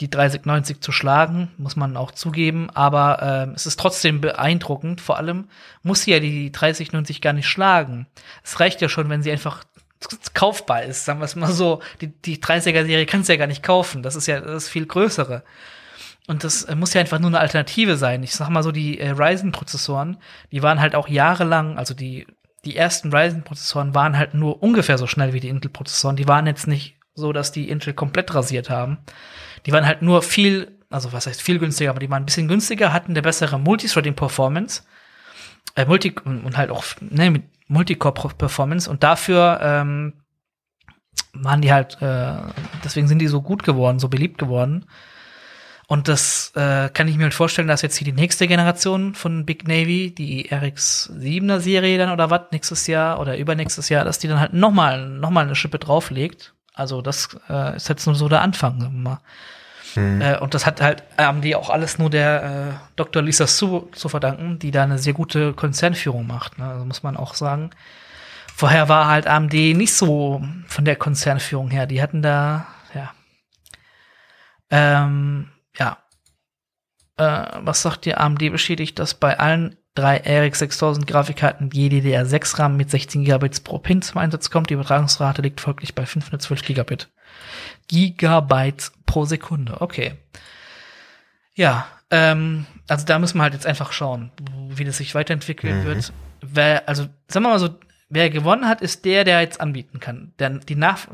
[0.00, 2.70] die 3090 zu schlagen, muss man auch zugeben.
[2.70, 5.00] Aber äh, es ist trotzdem beeindruckend.
[5.00, 5.48] Vor allem
[5.82, 8.06] muss sie ja die 3090 gar nicht schlagen.
[8.42, 9.64] Es reicht ja schon, wenn sie einfach
[10.34, 11.80] kaufbar ist, sagen wir es mal so.
[12.00, 14.02] Die, die 30er-Serie kannst du ja gar nicht kaufen.
[14.02, 15.42] Das ist ja das viel größere.
[16.26, 18.22] Und das äh, muss ja einfach nur eine Alternative sein.
[18.22, 20.18] Ich sag mal so, die äh, Ryzen-Prozessoren,
[20.52, 22.26] die waren halt auch jahrelang, also die
[22.64, 26.16] die ersten Ryzen-Prozessoren waren halt nur ungefähr so schnell wie die Intel-Prozessoren.
[26.16, 28.98] Die waren jetzt nicht so, dass die Intel komplett rasiert haben.
[29.68, 32.48] Die waren halt nur viel, also was heißt viel günstiger, aber die waren ein bisschen
[32.48, 34.84] günstiger, hatten eine bessere Multithreading-Performance.
[35.74, 38.88] Äh, Multi und halt auch ne, mit Multicore-Performance.
[38.88, 40.14] Und dafür ähm,
[41.34, 42.36] waren die halt, äh,
[42.82, 44.86] deswegen sind die so gut geworden, so beliebt geworden.
[45.86, 49.44] Und das äh, kann ich mir halt vorstellen, dass jetzt hier die nächste Generation von
[49.44, 54.18] Big Navy, die RX 7er Serie dann oder was, nächstes Jahr oder übernächstes Jahr, dass
[54.18, 56.54] die dann halt nochmal noch mal eine Schippe drauflegt.
[56.72, 59.20] Also das äh, ist jetzt nur so der Anfang, mal.
[59.98, 60.20] Hm.
[60.20, 63.22] Äh, und das hat halt, haben die auch alles nur der äh, Dr.
[63.22, 66.58] Lisa Su zu verdanken, die da eine sehr gute Konzernführung macht.
[66.58, 66.68] Ne?
[66.68, 67.70] Also muss man auch sagen.
[68.54, 71.86] Vorher war halt AMD nicht so von der Konzernführung her.
[71.86, 73.12] Die hatten da, ja.
[74.70, 75.98] Ähm, ja.
[77.16, 78.20] Äh, was sagt ihr?
[78.20, 83.60] AMD bestätigt, dass bei allen drei RX 6000 Grafikkarten je DDR6 RAM mit 16 Gigabits
[83.60, 84.70] pro Pin zum Einsatz kommt.
[84.70, 87.08] Die Übertragungsrate liegt folglich bei 512 Gigabit.
[87.88, 89.80] Gigabytes pro Sekunde.
[89.80, 90.14] Okay.
[91.54, 94.30] Ja, ähm, also da müssen wir halt jetzt einfach schauen,
[94.68, 95.84] wie das sich weiterentwickeln mhm.
[95.84, 96.12] wird.
[96.40, 97.70] Wer, also sagen wir mal so,
[98.08, 100.32] wer gewonnen hat, ist der, der jetzt anbieten kann.
[100.38, 101.06] Der, die Nach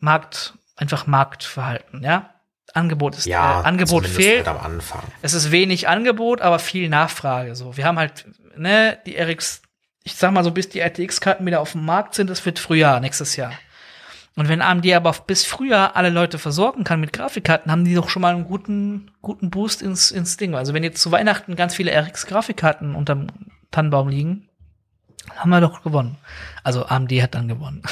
[0.00, 2.30] Markt, einfach Marktverhalten, ja.
[2.74, 4.46] Angebot ist ja, äh, Angebot fehlt.
[4.46, 5.02] Halt am Anfang.
[5.20, 7.54] Es ist wenig Angebot, aber viel Nachfrage.
[7.54, 8.26] So, wir haben halt
[8.56, 9.62] ne die RX,
[10.04, 13.00] ich sag mal so, bis die RTX-Karten wieder auf dem Markt sind, das wird Frühjahr
[13.00, 13.52] nächstes Jahr.
[14.34, 18.08] Und wenn AMD aber bis Frühjahr alle Leute versorgen kann mit Grafikkarten, haben die doch
[18.08, 20.54] schon mal einen guten guten Boost ins ins Ding.
[20.54, 23.26] Also wenn jetzt zu Weihnachten ganz viele RX-Grafikkarten unterm
[23.70, 24.48] Tannenbaum liegen,
[25.36, 26.16] haben wir doch gewonnen.
[26.64, 27.82] Also AMD hat dann gewonnen.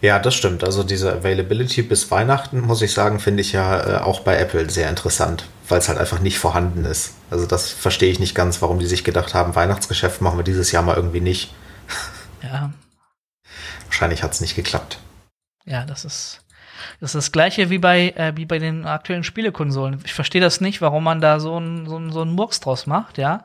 [0.00, 0.62] Ja, das stimmt.
[0.62, 4.70] Also diese Availability bis Weihnachten, muss ich sagen, finde ich ja äh, auch bei Apple
[4.70, 7.14] sehr interessant, weil es halt einfach nicht vorhanden ist.
[7.30, 10.70] Also das verstehe ich nicht ganz, warum die sich gedacht haben, Weihnachtsgeschäft machen wir dieses
[10.70, 11.54] Jahr mal irgendwie nicht.
[12.42, 12.70] Ja.
[13.86, 14.98] Wahrscheinlich hat es nicht geklappt.
[15.66, 16.42] Ja, das ist
[17.00, 20.00] das ist das gleiche wie bei äh, wie bei den aktuellen Spielekonsolen.
[20.04, 22.86] Ich verstehe das nicht, warum man da so ein so ein so ein Murks draus
[22.86, 23.44] macht, ja.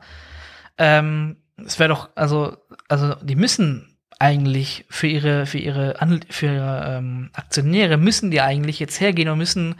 [0.78, 2.56] Ähm, es wäre doch also
[2.88, 3.92] also die müssen
[4.22, 5.96] eigentlich für ihre, für ihre,
[6.30, 9.74] für ihre ähm, Aktionäre müssen die eigentlich jetzt hergehen und müssen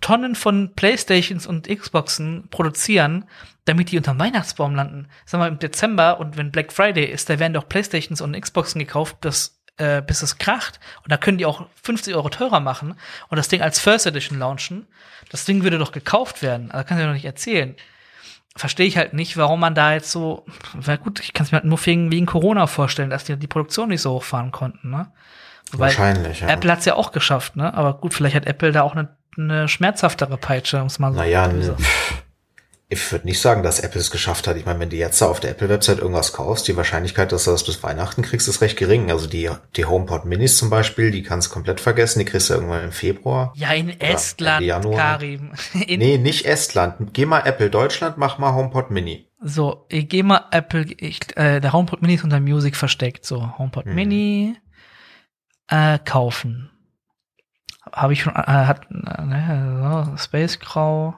[0.00, 3.24] Tonnen von Playstations und Xboxen produzieren,
[3.64, 5.08] damit die unterm Weihnachtsbaum landen.
[5.26, 8.78] Sag mal, im Dezember und wenn Black Friday ist, da werden doch Playstations und Xboxen
[8.78, 10.78] gekauft, das, äh, bis es kracht.
[11.02, 12.94] Und da können die auch 50 Euro teurer machen
[13.28, 14.86] und das Ding als First Edition launchen.
[15.30, 16.70] Das Ding würde doch gekauft werden.
[16.70, 17.76] Also kann ich doch nicht erzählen
[18.58, 20.44] verstehe ich halt nicht, warum man da jetzt so,
[20.74, 23.46] weil gut, ich kann es mir halt nur wegen, wegen Corona vorstellen, dass die die
[23.46, 25.10] Produktion nicht so hochfahren konnten, ne?
[25.72, 26.48] Wahrscheinlich, ja.
[26.48, 27.72] Apple hat's ja auch geschafft, ne?
[27.74, 31.46] Aber gut, vielleicht hat Apple da auch eine, eine schmerzhaftere Peitsche, muss man so Naja,
[31.46, 31.76] ne,
[32.90, 34.56] ich würde nicht sagen, dass Apple es geschafft hat.
[34.56, 37.64] Ich meine, wenn du jetzt auf der Apple-Website irgendwas kaufst, die Wahrscheinlichkeit, dass du das
[37.64, 39.10] bis Weihnachten kriegst, ist recht gering.
[39.10, 42.20] Also die, die HomePod Minis zum Beispiel, die kannst du komplett vergessen.
[42.20, 43.52] Die kriegst du irgendwann im Februar.
[43.56, 45.52] Ja, in Estland, Karim.
[45.86, 47.12] In nee, nicht Estland.
[47.12, 49.28] Geh mal Apple Deutschland, mach mal HomePod Mini.
[49.40, 53.26] So, ich geh mal Apple, ich, äh, der HomePod Mini ist unter Music versteckt.
[53.26, 53.94] So, HomePod hm.
[53.94, 54.56] Mini
[55.68, 56.70] äh, kaufen.
[57.92, 61.14] Habe ich schon, äh, hat, äh, ne, so, Space Grau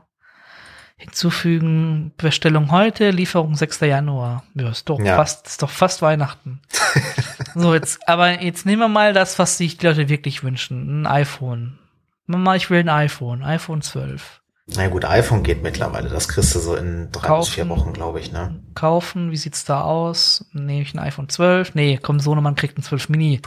[1.00, 3.80] hinzufügen, Bestellung heute, Lieferung 6.
[3.80, 4.44] Januar.
[4.54, 5.16] Ja, ist doch ja.
[5.16, 6.60] fast, ist doch fast Weihnachten.
[7.54, 11.02] so, jetzt, aber jetzt nehmen wir mal das, was sich die Leute wirklich wünschen.
[11.02, 11.78] Ein iPhone.
[12.26, 13.42] Mama, ich will ein iPhone.
[13.42, 14.40] iPhone 12.
[14.76, 16.10] Na gut, iPhone geht mittlerweile.
[16.10, 18.62] Das kriegst du so in drei kaufen, bis vier Wochen, glaube ich, ne?
[18.74, 20.44] Kaufen, wie sieht's da aus?
[20.52, 21.74] Nehme ich ein iPhone 12?
[21.74, 23.40] Nee, komm, Sohnemann kriegt ein 12 Mini.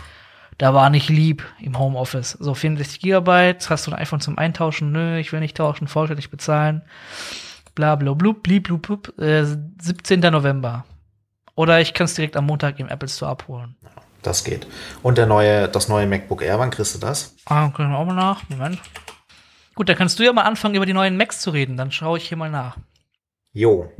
[0.58, 2.32] Da war nicht lieb im Homeoffice.
[2.32, 4.92] So 64 Gigabyte, hast du ein iPhone zum Eintauschen?
[4.92, 6.84] Nö, ich will nicht tauschen, vollständig bezahlen
[7.76, 10.20] bla bla blub, blub, blub, blub, äh, 17.
[10.32, 10.86] November.
[11.56, 13.76] Oder ich kann es direkt am Montag im Apple Store abholen.
[14.22, 14.66] Das geht.
[15.02, 17.36] Und der neue, das neue MacBook Air, wann kriegst du das?
[17.46, 18.48] Ah, können wir auch mal nach.
[18.50, 18.80] Moment.
[19.76, 21.78] Gut, dann kannst du ja mal anfangen, über die neuen Macs zu reden.
[21.78, 22.78] Dann schaue ich hier mal nach.
[23.52, 23.92] Jo.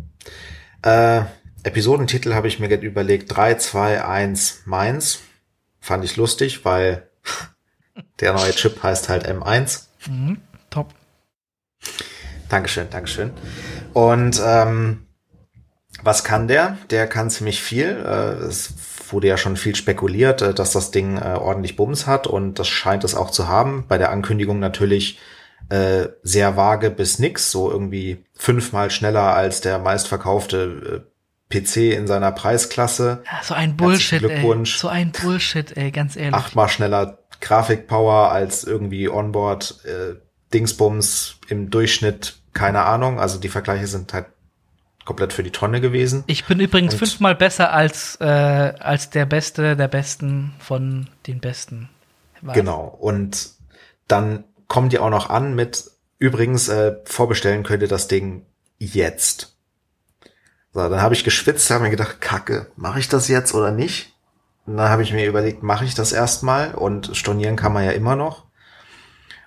[0.82, 1.24] Äh,
[1.64, 3.36] Episodentitel habe ich mir überlegt.
[3.36, 5.24] 3, 2, 1, meins.
[5.84, 7.10] Fand ich lustig, weil
[8.22, 9.88] der neue Chip heißt halt M1.
[10.08, 10.38] Mhm,
[10.70, 10.94] top.
[12.48, 13.32] Dankeschön, Dankeschön.
[13.92, 15.08] Und ähm,
[16.02, 16.78] was kann der?
[16.90, 18.02] Der kann ziemlich viel.
[18.06, 18.74] Äh, es
[19.10, 22.70] wurde ja schon viel spekuliert, äh, dass das Ding äh, ordentlich Bums hat und das
[22.70, 23.84] scheint es auch zu haben.
[23.90, 25.20] Bei der Ankündigung natürlich
[25.68, 31.13] äh, sehr vage bis nix, so irgendwie fünfmal schneller als der meistverkaufte äh,
[31.50, 33.24] PC in seiner Preisklasse.
[33.26, 34.76] Ja, so ein Bullshit, Glückwunsch.
[34.76, 34.80] ey.
[34.80, 36.34] So ein Bullshit, ey, ganz ehrlich.
[36.34, 40.16] Achtmal schneller Grafikpower als irgendwie Onboard äh,
[40.54, 43.20] Dingsbums im Durchschnitt keine Ahnung.
[43.20, 44.28] Also die Vergleiche sind halt
[45.06, 46.24] komplett für die Tonne gewesen.
[46.28, 51.40] Ich bin übrigens und fünfmal besser als, äh, als der Beste der Besten von den
[51.40, 51.90] Besten.
[52.42, 52.54] War.
[52.54, 52.98] Genau.
[53.00, 53.52] Und
[54.08, 58.46] dann kommt ihr auch noch an mit, übrigens, äh, vorbestellen könnt ihr das Ding
[58.78, 59.53] jetzt.
[60.74, 64.14] So, dann habe ich geschwitzt, habe mir gedacht, Kacke, mache ich das jetzt oder nicht?
[64.66, 67.92] Und dann habe ich mir überlegt, mache ich das erstmal und stornieren kann man ja
[67.92, 68.46] immer noch.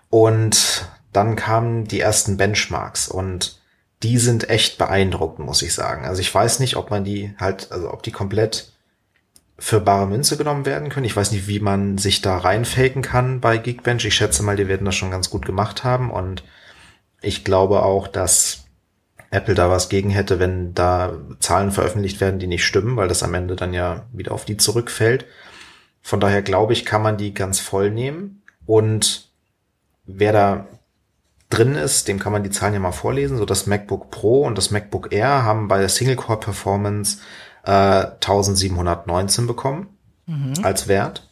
[0.08, 3.60] Und dann kamen die ersten Benchmarks und
[4.02, 6.04] die sind echt beeindruckend, muss ich sagen.
[6.04, 8.72] Also ich weiß nicht, ob man die halt, also ob die komplett
[9.58, 11.06] für bare Münze genommen werden können.
[11.06, 14.04] Ich weiß nicht, wie man sich da reinfaken kann bei Geekbench.
[14.04, 16.44] Ich schätze mal, die werden das schon ganz gut gemacht haben und
[17.22, 18.65] ich glaube auch, dass
[19.30, 23.22] Apple da was gegen hätte, wenn da Zahlen veröffentlicht werden, die nicht stimmen, weil das
[23.22, 25.26] am Ende dann ja wieder auf die zurückfällt.
[26.02, 29.28] Von daher glaube ich, kann man die ganz voll nehmen und
[30.04, 30.66] wer da
[31.50, 33.38] drin ist, dem kann man die Zahlen ja mal vorlesen.
[33.38, 37.18] So das MacBook Pro und das MacBook Air haben bei der Single Core Performance
[37.64, 39.88] äh, 1719 bekommen
[40.26, 40.54] mhm.
[40.62, 41.28] als Wert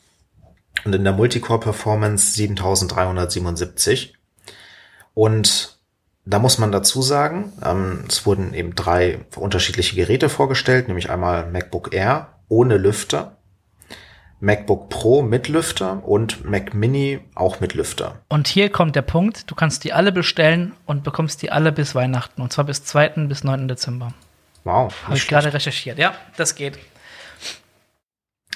[0.85, 4.17] und in der Multicore Performance 7377.
[5.15, 5.74] Und
[6.27, 11.51] da muss man dazu sagen, ähm, es wurden eben drei unterschiedliche Geräte vorgestellt, nämlich einmal
[11.51, 13.37] MacBook Air ohne Lüfter,
[14.41, 18.21] MacBook Pro mit Lüfter und Mac Mini auch mit Lüfter.
[18.29, 21.95] Und hier kommt der Punkt, du kannst die alle bestellen und bekommst die alle bis
[21.95, 22.43] Weihnachten.
[22.43, 23.27] Und zwar bis 2.
[23.27, 23.69] bis 9.
[23.69, 24.13] Dezember.
[24.65, 24.95] Wow.
[25.05, 25.99] Habe ich gerade recherchiert.
[25.99, 26.79] Ja, das geht.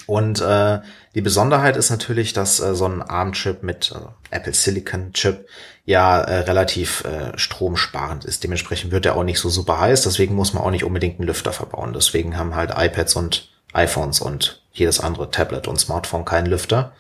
[0.07, 0.81] Und äh,
[1.15, 5.47] die Besonderheit ist natürlich, dass äh, so ein ARM-Chip mit äh, Apple Silicon-Chip
[5.89, 8.44] ja äh, relativ äh, stromsparend ist.
[8.44, 10.02] Dementsprechend wird er auch nicht so super heiß.
[10.02, 11.94] Deswegen muss man auch nicht unbedingt einen Lüfter verbauen.
[11.94, 16.93] Deswegen haben halt iPads und iPhones und jedes andere Tablet und Smartphone keinen Lüfter,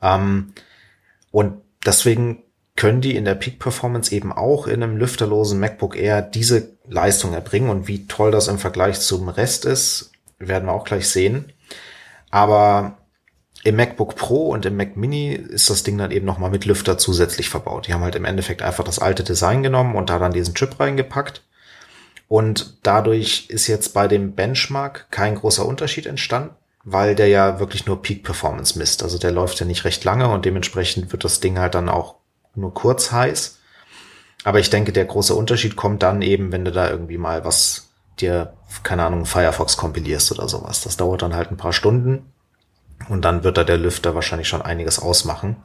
[0.00, 0.52] Ähm,
[1.32, 2.44] und deswegen
[2.76, 7.32] können die in der Peak Performance eben auch in einem lüfterlosen MacBook Air diese Leistung
[7.32, 7.70] erbringen.
[7.70, 11.52] Und wie toll das im Vergleich zum Rest ist, werden wir auch gleich sehen.
[12.30, 12.95] Aber
[13.66, 16.98] im MacBook Pro und im Mac Mini ist das Ding dann eben nochmal mit Lüfter
[16.98, 17.88] zusätzlich verbaut.
[17.88, 20.78] Die haben halt im Endeffekt einfach das alte Design genommen und da dann diesen Chip
[20.78, 21.42] reingepackt.
[22.28, 27.86] Und dadurch ist jetzt bei dem Benchmark kein großer Unterschied entstanden, weil der ja wirklich
[27.86, 29.02] nur Peak Performance misst.
[29.02, 32.14] Also der läuft ja nicht recht lange und dementsprechend wird das Ding halt dann auch
[32.54, 33.58] nur kurz heiß.
[34.44, 37.88] Aber ich denke, der große Unterschied kommt dann eben, wenn du da irgendwie mal was
[38.20, 38.52] dir,
[38.84, 40.82] keine Ahnung, Firefox kompilierst oder sowas.
[40.82, 42.30] Das dauert dann halt ein paar Stunden
[43.08, 45.56] und dann wird da der Lüfter wahrscheinlich schon einiges ausmachen.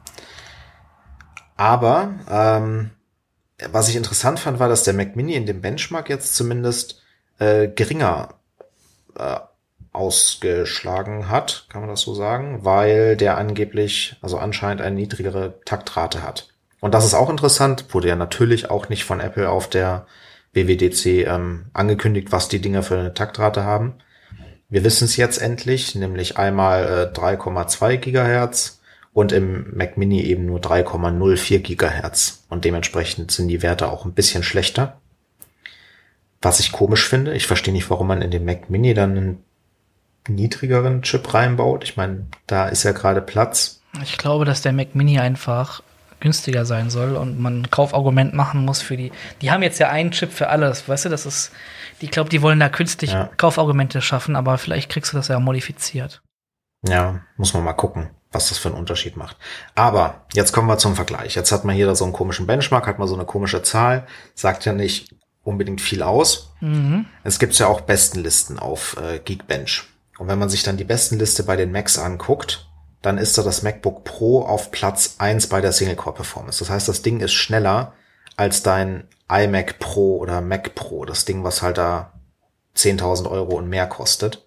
[1.56, 2.90] Aber ähm,
[3.70, 7.02] was ich interessant fand, war, dass der Mac Mini in dem Benchmark jetzt zumindest
[7.38, 8.34] äh, geringer
[9.16, 9.36] äh,
[9.92, 16.22] ausgeschlagen hat, kann man das so sagen, weil der angeblich, also anscheinend eine niedrigere Taktrate
[16.22, 16.48] hat.
[16.80, 20.06] Und das ist auch interessant, wurde ja natürlich auch nicht von Apple auf der
[20.54, 23.94] WWDC ähm, angekündigt, was die Dinger für eine Taktrate haben.
[24.72, 28.80] Wir wissen es jetzt endlich, nämlich einmal äh, 3,2 Gigahertz
[29.12, 32.44] und im Mac Mini eben nur 3,04 Gigahertz.
[32.48, 34.96] Und dementsprechend sind die Werte auch ein bisschen schlechter.
[36.40, 39.44] Was ich komisch finde, ich verstehe nicht, warum man in den Mac Mini dann einen
[40.26, 41.84] niedrigeren Chip reinbaut.
[41.84, 43.82] Ich meine, da ist ja gerade Platz.
[44.02, 45.82] Ich glaube, dass der Mac Mini einfach
[46.20, 49.12] günstiger sein soll und man ein Kaufargument machen muss für die.
[49.42, 51.52] Die haben jetzt ja einen Chip für alles, weißt du, das ist,
[52.02, 53.30] ich glaube, die wollen da künstlich ja.
[53.36, 56.22] Kaufargumente schaffen, aber vielleicht kriegst du das ja modifiziert.
[56.86, 59.36] Ja, muss man mal gucken, was das für einen Unterschied macht.
[59.74, 61.34] Aber jetzt kommen wir zum Vergleich.
[61.36, 64.06] Jetzt hat man hier da so einen komischen Benchmark, hat man so eine komische Zahl,
[64.34, 65.14] sagt ja nicht
[65.44, 66.52] unbedingt viel aus.
[66.60, 67.06] Mhm.
[67.24, 69.84] Es gibt ja auch Bestenlisten auf äh, Geekbench.
[70.18, 72.68] Und wenn man sich dann die Bestenliste bei den Macs anguckt,
[73.00, 76.60] dann ist da das MacBook Pro auf Platz eins bei der Single-Core-Performance.
[76.60, 77.94] Das heißt, das Ding ist schneller
[78.36, 82.12] als dein iMac Pro oder Mac Pro, das Ding, was halt da
[82.76, 84.46] 10.000 Euro und mehr kostet,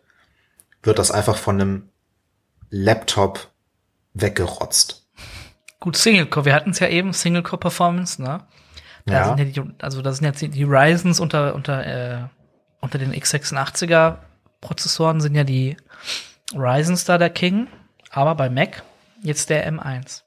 [0.83, 1.89] wird das einfach von einem
[2.69, 3.51] Laptop
[4.13, 5.07] weggerotzt.
[5.79, 8.45] Gut, Single-Core, wir hatten es ja eben, Single-Core-Performance, ne?
[9.05, 9.25] Da ja.
[9.25, 12.23] Sind ja die, also da sind jetzt die Ryzens unter, unter, äh,
[12.81, 14.17] unter den x86er
[14.61, 15.77] Prozessoren sind ja die
[16.55, 17.67] Ryzens da der King
[18.15, 18.83] aber bei Mac
[19.21, 20.23] jetzt der M1.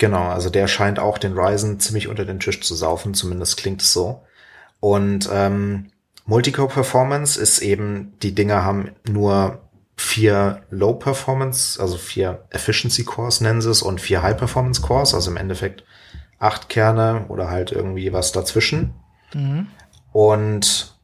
[0.00, 3.82] Genau, also der scheint auch den Ryzen ziemlich unter den Tisch zu saufen, zumindest klingt
[3.82, 4.24] es so.
[4.80, 5.92] Und ähm,
[6.24, 9.60] Multicore Performance ist eben, die Dinger haben nur
[9.96, 15.12] vier Low Performance, also vier Efficiency Cores nennen sie es und vier High Performance Cores,
[15.12, 15.84] also im Endeffekt
[16.38, 18.94] acht Kerne oder halt irgendwie was dazwischen.
[19.34, 19.66] Mhm.
[20.12, 20.96] Und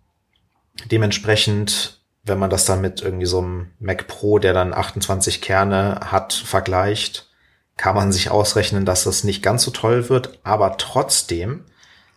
[0.91, 1.97] dementsprechend
[2.27, 6.33] wenn man das dann mit irgendwie so einem Mac Pro, der dann 28 Kerne hat,
[6.33, 7.31] vergleicht,
[7.77, 11.65] kann man sich ausrechnen, dass das nicht ganz so toll wird, aber trotzdem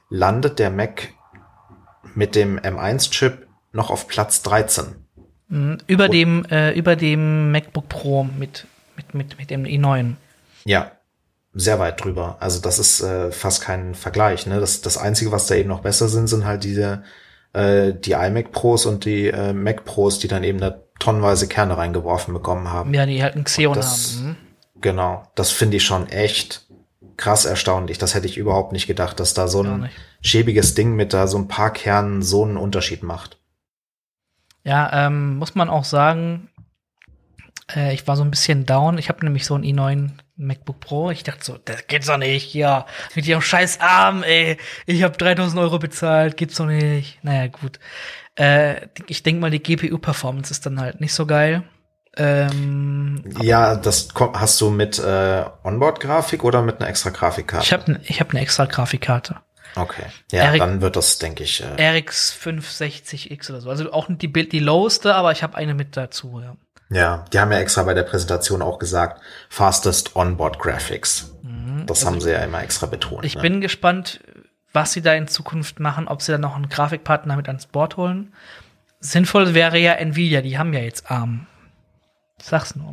[0.09, 1.09] landet der Mac
[2.15, 4.95] mit dem M1-Chip noch auf Platz 13.
[5.49, 8.65] Mhm, über Und, dem, äh, über dem MacBook Pro mit,
[8.95, 10.13] mit, mit, mit dem i9.
[10.65, 10.91] Ja,
[11.53, 12.37] sehr weit drüber.
[12.39, 14.45] Also das ist äh, fast kein Vergleich.
[14.45, 14.59] Ne?
[14.59, 17.03] Das, das Einzige, was da eben noch besser sind, sind halt diese
[17.53, 21.77] äh, die iMac Pros und die äh, Mac Pros, die dann eben da tonnenweise Kerne
[21.77, 22.93] reingeworfen bekommen haben.
[22.93, 24.37] Ja, die halt einen Xeon das, haben.
[24.81, 26.67] Genau, das finde ich schon echt
[27.17, 27.97] krass erstaunlich.
[27.97, 29.89] Das hätte ich überhaupt nicht gedacht, dass da so ein
[30.21, 33.37] schäbiges Ding mit da so ein paar Kernen so einen Unterschied macht.
[34.63, 36.49] Ja, ähm, muss man auch sagen,
[37.75, 38.97] äh, ich war so ein bisschen down.
[38.97, 41.11] Ich habe nämlich so ein i9 MacBook Pro.
[41.11, 42.53] Ich dachte so, das geht's doch nicht.
[42.53, 42.85] Ja,
[43.15, 44.57] mit ihrem scheiß Arm, ey.
[44.85, 47.23] Ich habe 3000 Euro bezahlt, geht's doch nicht.
[47.23, 47.79] Naja, gut.
[48.35, 51.63] Äh, ich denke mal, die GPU-Performance ist dann halt nicht so geil.
[52.17, 57.65] Ähm, ja, das hast du mit äh, Onboard-Grafik oder mit einer extra Grafikkarte?
[57.65, 59.37] Ich habe ich hab eine extra Grafikkarte.
[59.75, 60.05] Okay.
[60.31, 61.63] Ja, RX, dann wird das, denke ich.
[61.63, 63.69] Äh RX 560X oder so.
[63.69, 66.55] Also auch nicht die, die lowste, aber ich habe eine mit dazu, ja.
[66.91, 71.35] Ja, die haben ja extra bei der Präsentation auch gesagt, fastest onboard graphics.
[71.43, 73.23] Mhm, das also haben sie ja immer extra betont.
[73.25, 73.41] Ich ne?
[73.41, 74.21] bin gespannt,
[74.73, 77.97] was sie da in Zukunft machen, ob sie da noch einen Grafikpartner mit ans Board
[77.97, 78.33] holen.
[78.99, 81.45] Sinnvoll wäre ja Nvidia, die haben ja jetzt ARM.
[82.41, 82.91] Sag's nur.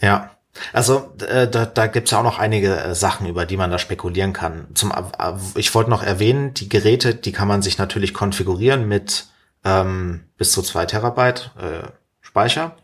[0.00, 0.30] Ja,
[0.72, 3.78] also äh, da, da gibt ja auch noch einige äh, Sachen, über die man da
[3.78, 4.68] spekulieren kann.
[4.74, 9.26] Zum, äh, ich wollte noch erwähnen, die Geräte, die kann man sich natürlich konfigurieren mit
[9.64, 11.88] ähm, bis zu zwei Terabyte äh,
[12.20, 12.76] Speicher,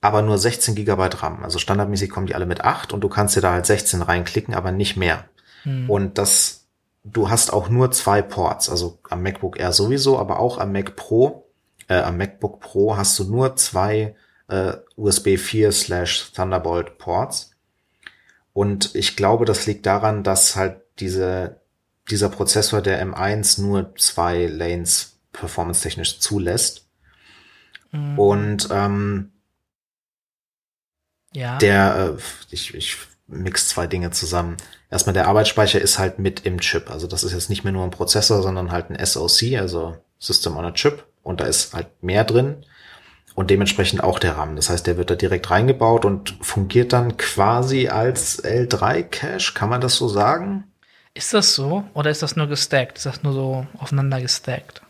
[0.00, 1.42] aber nur 16 Gigabyte RAM.
[1.44, 4.54] Also standardmäßig kommen die alle mit 8 und du kannst dir da halt 16 reinklicken,
[4.54, 5.24] aber nicht mehr.
[5.62, 5.90] Hm.
[5.90, 6.66] Und das,
[7.04, 10.96] du hast auch nur zwei Ports, also am MacBook Air sowieso, aber auch am Mac
[10.96, 11.48] Pro,
[11.88, 14.14] äh, am MacBook Pro hast du nur zwei
[14.48, 17.52] äh, USB 4 slash Thunderbolt Ports.
[18.52, 21.60] Und ich glaube, das liegt daran, dass halt diese,
[22.10, 26.86] dieser Prozessor der M1 nur zwei Lanes performance-technisch zulässt.
[27.92, 28.18] Mhm.
[28.18, 29.32] Und ähm,
[31.32, 31.58] ja.
[31.58, 32.96] der, äh, ich, ich
[33.28, 34.56] mix zwei Dinge zusammen.
[34.90, 36.90] Erstmal der Arbeitsspeicher ist halt mit im Chip.
[36.90, 40.56] Also das ist jetzt nicht mehr nur ein Prozessor, sondern halt ein SoC, also System
[40.56, 41.04] on a Chip.
[41.22, 42.64] Und da ist halt mehr drin.
[43.38, 44.56] Und dementsprechend auch der RAM.
[44.56, 49.54] Das heißt, der wird da direkt reingebaut und fungiert dann quasi als L3-Cache.
[49.54, 50.64] Kann man das so sagen?
[51.14, 51.84] Ist das so?
[51.94, 52.96] Oder ist das nur gestackt?
[52.96, 54.82] Ist das nur so aufeinander gestackt?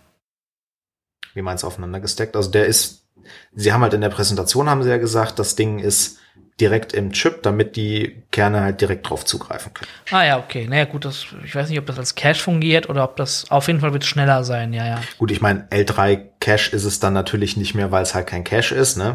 [1.35, 2.37] Wie meinst du aufeinander gestackt?
[2.37, 3.05] Also der ist,
[3.53, 6.19] sie haben halt in der Präsentation haben sie ja gesagt, das Ding ist
[6.61, 9.91] direkt im Chip, damit die Kerne halt direkt drauf zugreifen können.
[10.11, 10.67] Ah ja, okay.
[10.69, 13.69] Naja, gut, das, ich weiß nicht, ob das als Cache fungiert oder ob das auf
[13.69, 15.01] jeden Fall wird schneller sein, ja, ja.
[15.19, 18.45] Gut, ich meine, L3 Cache ist es dann natürlich nicht mehr, weil es halt kein
[18.45, 19.15] Cache ist, ne?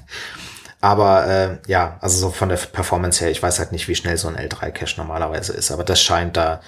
[0.80, 4.16] aber äh, ja, also so von der Performance her, ich weiß halt nicht, wie schnell
[4.16, 6.60] so ein L3 Cache normalerweise ist, aber das scheint da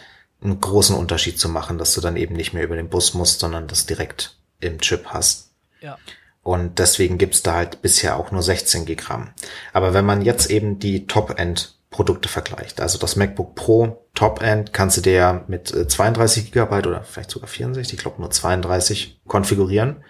[0.42, 3.40] einen großen Unterschied zu machen, dass du dann eben nicht mehr über den Bus musst,
[3.40, 5.50] sondern das direkt im Chip hast.
[5.80, 5.98] Ja.
[6.42, 9.30] Und deswegen gibt's da halt bisher auch nur 16 GB RAM.
[9.72, 12.80] Aber wenn man jetzt eben die Top-End Produkte vergleicht.
[12.80, 17.30] Also das MacBook Pro Top-End kannst du dir ja mit 32 äh, Gigabyte oder vielleicht
[17.30, 20.04] sogar 64, ich glaube nur 32 konfigurieren.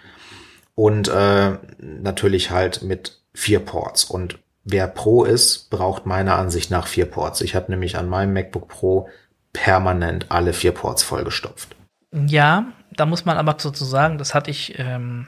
[0.75, 4.05] Und äh, natürlich halt mit vier Ports.
[4.05, 7.41] Und wer Pro ist, braucht meiner Ansicht nach vier Ports.
[7.41, 9.09] Ich habe nämlich an meinem MacBook Pro
[9.51, 11.75] permanent alle vier Ports vollgestopft.
[12.13, 15.27] Ja, da muss man aber sozusagen, das hatte ich ähm,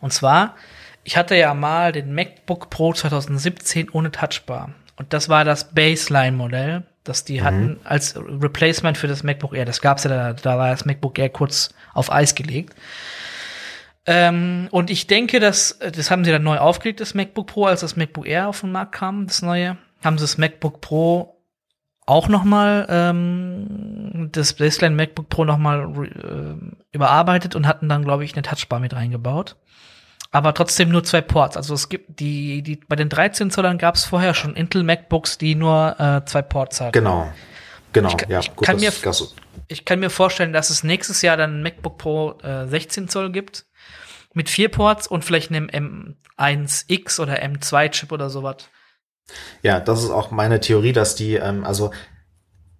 [0.00, 0.56] und zwar,
[1.04, 4.70] ich hatte ja mal den MacBook Pro 2017 ohne Touchbar.
[4.96, 7.44] Und das war das Baseline-Modell, das die mhm.
[7.44, 9.64] hatten als Replacement für das MacBook Air.
[9.64, 12.74] Das gab's ja da, da war das MacBook Air kurz auf Eis gelegt.
[14.06, 17.80] Ähm, und ich denke, dass das haben sie dann neu aufgelegt, das MacBook Pro, als
[17.80, 19.76] das MacBook Air auf den Markt kam, das neue.
[20.02, 21.39] Haben sie das MacBook Pro
[22.10, 28.04] auch noch mal ähm, das Baseline MacBook Pro noch mal äh, überarbeitet und hatten dann,
[28.04, 29.56] glaube ich, eine Touchbar mit reingebaut
[30.32, 31.56] aber trotzdem nur zwei Ports.
[31.56, 35.38] Also es gibt die, die bei den 13 Zollern gab es vorher schon Intel MacBooks,
[35.38, 36.92] die nur äh, zwei Ports hatten.
[36.92, 37.32] Genau,
[37.92, 38.08] genau.
[38.08, 38.92] Ich, ja, ich gut, kann mir,
[39.68, 43.32] ich kann mir vorstellen, dass es nächstes Jahr dann ein MacBook Pro äh, 16 Zoll
[43.32, 43.66] gibt
[44.32, 48.68] mit vier Ports und vielleicht einem M1X oder M2 Chip oder sowas.
[49.62, 51.90] Ja, das ist auch meine Theorie, dass die, ähm, also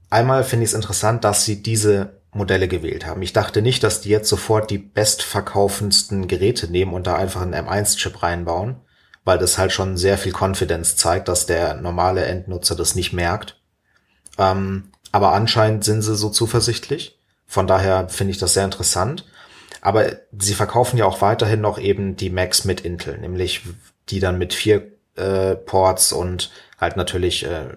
[0.08, 3.22] einmal finde ich es interessant, dass sie diese Modelle gewählt haben.
[3.22, 7.54] Ich dachte nicht, dass die jetzt sofort die bestverkaufendsten Geräte nehmen und da einfach einen
[7.54, 8.76] M1-Chip reinbauen,
[9.24, 13.60] weil das halt schon sehr viel Confidence zeigt, dass der normale Endnutzer das nicht merkt.
[14.38, 17.18] Ähm, aber anscheinend sind sie so zuversichtlich.
[17.46, 19.26] Von daher finde ich das sehr interessant.
[19.80, 23.62] Aber sie verkaufen ja auch weiterhin noch eben die Macs mit Intel, nämlich
[24.08, 27.76] die dann mit vier äh, Ports und halt natürlich äh,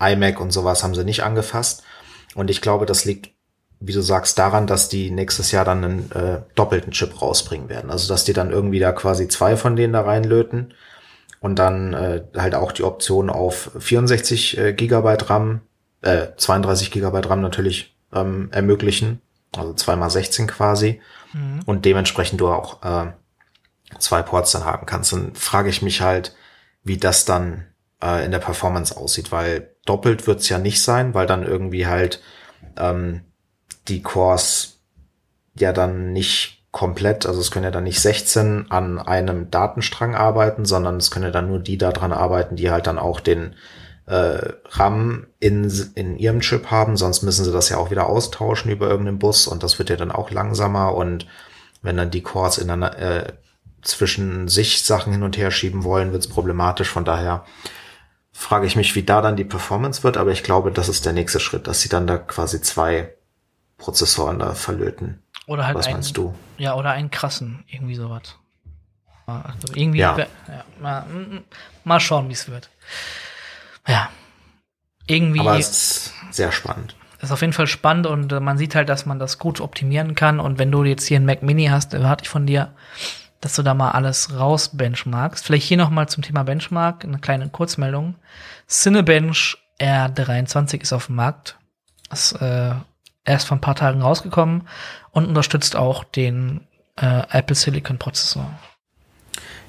[0.00, 1.82] iMac und sowas haben sie nicht angefasst.
[2.34, 3.30] Und ich glaube, das liegt
[3.80, 7.90] wie du sagst, daran, dass die nächstes Jahr dann einen äh, doppelten Chip rausbringen werden.
[7.90, 10.74] Also dass die dann irgendwie da quasi zwei von denen da reinlöten
[11.40, 15.60] und dann äh, halt auch die Option auf 64 äh, Gigabyte RAM,
[16.02, 19.20] äh, 32 Gigabyte RAM natürlich ähm, ermöglichen.
[19.54, 21.00] Also zweimal 16 quasi.
[21.34, 21.60] Mhm.
[21.66, 23.12] Und dementsprechend du auch äh,
[23.98, 25.12] zwei Ports dann haben kannst.
[25.12, 26.34] Dann frage ich mich halt,
[26.86, 27.66] wie das dann
[28.02, 32.22] äh, in der Performance aussieht, weil doppelt wird's ja nicht sein, weil dann irgendwie halt
[32.76, 33.22] ähm,
[33.88, 34.78] die Cores
[35.58, 40.64] ja dann nicht komplett, also es können ja dann nicht 16 an einem Datenstrang arbeiten,
[40.64, 43.56] sondern es können ja dann nur die daran arbeiten, die halt dann auch den
[44.06, 48.70] äh, RAM in, in ihrem Chip haben, sonst müssen sie das ja auch wieder austauschen
[48.70, 51.26] über irgendeinen Bus und das wird ja dann auch langsamer und
[51.82, 53.32] wenn dann die Cores in einer, äh,
[53.86, 56.88] zwischen sich Sachen hin und her schieben wollen, wird es problematisch.
[56.88, 57.44] Von daher
[58.32, 61.12] frage ich mich, wie da dann die Performance wird, aber ich glaube, das ist der
[61.12, 63.14] nächste Schritt, dass sie dann da quasi zwei
[63.78, 65.22] Prozessoren da verlöten.
[65.46, 66.34] Oder halt Was einen, meinst du?
[66.58, 68.36] Ja, oder einen krassen, irgendwie sowas.
[69.26, 70.16] Also irgendwie, ja.
[70.18, 70.26] ja
[70.80, 71.44] mal, mm, mm,
[71.84, 72.70] mal schauen, wie es wird.
[73.86, 74.10] Ja.
[75.06, 75.40] Irgendwie.
[75.40, 76.96] Aber es ist sehr spannend.
[77.20, 80.14] Ist auf jeden Fall spannend und äh, man sieht halt, dass man das gut optimieren
[80.14, 80.38] kann.
[80.38, 82.72] Und wenn du jetzt hier einen Mac Mini hast, erwarte ich von dir,
[83.46, 85.46] dass du da mal alles raus benchmarkst.
[85.46, 88.16] Vielleicht hier noch mal zum Thema Benchmark eine kleine Kurzmeldung.
[88.68, 91.56] Cinebench R23 ist auf dem Markt.
[92.10, 92.72] Das äh,
[93.24, 94.66] erst vor ein paar Tagen rausgekommen
[95.12, 96.66] und unterstützt auch den
[96.96, 98.50] äh, Apple Silicon Prozessor.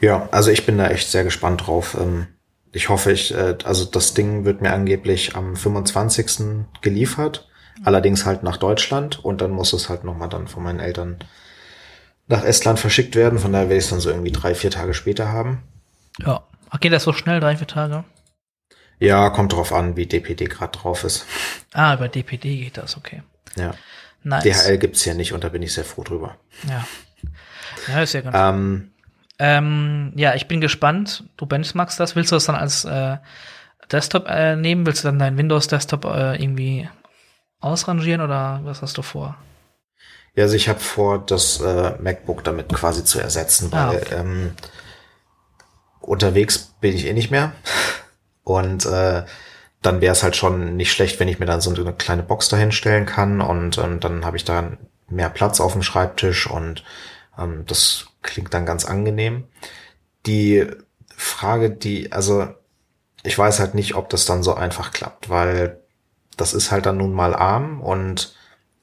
[0.02, 1.96] Ja, also ich bin da echt sehr gespannt drauf.
[2.00, 2.26] Ähm,
[2.72, 6.66] ich hoffe, ich, äh, also das Ding wird mir angeblich am 25.
[6.82, 7.48] geliefert,
[7.84, 11.20] allerdings halt nach Deutschland und dann muss es halt nochmal dann von meinen Eltern
[12.28, 13.40] nach Estland verschickt werden.
[13.40, 15.64] Von daher werde ich es dann so irgendwie drei, vier Tage später haben.
[16.20, 16.44] Ja.
[16.72, 18.04] Okay, das so schnell, drei, vier Tage?
[19.00, 21.26] Ja, kommt drauf an, wie DPD gerade drauf ist.
[21.74, 23.22] Ah, über DPD geht das, okay.
[23.56, 23.74] Ja.
[24.24, 24.44] Nice.
[24.44, 26.36] DHL gibt's hier nicht und da bin ich sehr froh drüber.
[26.68, 26.86] Ja.
[27.88, 28.92] Ja, ist ja ganz Ähm,
[29.40, 31.24] Ähm, ja, ich bin gespannt.
[31.38, 32.16] Du benchmarkst das.
[32.16, 33.18] Willst du das dann als äh,
[33.92, 34.86] Desktop äh, nehmen?
[34.86, 36.90] Willst du dann deinen Windows-Desktop äh, irgendwie
[37.60, 39.38] ausrangieren oder was hast du vor?
[40.38, 44.16] Ja, also ich habe vor, das äh, MacBook damit quasi zu ersetzen, weil Ah, okay.
[44.16, 44.54] ähm,
[46.00, 47.54] unterwegs bin ich eh nicht mehr.
[48.44, 49.26] Und äh,
[49.82, 52.50] dann wäre es halt schon nicht schlecht, wenn ich mir dann so eine kleine Box
[52.50, 54.72] dahin stellen kann und ähm, dann habe ich da
[55.10, 56.84] mehr Platz auf dem Schreibtisch und
[57.38, 59.46] ähm, das klingt dann ganz angenehm.
[60.26, 60.68] Die
[61.16, 62.48] Frage, die, also
[63.24, 65.82] ich weiß halt nicht, ob das dann so einfach klappt, weil
[66.38, 68.36] das ist halt dann nun mal ARM und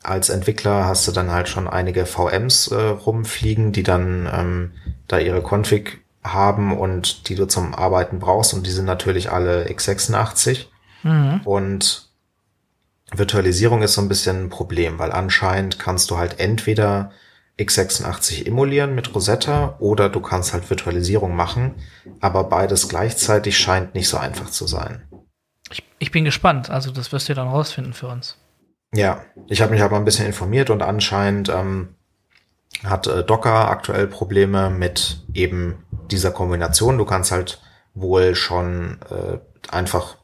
[0.05, 4.72] als Entwickler hast du dann halt schon einige VMs äh, rumfliegen, die dann ähm,
[5.09, 9.66] da ihre Config haben und die du zum Arbeiten brauchst und die sind natürlich alle
[9.68, 10.66] x86
[11.02, 11.43] Mhm.
[11.44, 12.09] und
[13.12, 17.12] Virtualisierung ist so ein bisschen ein Problem, weil anscheinend kannst du halt entweder
[17.59, 21.74] x86 emulieren mit Rosetta oder du kannst halt Virtualisierung machen,
[22.20, 25.02] aber beides gleichzeitig scheint nicht so einfach zu sein.
[25.70, 26.70] Ich, ich bin gespannt.
[26.70, 28.36] Also, das wirst du dann rausfinden für uns.
[28.95, 31.97] Ja, ich habe mich aber ein bisschen informiert und anscheinend ähm,
[32.85, 36.99] hat äh, Docker aktuell Probleme mit eben dieser Kombination.
[36.99, 37.61] Du kannst halt
[37.95, 39.39] wohl schon äh,
[39.75, 40.16] einfach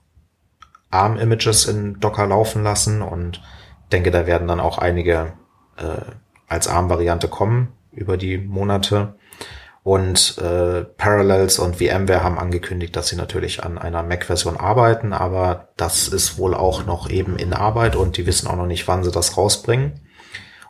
[0.90, 3.42] ARM-Images in Docker laufen lassen und
[3.92, 5.32] denke, da werden dann auch einige
[5.76, 6.12] äh,
[6.48, 9.14] als ARM-Variante kommen über die Monate.
[9.82, 15.68] Und äh, Parallels und VMware haben angekündigt, dass sie natürlich an einer Mac-Version arbeiten, aber
[15.76, 19.04] das ist wohl auch noch eben in Arbeit und die wissen auch noch nicht, wann
[19.04, 20.00] sie das rausbringen.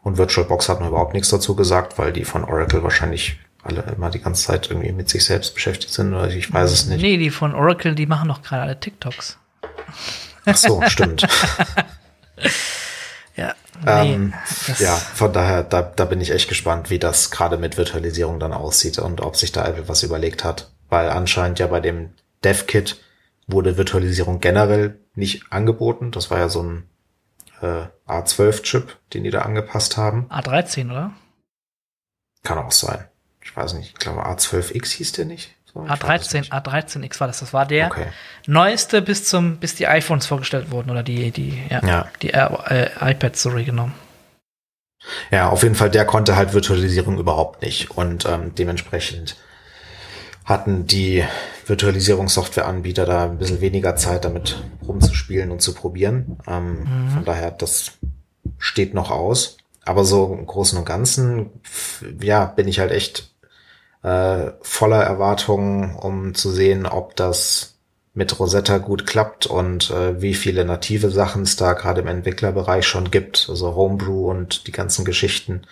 [0.03, 4.11] Und VirtualBox hat noch überhaupt nichts dazu gesagt, weil die von Oracle wahrscheinlich alle immer
[4.11, 7.03] die ganze Zeit irgendwie mit sich selbst beschäftigt sind oder ich weiß es nicht.
[7.03, 9.39] Nee, die von Oracle, die machen doch gerade alle TikToks.
[10.47, 11.27] Ach so, stimmt.
[13.85, 14.05] Ja.
[14.05, 14.35] Nee, ähm,
[14.79, 18.53] ja, von daher, da, da bin ich echt gespannt, wie das gerade mit Virtualisierung dann
[18.53, 20.71] aussieht und ob sich da Apple was überlegt hat.
[20.89, 22.11] Weil anscheinend ja bei dem
[22.45, 23.01] DevKit
[23.47, 26.11] wurde Virtualisierung generell nicht angeboten.
[26.11, 26.89] Das war ja so ein
[27.61, 30.27] äh, A12-Chip, den die da angepasst haben.
[30.31, 31.13] A13, oder?
[32.43, 33.07] Kann auch sein.
[33.43, 35.57] Ich weiß nicht, ich glaube A12X hieß der nicht.
[35.73, 36.53] So, ich weiß es A13, nicht.
[36.53, 37.41] A13X war das.
[37.41, 38.07] Das war der Okay.
[38.47, 42.07] neueste bis zum, bis die iPhones vorgestellt wurden oder die, die, ja, Ja.
[42.23, 43.95] die äh, iPads, sorry, genommen.
[45.31, 47.91] Ja, auf jeden Fall, der konnte halt Virtualisierung überhaupt nicht.
[47.93, 49.37] Und ähm, dementsprechend
[50.45, 51.25] hatten die
[51.67, 56.39] Virtualisierungssoftwareanbieter da ein bisschen weniger Zeit, damit rumzuspielen und zu probieren.
[56.47, 57.11] Ähm, Mhm.
[57.11, 57.93] Von daher, das
[58.59, 59.57] steht noch aus.
[59.85, 61.51] Aber so im Großen und Ganzen,
[62.21, 63.30] ja, bin ich halt echt
[64.03, 67.79] äh, voller Erwartungen, um zu sehen, ob das
[68.13, 72.87] mit Rosetta gut klappt und äh, wie viele native Sachen es da gerade im Entwicklerbereich
[72.87, 75.63] schon gibt, also Homebrew und die ganzen Geschichten.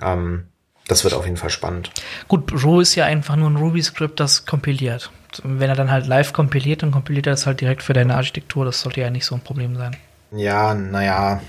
[0.00, 0.48] Ähm,
[0.86, 1.90] das wird auf jeden Fall spannend.
[2.28, 5.10] Gut, Ru ist ja einfach nur ein Ruby-Skript, das kompiliert.
[5.42, 8.64] Wenn er dann halt live kompiliert, dann kompiliert er das halt direkt für deine Architektur.
[8.64, 9.96] Das sollte ja nicht so ein Problem sein.
[10.30, 11.40] Ja, naja,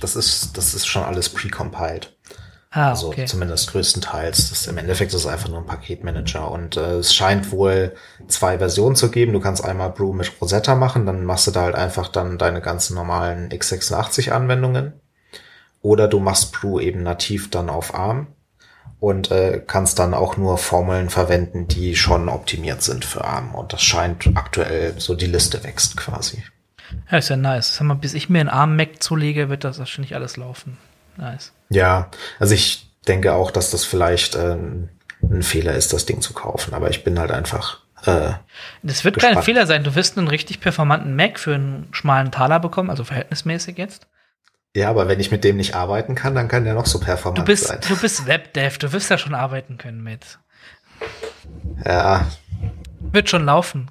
[0.00, 2.13] das ist, das ist schon alles precompiled.
[2.74, 3.24] Ah, Also okay.
[3.24, 4.50] zumindest größtenteils.
[4.50, 6.50] Das, Im Endeffekt ist es einfach nur ein Paketmanager.
[6.50, 7.94] Und äh, es scheint wohl
[8.26, 9.32] zwei Versionen zu geben.
[9.32, 12.60] Du kannst einmal Brew mit Rosetta machen, dann machst du da halt einfach dann deine
[12.60, 14.94] ganzen normalen x86-Anwendungen.
[15.82, 18.26] Oder du machst Brew eben nativ dann auf ARM
[18.98, 23.54] und äh, kannst dann auch nur Formeln verwenden, die schon optimiert sind für ARM.
[23.54, 26.42] Und das scheint aktuell so die Liste wächst quasi.
[27.10, 27.76] Ja, ist ja nice.
[27.76, 30.76] Sag mal, bis ich mir einen ARM-Mac zulege, wird das wahrscheinlich alles laufen.
[31.16, 31.52] Nice.
[31.70, 34.56] Ja, also ich denke auch, dass das vielleicht äh,
[35.22, 36.74] ein Fehler ist, das Ding zu kaufen.
[36.74, 38.32] Aber ich bin halt einfach äh,
[38.82, 39.34] Das wird Gespannt.
[39.36, 39.84] kein Fehler sein.
[39.84, 44.06] Du wirst einen richtig performanten Mac für einen schmalen Taler bekommen, also verhältnismäßig jetzt.
[44.76, 47.38] Ja, aber wenn ich mit dem nicht arbeiten kann, dann kann der noch so performant
[47.38, 47.78] Du bist, sein.
[47.88, 50.38] du bist Webdev, du wirst ja schon arbeiten können mit.
[51.84, 52.26] Ja,
[53.00, 53.90] Wird schon laufen.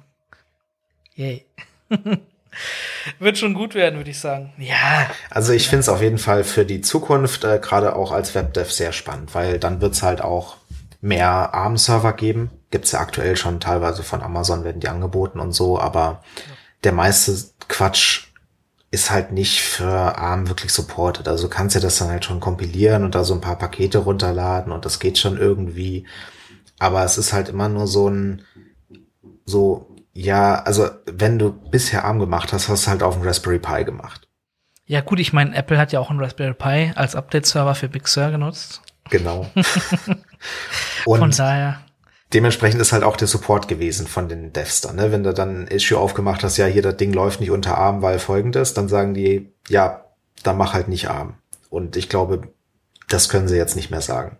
[1.14, 1.46] Yay.
[3.18, 4.52] Wird schon gut werden, würde ich sagen.
[4.58, 8.34] Ja, also ich finde es auf jeden Fall für die Zukunft, äh, gerade auch als
[8.34, 10.56] Webdev, sehr spannend, weil dann wird's halt auch
[11.00, 12.50] mehr ARM-Server geben.
[12.70, 16.22] Gibt's ja aktuell schon teilweise von Amazon, werden die angeboten und so, aber
[16.82, 17.36] der meiste
[17.68, 18.28] Quatsch
[18.90, 21.26] ist halt nicht für ARM wirklich supported.
[21.26, 23.98] Also du kannst ja das dann halt schon kompilieren und da so ein paar Pakete
[23.98, 26.06] runterladen und das geht schon irgendwie.
[26.78, 28.42] Aber es ist halt immer nur so ein,
[29.44, 33.58] so, ja, also wenn du bisher ARM gemacht hast, hast du halt auf dem Raspberry
[33.58, 34.28] Pi gemacht.
[34.86, 38.08] ja gut, ich meine, Apple hat ja auch einen Raspberry Pi als Update-Server für Big
[38.08, 38.80] Sur genutzt.
[39.10, 39.50] Genau.
[41.04, 41.80] Von und daher,
[42.34, 45.12] dementsprechend ist halt auch der Support gewesen von den Devs dann, ne?
[45.12, 48.02] Wenn du dann ein Issue aufgemacht hast, ja, hier das Ding läuft nicht unter ARM,
[48.02, 50.04] weil folgendes, dann sagen die, ja,
[50.42, 51.34] dann mach halt nicht ARM.
[51.70, 52.48] Und ich glaube,
[53.08, 54.38] das können sie jetzt nicht mehr sagen.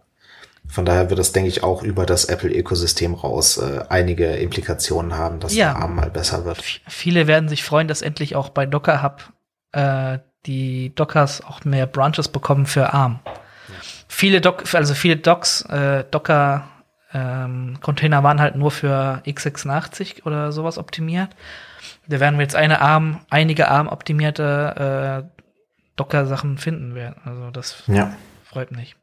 [0.66, 5.39] Von daher wird das, denke ich, auch über das Apple-Ökosystem raus äh, einige Implikationen haben,
[5.41, 5.73] dass Ja.
[5.74, 6.62] der ARM mal besser wird.
[6.89, 9.32] Viele werden sich freuen, dass endlich auch bei Docker Hub
[9.73, 13.20] äh, die Dockers auch mehr Branches bekommen für ARM.
[14.09, 16.69] Viele Doc, also viele Docs, äh, Docker
[17.12, 21.28] ähm, Container waren halt nur für x86 oder sowas optimiert.
[22.09, 25.41] Da werden wir jetzt eine ARM, einige ARM optimierte äh,
[25.97, 27.16] Docker Sachen finden werden.
[27.24, 28.12] Also das Ja.
[28.45, 28.97] freut mich.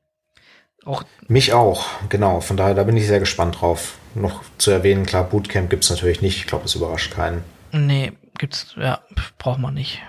[0.85, 2.41] Auch Mich auch, genau.
[2.41, 3.97] Von daher, da bin ich sehr gespannt drauf.
[4.15, 6.37] Noch zu erwähnen, klar, Bootcamp gibt's natürlich nicht.
[6.37, 7.43] Ich glaube, es überrascht keinen.
[7.71, 8.99] nee, gibt's ja,
[9.37, 10.01] braucht man nicht.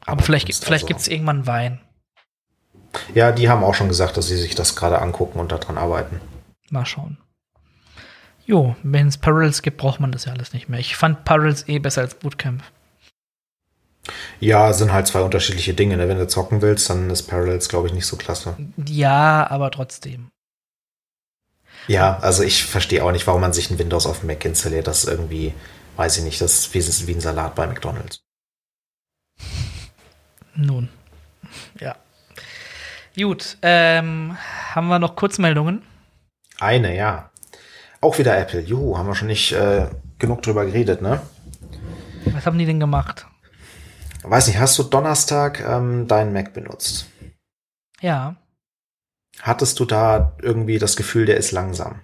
[0.00, 1.80] Aber, Aber vielleicht vielleicht also- gibt's irgendwann Wein.
[3.14, 6.20] Ja, die haben auch schon gesagt, dass sie sich das gerade angucken und daran arbeiten.
[6.70, 7.18] Mal schauen.
[8.46, 10.78] Jo, wenn es Parallels gibt, braucht man das ja alles nicht mehr.
[10.80, 12.62] Ich fand Parallels eh besser als Bootcamp.
[14.40, 15.96] Ja, sind halt zwei unterschiedliche Dinge.
[15.96, 16.08] Ne?
[16.08, 18.56] Wenn du zocken willst, dann ist Parallels, glaube ich, nicht so klasse.
[18.86, 20.30] Ja, aber trotzdem.
[21.88, 24.86] Ja, also ich verstehe auch nicht, warum man sich ein Windows auf dem Mac installiert.
[24.86, 25.54] Das ist irgendwie,
[25.96, 28.20] weiß ich nicht, das ist wie ein Salat bei McDonalds.
[30.54, 30.88] Nun.
[31.80, 31.96] Ja.
[33.16, 34.36] Gut, ähm,
[34.74, 35.82] haben wir noch Kurzmeldungen?
[36.58, 37.30] Eine, ja.
[38.00, 38.60] Auch wieder Apple.
[38.60, 39.86] Juhu, haben wir schon nicht äh,
[40.18, 41.20] genug drüber geredet, ne?
[42.26, 43.26] Was haben die denn gemacht?
[44.28, 47.06] Weiß nicht, hast du Donnerstag ähm, deinen Mac benutzt?
[48.00, 48.36] Ja.
[49.40, 52.00] Hattest du da irgendwie das Gefühl, der ist langsam?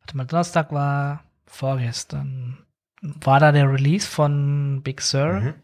[0.00, 2.66] Warte mal, Donnerstag war vorgestern.
[3.00, 5.40] War da der Release von Big Sur?
[5.40, 5.54] Mhm.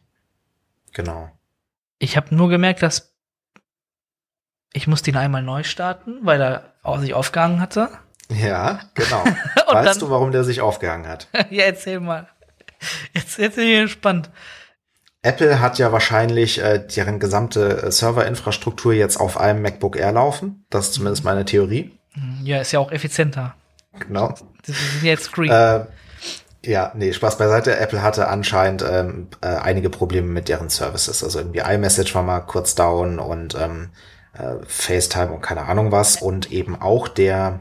[0.94, 1.31] Genau.
[1.98, 3.15] Ich habe nur gemerkt, dass
[4.73, 7.90] ich musste ihn einmal neu starten, weil er auch sich aufgehangen hatte.
[8.31, 9.24] Ja, genau.
[9.66, 11.28] Weißt dann, du, warum der sich aufgehangen hat?
[11.51, 12.28] ja, erzähl mal.
[13.12, 14.31] Jetzt, jetzt bin ich gespannt.
[15.27, 20.65] Apple hat ja wahrscheinlich äh, deren gesamte äh, Serverinfrastruktur jetzt auf einem MacBook Air laufen.
[20.70, 21.98] Das ist zumindest meine Theorie.
[22.44, 23.55] Ja, ist ja auch effizienter.
[23.98, 24.35] Genau.
[24.66, 25.48] Die sind jetzt free.
[25.48, 25.86] Äh,
[26.65, 27.77] ja, nee, Spaß beiseite.
[27.77, 31.24] Apple hatte anscheinend ähm, äh, einige Probleme mit deren Services.
[31.24, 33.90] Also irgendwie iMessage war mal kurz down und ähm,
[34.32, 36.23] äh, FaceTime und keine Ahnung was.
[36.23, 37.61] Und eben auch der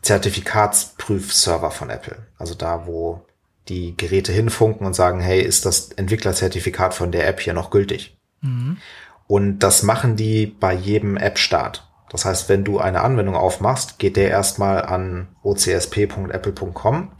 [0.00, 2.16] Zertifikatsprüfserver von Apple.
[2.38, 3.26] Also da, wo
[3.68, 8.16] die Geräte hinfunken und sagen, hey, ist das Entwicklerzertifikat von der App hier noch gültig?
[8.40, 8.78] Mhm.
[9.26, 11.88] Und das machen die bei jedem App-Start.
[12.10, 17.12] Das heißt, wenn du eine Anwendung aufmachst, geht der erstmal an ocsp.apple.com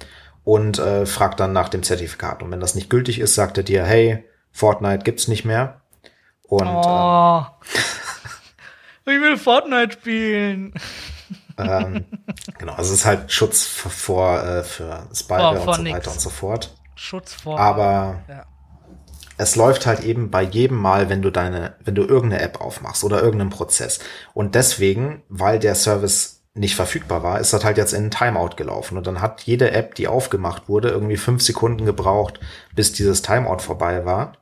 [0.44, 2.42] und äh, fragt dann nach dem Zertifikat.
[2.42, 5.80] Und wenn das nicht gültig ist, sagt er dir, hey, Fortnite gibt's nicht mehr.
[6.42, 7.46] Und oh.
[9.06, 10.74] ich will Fortnite spielen.
[11.58, 12.04] Ähm,
[12.58, 15.96] genau, also es ist halt Schutz vor, vor äh, für Spyware vor und so nix.
[15.96, 16.74] weiter und so fort.
[16.94, 17.58] Schutz vor.
[17.58, 18.44] Aber Ja.
[19.38, 23.04] es läuft halt eben bei jedem Mal, wenn du deine, wenn du irgendeine App aufmachst
[23.04, 23.98] oder irgendeinen Prozess.
[24.34, 28.56] Und deswegen, weil der Service nicht verfügbar war, ist das halt jetzt in einen Timeout
[28.56, 28.98] gelaufen.
[28.98, 32.40] Und dann hat jede App, die aufgemacht wurde, irgendwie fünf Sekunden gebraucht,
[32.74, 34.32] bis dieses Timeout vorbei war.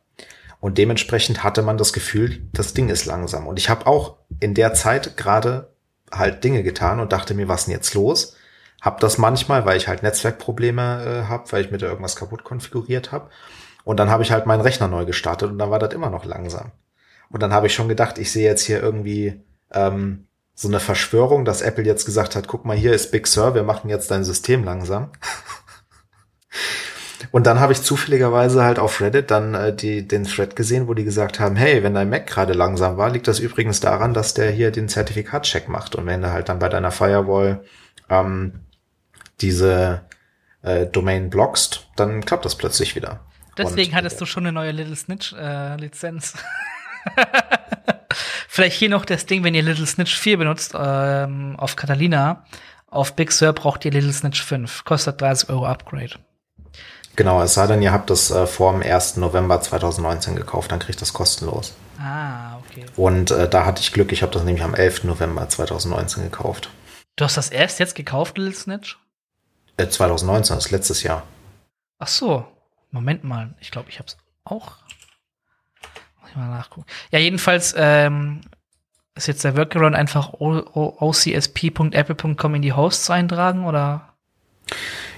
[0.58, 3.46] Und dementsprechend hatte man das Gefühl, das Ding ist langsam.
[3.46, 5.72] Und ich habe auch in der Zeit gerade
[6.12, 8.36] halt Dinge getan und dachte mir, was denn jetzt los?
[8.80, 12.44] Hab das manchmal, weil ich halt Netzwerkprobleme äh, habe, weil ich mir da irgendwas kaputt
[12.44, 13.30] konfiguriert habe.
[13.84, 16.24] Und dann habe ich halt meinen Rechner neu gestartet und dann war das immer noch
[16.24, 16.72] langsam.
[17.30, 19.42] Und dann habe ich schon gedacht, ich sehe jetzt hier irgendwie
[19.72, 23.54] ähm, so eine Verschwörung, dass Apple jetzt gesagt hat, guck mal, hier ist Big Sur,
[23.54, 25.10] wir machen jetzt dein System langsam.
[27.30, 30.94] Und dann habe ich zufälligerweise halt auf Reddit dann äh, die, den Thread gesehen, wo
[30.94, 34.34] die gesagt haben, hey, wenn dein Mac gerade langsam war, liegt das übrigens daran, dass
[34.34, 35.94] der hier den Zertifikatscheck macht.
[35.94, 37.62] Und wenn du halt dann bei deiner Firewall
[38.08, 38.60] ähm,
[39.40, 40.02] diese
[40.62, 43.20] äh, Domain blockst, dann klappt das plötzlich wieder.
[43.58, 46.34] Deswegen Und- hattest du schon eine neue Little Snitch äh, Lizenz.
[48.48, 52.44] Vielleicht hier noch das Ding, wenn ihr Little Snitch 4 benutzt ähm, auf Catalina,
[52.88, 54.84] auf Big Sur braucht ihr Little Snitch 5.
[54.84, 56.16] Kostet 30 Euro Upgrade.
[57.16, 59.16] Genau, es sei denn, ihr habt das äh, vor dem 1.
[59.16, 61.74] November 2019 gekauft, dann kriegt das kostenlos.
[61.98, 62.86] Ah, okay.
[62.96, 65.04] Und äh, da hatte ich Glück, ich habe das nämlich am 11.
[65.04, 66.70] November 2019 gekauft.
[67.16, 68.98] Du hast das erst jetzt gekauft, Little Snitch?
[69.76, 71.24] Äh, 2019, das ist letztes Jahr.
[71.98, 72.46] Ach so.
[72.90, 73.54] Moment mal.
[73.60, 74.76] Ich glaube, ich hab's auch.
[76.20, 76.86] Muss ich mal nachgucken.
[77.10, 78.40] Ja, jedenfalls ähm,
[79.14, 84.09] ist jetzt der Workaround einfach ocsp.apple.com in die Hosts eintragen oder?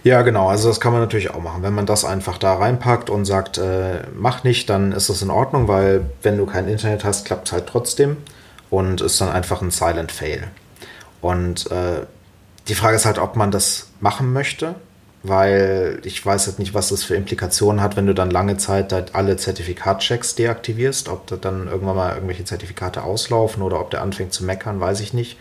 [0.04, 1.62] Ja, genau, also das kann man natürlich auch machen.
[1.62, 5.30] Wenn man das einfach da reinpackt und sagt, äh, mach nicht, dann ist das in
[5.30, 8.16] Ordnung, weil wenn du kein Internet hast, klappt es halt trotzdem
[8.70, 10.48] und ist dann einfach ein Silent Fail.
[11.20, 12.06] Und äh,
[12.68, 14.74] die Frage ist halt, ob man das machen möchte,
[15.22, 18.92] weil ich weiß halt nicht, was das für Implikationen hat, wenn du dann lange Zeit
[18.92, 24.02] halt alle Zertifikatchecks deaktivierst, ob da dann irgendwann mal irgendwelche Zertifikate auslaufen oder ob der
[24.02, 25.38] anfängt zu meckern, weiß ich nicht.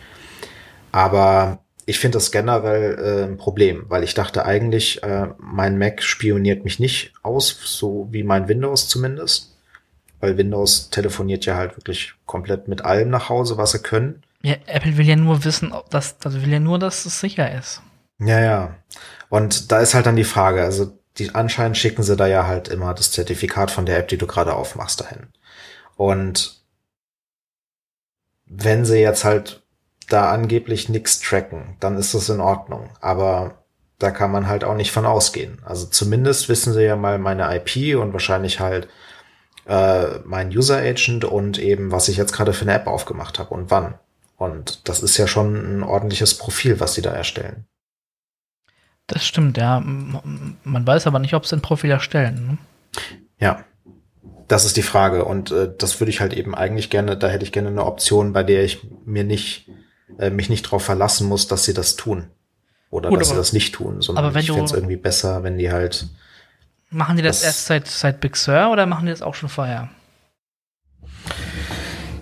[0.91, 6.01] Aber ich finde das generell äh, ein Problem, weil ich dachte eigentlich, äh, mein Mac
[6.03, 9.55] spioniert mich nicht aus, so wie mein Windows zumindest.
[10.19, 14.21] Weil Windows telefoniert ja halt wirklich komplett mit allem nach Hause, was sie können.
[14.43, 17.57] Ja, Apple will ja nur wissen, ob das, also will ja nur, dass es sicher
[17.57, 17.81] ist.
[18.19, 18.75] Ja, ja.
[19.29, 22.67] Und da ist halt dann die Frage, also die anscheinend schicken sie da ja halt
[22.67, 25.27] immer das Zertifikat von der App, die du gerade aufmachst, dahin.
[25.95, 26.61] Und
[28.45, 29.63] wenn sie jetzt halt
[30.11, 32.89] da angeblich nichts tracken, dann ist das in Ordnung.
[32.99, 33.63] Aber
[33.99, 35.59] da kann man halt auch nicht von ausgehen.
[35.63, 38.87] Also zumindest wissen sie ja mal meine IP und wahrscheinlich halt
[39.65, 43.53] äh, mein User Agent und eben, was ich jetzt gerade für eine App aufgemacht habe
[43.53, 43.95] und wann.
[44.37, 47.65] Und das ist ja schon ein ordentliches Profil, was sie da erstellen.
[49.05, 49.79] Das stimmt, ja.
[49.81, 52.47] Man weiß aber nicht, ob sie ein Profil erstellen.
[52.47, 52.57] Ne?
[53.39, 53.65] Ja,
[54.47, 55.25] das ist die Frage.
[55.25, 58.33] Und äh, das würde ich halt eben eigentlich gerne, da hätte ich gerne eine Option,
[58.33, 59.69] bei der ich mir nicht,
[60.19, 62.27] äh, mich nicht darauf verlassen muss, dass sie das tun.
[62.89, 64.97] Oder Gut, dass aber, sie das nicht tun, sondern aber wenn ich fände es irgendwie
[64.97, 66.07] besser, wenn die halt.
[66.89, 69.47] Machen die das, das erst seit, seit Big Sur oder machen die das auch schon
[69.49, 69.89] vorher?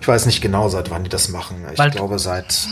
[0.00, 1.66] Ich weiß nicht genau, seit wann die das machen.
[1.72, 2.68] Ich Weil glaube, seit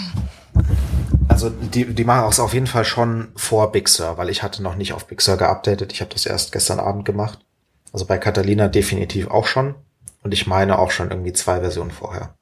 [1.28, 4.62] also die, die machen es auf jeden Fall schon vor Big Sur, weil ich hatte
[4.62, 5.93] noch nicht auf Big Sur geupdatet.
[5.93, 7.39] Ich habe das erst gestern Abend gemacht.
[7.93, 9.74] Also bei Catalina definitiv auch schon.
[10.23, 12.35] Und ich meine auch schon irgendwie zwei Versionen vorher.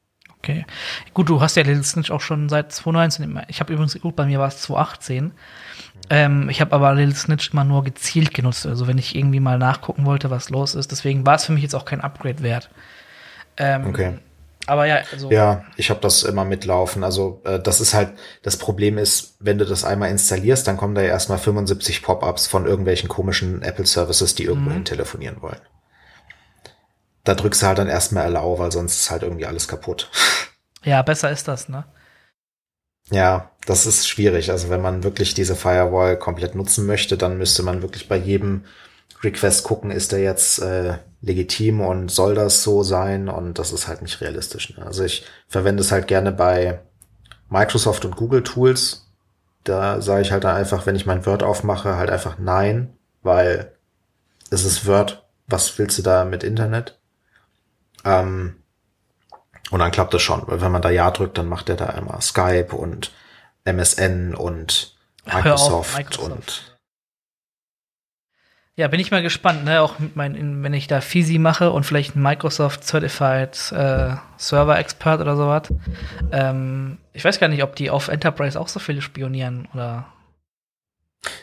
[0.47, 0.65] Okay.
[1.13, 3.43] Gut, du hast ja Little Snitch auch schon seit 2019.
[3.49, 5.33] Ich habe übrigens, gut, bei mir war es 2018.
[6.09, 8.65] Ähm, ich habe aber Little Snitch immer nur gezielt genutzt.
[8.65, 10.93] Also wenn ich irgendwie mal nachgucken wollte, was los ist.
[10.93, 12.71] Deswegen war es für mich jetzt auch kein Upgrade wert.
[13.57, 14.13] Ähm, okay.
[14.67, 15.31] Aber ja, also.
[15.33, 17.03] Ja, ich habe das immer mitlaufen.
[17.03, 18.13] Also äh, das ist halt,
[18.43, 22.47] das Problem ist, wenn du das einmal installierst, dann kommen da ja erstmal 75 Pop-ups
[22.47, 24.85] von irgendwelchen komischen Apple-Services, die irgendwo mhm.
[24.85, 25.61] telefonieren wollen.
[27.27, 30.09] Da drückst du halt dann erstmal Allow, weil sonst ist halt irgendwie alles kaputt.
[30.85, 31.85] Ja, besser ist das, ne?
[33.11, 34.53] Ja, das ist schwierig.
[34.53, 38.65] Also wenn man wirklich diese Firewall komplett nutzen möchte, dann müsste man wirklich bei jedem
[39.25, 43.89] Request gucken, ist der jetzt äh, legitim und soll das so sein und das ist
[43.89, 44.77] halt nicht realistisch.
[44.77, 44.87] Ne?
[44.87, 46.79] Also ich verwende es halt gerne bei
[47.49, 49.09] Microsoft und Google Tools.
[49.65, 53.73] Da sage ich halt einfach, wenn ich mein Word aufmache, halt einfach nein, weil
[54.51, 55.25] es ist Word.
[55.49, 56.99] Was willst du da mit Internet?
[58.05, 58.57] Ähm,
[59.71, 60.45] und dann klappt das schon.
[60.47, 63.13] Wenn man da Ja drückt, dann macht er da einmal Skype und
[63.65, 66.31] MSN und Microsoft, Microsoft.
[66.31, 66.77] und
[68.79, 69.81] ja, bin ich mal gespannt, ne?
[69.81, 74.79] Auch mit mein, wenn ich da Fisi mache und vielleicht ein Microsoft Certified äh, Server
[74.79, 75.73] Expert oder sowas.
[76.31, 80.07] Ähm, ich weiß gar nicht, ob die auf Enterprise auch so viele spionieren oder.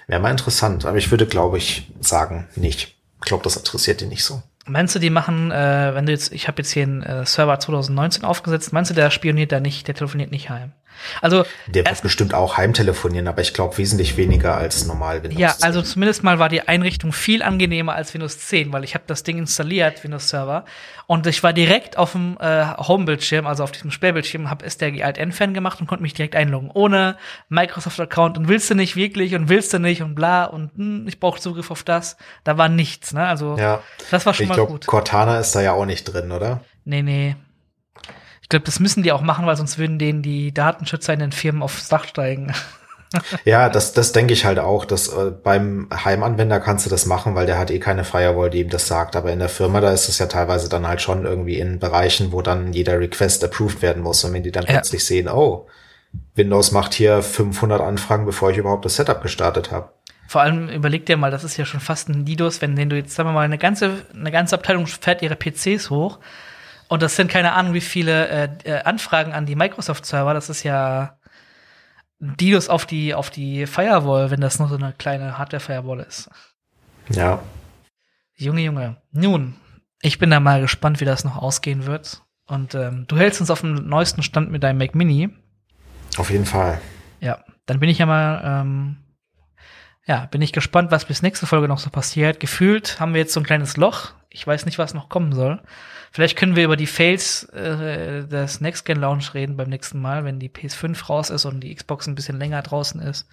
[0.05, 2.95] Wäre mal interessant, aber ich würde, glaube ich, sagen, nicht.
[3.23, 4.43] Ich glaube, das interessiert die nicht so.
[4.65, 7.59] Meinst du, die machen, äh, wenn du jetzt, ich habe jetzt hier einen äh, Server
[7.59, 10.71] 2019 aufgesetzt, meinst du, der spioniert da nicht, der telefoniert nicht heim?
[11.21, 15.39] Also der wird bestimmt auch heimtelefonieren, aber ich glaube wesentlich weniger als normal Windows.
[15.39, 15.63] Ja, 10.
[15.63, 19.23] also zumindest mal war die Einrichtung viel angenehmer als Windows 10, weil ich habe das
[19.23, 20.65] Ding installiert, Windows Server,
[21.05, 25.17] und ich war direkt auf dem äh, Homebildschirm, also auf diesem Sperrbildschirm, habe SDRG Alt
[25.17, 27.17] N-Fan gemacht und konnte mich direkt einloggen, ohne
[27.49, 31.19] Microsoft-Account und willst du nicht wirklich und willst du nicht und bla und hm, ich
[31.19, 32.17] brauche Zugriff auf das.
[32.43, 33.27] Da war nichts, ne?
[33.27, 33.81] Also ja.
[34.11, 34.87] das war schon ich mal glaub, gut.
[34.87, 36.61] Cortana ist da ja auch nicht drin, oder?
[36.85, 37.35] Nee, nee.
[38.53, 41.31] Ich glaube, das müssen die auch machen, weil sonst würden denen die Datenschützer in den
[41.31, 42.53] Firmen aufs Dach steigen.
[43.45, 44.85] ja, das, das denke ich halt auch.
[44.85, 48.61] Dass, äh, beim Heimanwender kannst du das machen, weil der hat eh keine Firewall, die
[48.61, 49.15] ihm das sagt.
[49.15, 52.31] Aber in der Firma, da ist es ja teilweise dann halt schon irgendwie in Bereichen,
[52.31, 54.23] wo dann jeder Request approved werden muss.
[54.23, 54.73] Und wenn die dann ja.
[54.73, 55.65] plötzlich sehen, oh,
[56.35, 59.89] Windows macht hier 500 Anfragen, bevor ich überhaupt das Setup gestartet habe.
[60.27, 62.97] Vor allem überleg dir mal, das ist ja schon fast ein DDoS, wenn den du
[62.97, 66.19] jetzt, sagen wir mal, eine ganze, eine ganze Abteilung fährt ihre PCs hoch
[66.93, 70.35] und das sind keine Ahnung, wie viele äh, äh, Anfragen an die Microsoft-Server.
[70.35, 71.17] Das ist ja
[72.19, 76.29] DDoS auf die, auf die Firewall, wenn das nur so eine kleine Hardware-Firewall ist.
[77.09, 77.41] Ja.
[78.35, 78.97] Junge, Junge.
[79.11, 79.55] Nun,
[80.03, 82.21] ich bin da mal gespannt, wie das noch ausgehen wird.
[82.45, 85.29] Und ähm, du hältst uns auf dem neuesten Stand mit deinem Mac Mini.
[86.17, 86.79] Auf jeden Fall.
[87.21, 88.97] Ja, dann bin ich ja mal, ähm,
[90.05, 92.39] ja, bin ich gespannt, was bis nächste Folge noch so passiert.
[92.39, 94.11] Gefühlt haben wir jetzt so ein kleines Loch.
[94.29, 95.59] Ich weiß nicht, was noch kommen soll.
[96.13, 100.23] Vielleicht können wir über die Fails äh, des Next Gen Launch reden beim nächsten Mal,
[100.25, 103.27] wenn die PS5 raus ist und die Xbox ein bisschen länger draußen ist.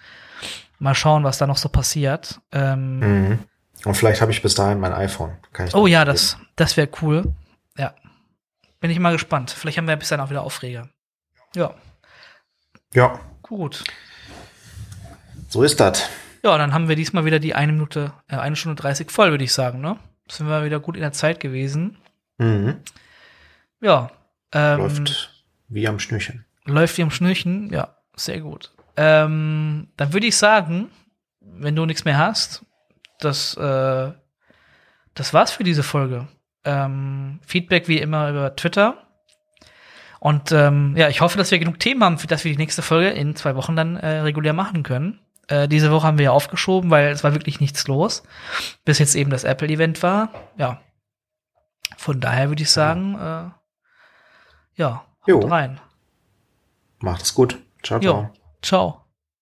[0.79, 2.41] Mal schauen, was da noch so passiert.
[2.51, 3.39] Ähm, mhm.
[3.85, 5.37] Und vielleicht habe ich bis dahin mein iPhone.
[5.73, 7.35] oh ja, das, das wäre cool.
[7.77, 7.93] Ja.
[8.79, 9.51] Bin ich mal gespannt.
[9.51, 10.89] Vielleicht haben wir bis dann auch wieder Aufreger.
[11.55, 11.75] Ja.
[12.95, 13.19] Ja.
[13.43, 13.83] Gut.
[15.49, 16.09] So ist das.
[16.43, 19.43] Ja, dann haben wir diesmal wieder die eine Minute, äh, eine Stunde 30 voll, würde
[19.43, 19.99] ich sagen, ne?
[20.27, 22.00] Sind wir wieder gut in der Zeit gewesen.
[22.41, 22.77] Mhm.
[23.81, 24.11] Ja.
[24.51, 26.45] Ähm, Läuft wie am Schnürchen.
[26.65, 28.71] Läuft wie am Schnürchen, ja, sehr gut.
[28.97, 30.89] Ähm, dann würde ich sagen,
[31.39, 32.65] wenn du nichts mehr hast,
[33.19, 34.11] das, äh,
[35.13, 36.27] das war's für diese Folge.
[36.65, 38.97] Ähm, Feedback wie immer über Twitter.
[40.19, 42.81] Und ähm, ja, ich hoffe, dass wir genug Themen haben, für dass wir die nächste
[42.81, 45.19] Folge in zwei Wochen dann äh, regulär machen können.
[45.47, 48.23] Äh, diese Woche haben wir ja aufgeschoben, weil es war wirklich nichts los.
[48.85, 50.29] Bis jetzt eben das Apple-Event war.
[50.57, 50.81] Ja.
[52.01, 53.51] Von daher würde ich sagen, äh,
[54.73, 55.39] ja, haut Jo.
[55.41, 55.79] rein.
[56.99, 57.59] Macht's gut.
[57.83, 58.33] Ciao, Jo, ciao.
[58.63, 59.00] ciao.